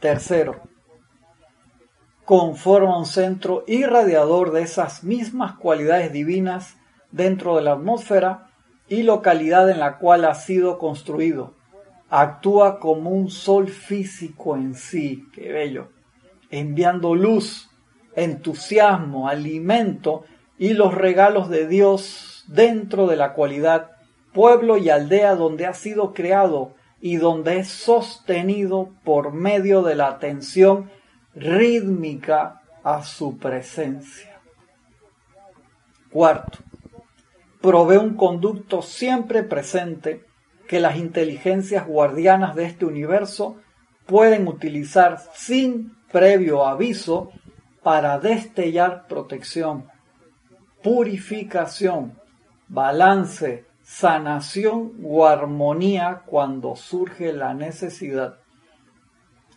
Tercero, 0.00 0.62
conforma 2.26 2.98
un 2.98 3.06
centro 3.06 3.62
irradiador 3.68 4.50
de 4.50 4.62
esas 4.62 5.04
mismas 5.04 5.54
cualidades 5.54 6.12
divinas 6.12 6.76
dentro 7.12 7.54
de 7.54 7.62
la 7.62 7.74
atmósfera 7.74 8.48
y 8.88 9.04
localidad 9.04 9.70
en 9.70 9.78
la 9.78 9.98
cual 9.98 10.24
ha 10.24 10.34
sido 10.34 10.76
construido. 10.76 11.54
Actúa 12.10 12.80
como 12.80 13.10
un 13.10 13.30
sol 13.30 13.68
físico 13.68 14.56
en 14.56 14.74
sí, 14.74 15.28
qué 15.32 15.52
bello, 15.52 15.92
enviando 16.50 17.14
luz, 17.14 17.70
entusiasmo, 18.16 19.28
alimento 19.28 20.24
y 20.58 20.74
los 20.74 20.94
regalos 20.94 21.48
de 21.48 21.68
Dios 21.68 22.44
dentro 22.48 23.06
de 23.06 23.14
la 23.14 23.34
cualidad, 23.34 23.92
pueblo 24.32 24.78
y 24.78 24.90
aldea 24.90 25.36
donde 25.36 25.66
ha 25.66 25.74
sido 25.74 26.12
creado 26.12 26.74
y 27.00 27.18
donde 27.18 27.58
es 27.60 27.68
sostenido 27.68 28.90
por 29.04 29.32
medio 29.32 29.82
de 29.82 29.94
la 29.94 30.08
atención 30.08 30.90
rítmica 31.36 32.62
a 32.82 33.02
su 33.02 33.36
presencia. 33.36 34.40
Cuarto, 36.10 36.58
provee 37.60 37.98
un 37.98 38.16
conducto 38.16 38.80
siempre 38.80 39.42
presente 39.42 40.24
que 40.66 40.80
las 40.80 40.96
inteligencias 40.96 41.86
guardianas 41.86 42.56
de 42.56 42.64
este 42.64 42.86
universo 42.86 43.56
pueden 44.06 44.48
utilizar 44.48 45.18
sin 45.34 45.96
previo 46.10 46.64
aviso 46.64 47.30
para 47.82 48.18
destellar 48.18 49.06
protección, 49.06 49.88
purificación, 50.82 52.18
balance, 52.68 53.66
sanación 53.82 54.92
o 55.04 55.26
armonía 55.26 56.22
cuando 56.24 56.74
surge 56.76 57.32
la 57.32 57.54
necesidad. 57.54 58.38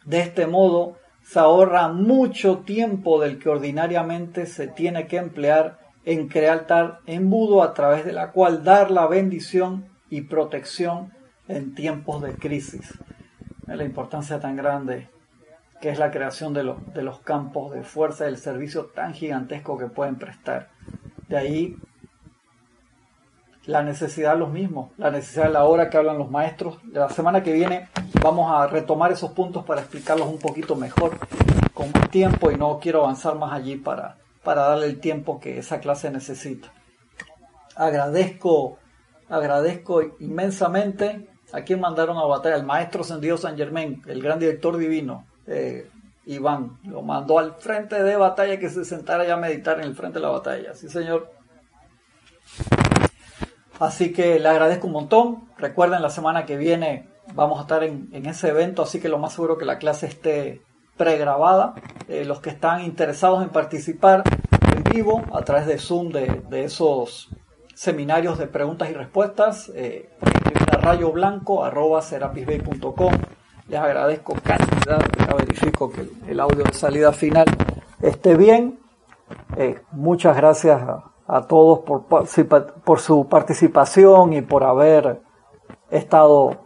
De 0.06 0.20
este 0.20 0.46
modo, 0.46 0.98
se 1.30 1.38
ahorra 1.38 1.90
mucho 1.90 2.60
tiempo 2.60 3.22
del 3.22 3.38
que 3.38 3.50
ordinariamente 3.50 4.48
se 4.48 4.66
tiene 4.66 5.06
que 5.06 5.18
emplear 5.18 5.78
en 6.04 6.28
crear 6.28 6.66
tal 6.66 7.02
embudo 7.06 7.62
a 7.62 7.76
través 7.76 8.04
de 8.04 8.14
la 8.14 8.32
cual 8.32 8.64
dar 8.64 8.90
la 8.90 9.06
bendición 9.06 9.86
y 10.10 10.22
protección 10.22 11.14
en 11.48 11.76
tiempos 11.76 12.24
de 12.24 12.34
crisis. 12.34 12.98
La 13.68 13.84
importancia 13.84 14.40
tan 14.40 14.56
grande 14.56 15.08
que 15.80 15.92
es 15.92 16.00
la 16.00 16.10
creación 16.10 16.56
de, 16.56 16.74
de 16.96 17.04
los 17.04 17.20
campos 17.20 17.74
de 17.74 17.84
fuerza, 17.84 18.26
el 18.26 18.38
servicio 18.38 18.86
tan 18.88 19.14
gigantesco 19.14 19.78
que 19.78 19.86
pueden 19.86 20.16
prestar. 20.16 20.70
De 21.28 21.38
ahí 21.38 21.76
la 23.66 23.84
necesidad 23.84 24.34
de 24.34 24.40
los 24.40 24.50
mismos, 24.50 24.92
la 24.98 25.12
necesidad 25.12 25.46
de 25.46 25.54
la 25.54 25.66
hora 25.66 25.90
que 25.90 25.98
hablan 25.98 26.18
los 26.18 26.32
maestros. 26.32 26.78
La 26.92 27.10
semana 27.10 27.44
que 27.44 27.54
viene 27.54 27.90
vamos 28.24 28.52
a 28.52 28.68
retomar 28.68 29.12
esos 29.12 29.32
puntos 29.32 29.64
para 29.64 29.82
explicarlos 29.82 30.28
un 30.28 30.40
poquito 30.40 30.76
mejor 30.76 31.18
con 31.74 31.92
más 31.92 32.10
tiempo 32.10 32.52
y 32.52 32.56
no 32.56 32.80
quiero 32.80 33.04
avanzar 33.04 33.38
más 33.38 33.54
allí 33.54 33.76
para, 33.76 34.18
para 34.44 34.64
darle 34.64 34.88
el 34.88 35.00
tiempo 35.00 35.40
que 35.40 35.60
esa 35.60 35.80
clase 35.80 36.10
necesita. 36.10 36.72
Agradezco, 37.76 38.80
agradezco 39.30 40.02
inmensamente 40.20 41.30
¿A 41.52 41.62
quién 41.62 41.80
mandaron 41.80 42.18
a 42.18 42.26
batalla? 42.26 42.56
El 42.56 42.66
maestro 42.66 43.04
Sendido 43.04 43.38
San 43.38 43.58
Germán, 43.58 44.02
el 44.06 44.22
gran 44.22 44.40
director 44.40 44.78
divino, 44.78 45.26
eh, 45.48 45.90
Iván. 46.26 46.78
Lo 46.84 47.02
mandó 47.02 47.40
al 47.40 47.56
frente 47.56 48.04
de 48.04 48.16
batalla 48.16 48.60
que 48.60 48.70
se 48.70 48.86
sentara 48.86 49.26
ya 49.26 49.34
a 49.34 49.38
meditar 49.38 49.80
en 49.80 49.86
el 49.86 49.96
frente 49.96 50.20
de 50.20 50.26
la 50.26 50.30
batalla. 50.30 50.76
Sí, 50.76 50.90
señor. 50.90 51.32
Así 53.80 54.12
que 54.12 54.40
le 54.40 54.50
agradezco 54.50 54.88
un 54.88 54.94
montón. 54.94 55.50
Recuerden, 55.58 56.02
la 56.02 56.10
semana 56.10 56.46
que 56.46 56.58
viene 56.58 57.08
vamos 57.34 57.60
a 57.60 57.62
estar 57.62 57.84
en, 57.84 58.10
ese 58.26 58.50
evento, 58.50 58.82
así 58.82 59.00
que 59.00 59.08
lo 59.08 59.20
más 59.20 59.34
seguro 59.34 59.58
que 59.58 59.66
la 59.66 59.78
clase 59.78 60.08
esté 60.08 60.62
pregrabada. 60.98 61.76
Eh, 62.08 62.26
los 62.26 62.42
que 62.42 62.50
están 62.50 62.82
interesados 62.84 63.42
en 63.42 63.50
participar 63.50 64.24
en 64.76 64.84
vivo 64.84 65.24
a 65.34 65.42
través 65.44 65.66
de 65.66 65.78
Zoom 65.78 66.10
de, 66.10 66.42
de 66.50 66.70
seminarios 67.74 68.38
de 68.38 68.48
preguntas 68.48 68.90
y 68.90 68.94
respuestas, 68.94 69.72
eh, 69.76 70.10
a 70.72 70.78
rayo 70.78 71.12
blanco. 71.12 71.66
Les 73.70 73.80
agradezco 73.80 74.34
cantidad, 74.44 75.00
ya 75.20 75.36
verifico 75.36 75.92
que 75.92 76.10
el 76.28 76.40
audio 76.40 76.64
de 76.64 76.74
salida 76.74 77.14
final 77.14 77.46
esté 78.02 78.36
bien. 78.36 78.80
Eh, 79.56 79.80
muchas 79.92 80.36
gracias 80.36 80.82
todos 81.48 81.80
por, 81.80 82.06
por 82.06 83.00
su 83.00 83.28
participación 83.28 84.34
y 84.34 84.42
por 84.42 84.64
haber 84.64 85.22
estado 85.92 86.58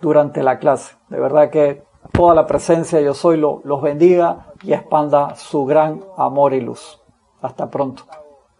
durante 0.00 0.42
la 0.42 0.58
clase. 0.58 0.96
De 1.08 1.18
verdad 1.18 1.50
que 1.50 1.84
toda 2.12 2.34
la 2.34 2.46
presencia 2.46 3.00
yo 3.00 3.14
soy 3.14 3.38
los 3.38 3.82
bendiga 3.82 4.52
y 4.62 4.72
expanda 4.72 5.34
su 5.36 5.64
gran 5.64 6.04
amor 6.16 6.54
y 6.54 6.60
luz. 6.60 7.00
Hasta 7.40 7.70
pronto. 7.70 8.04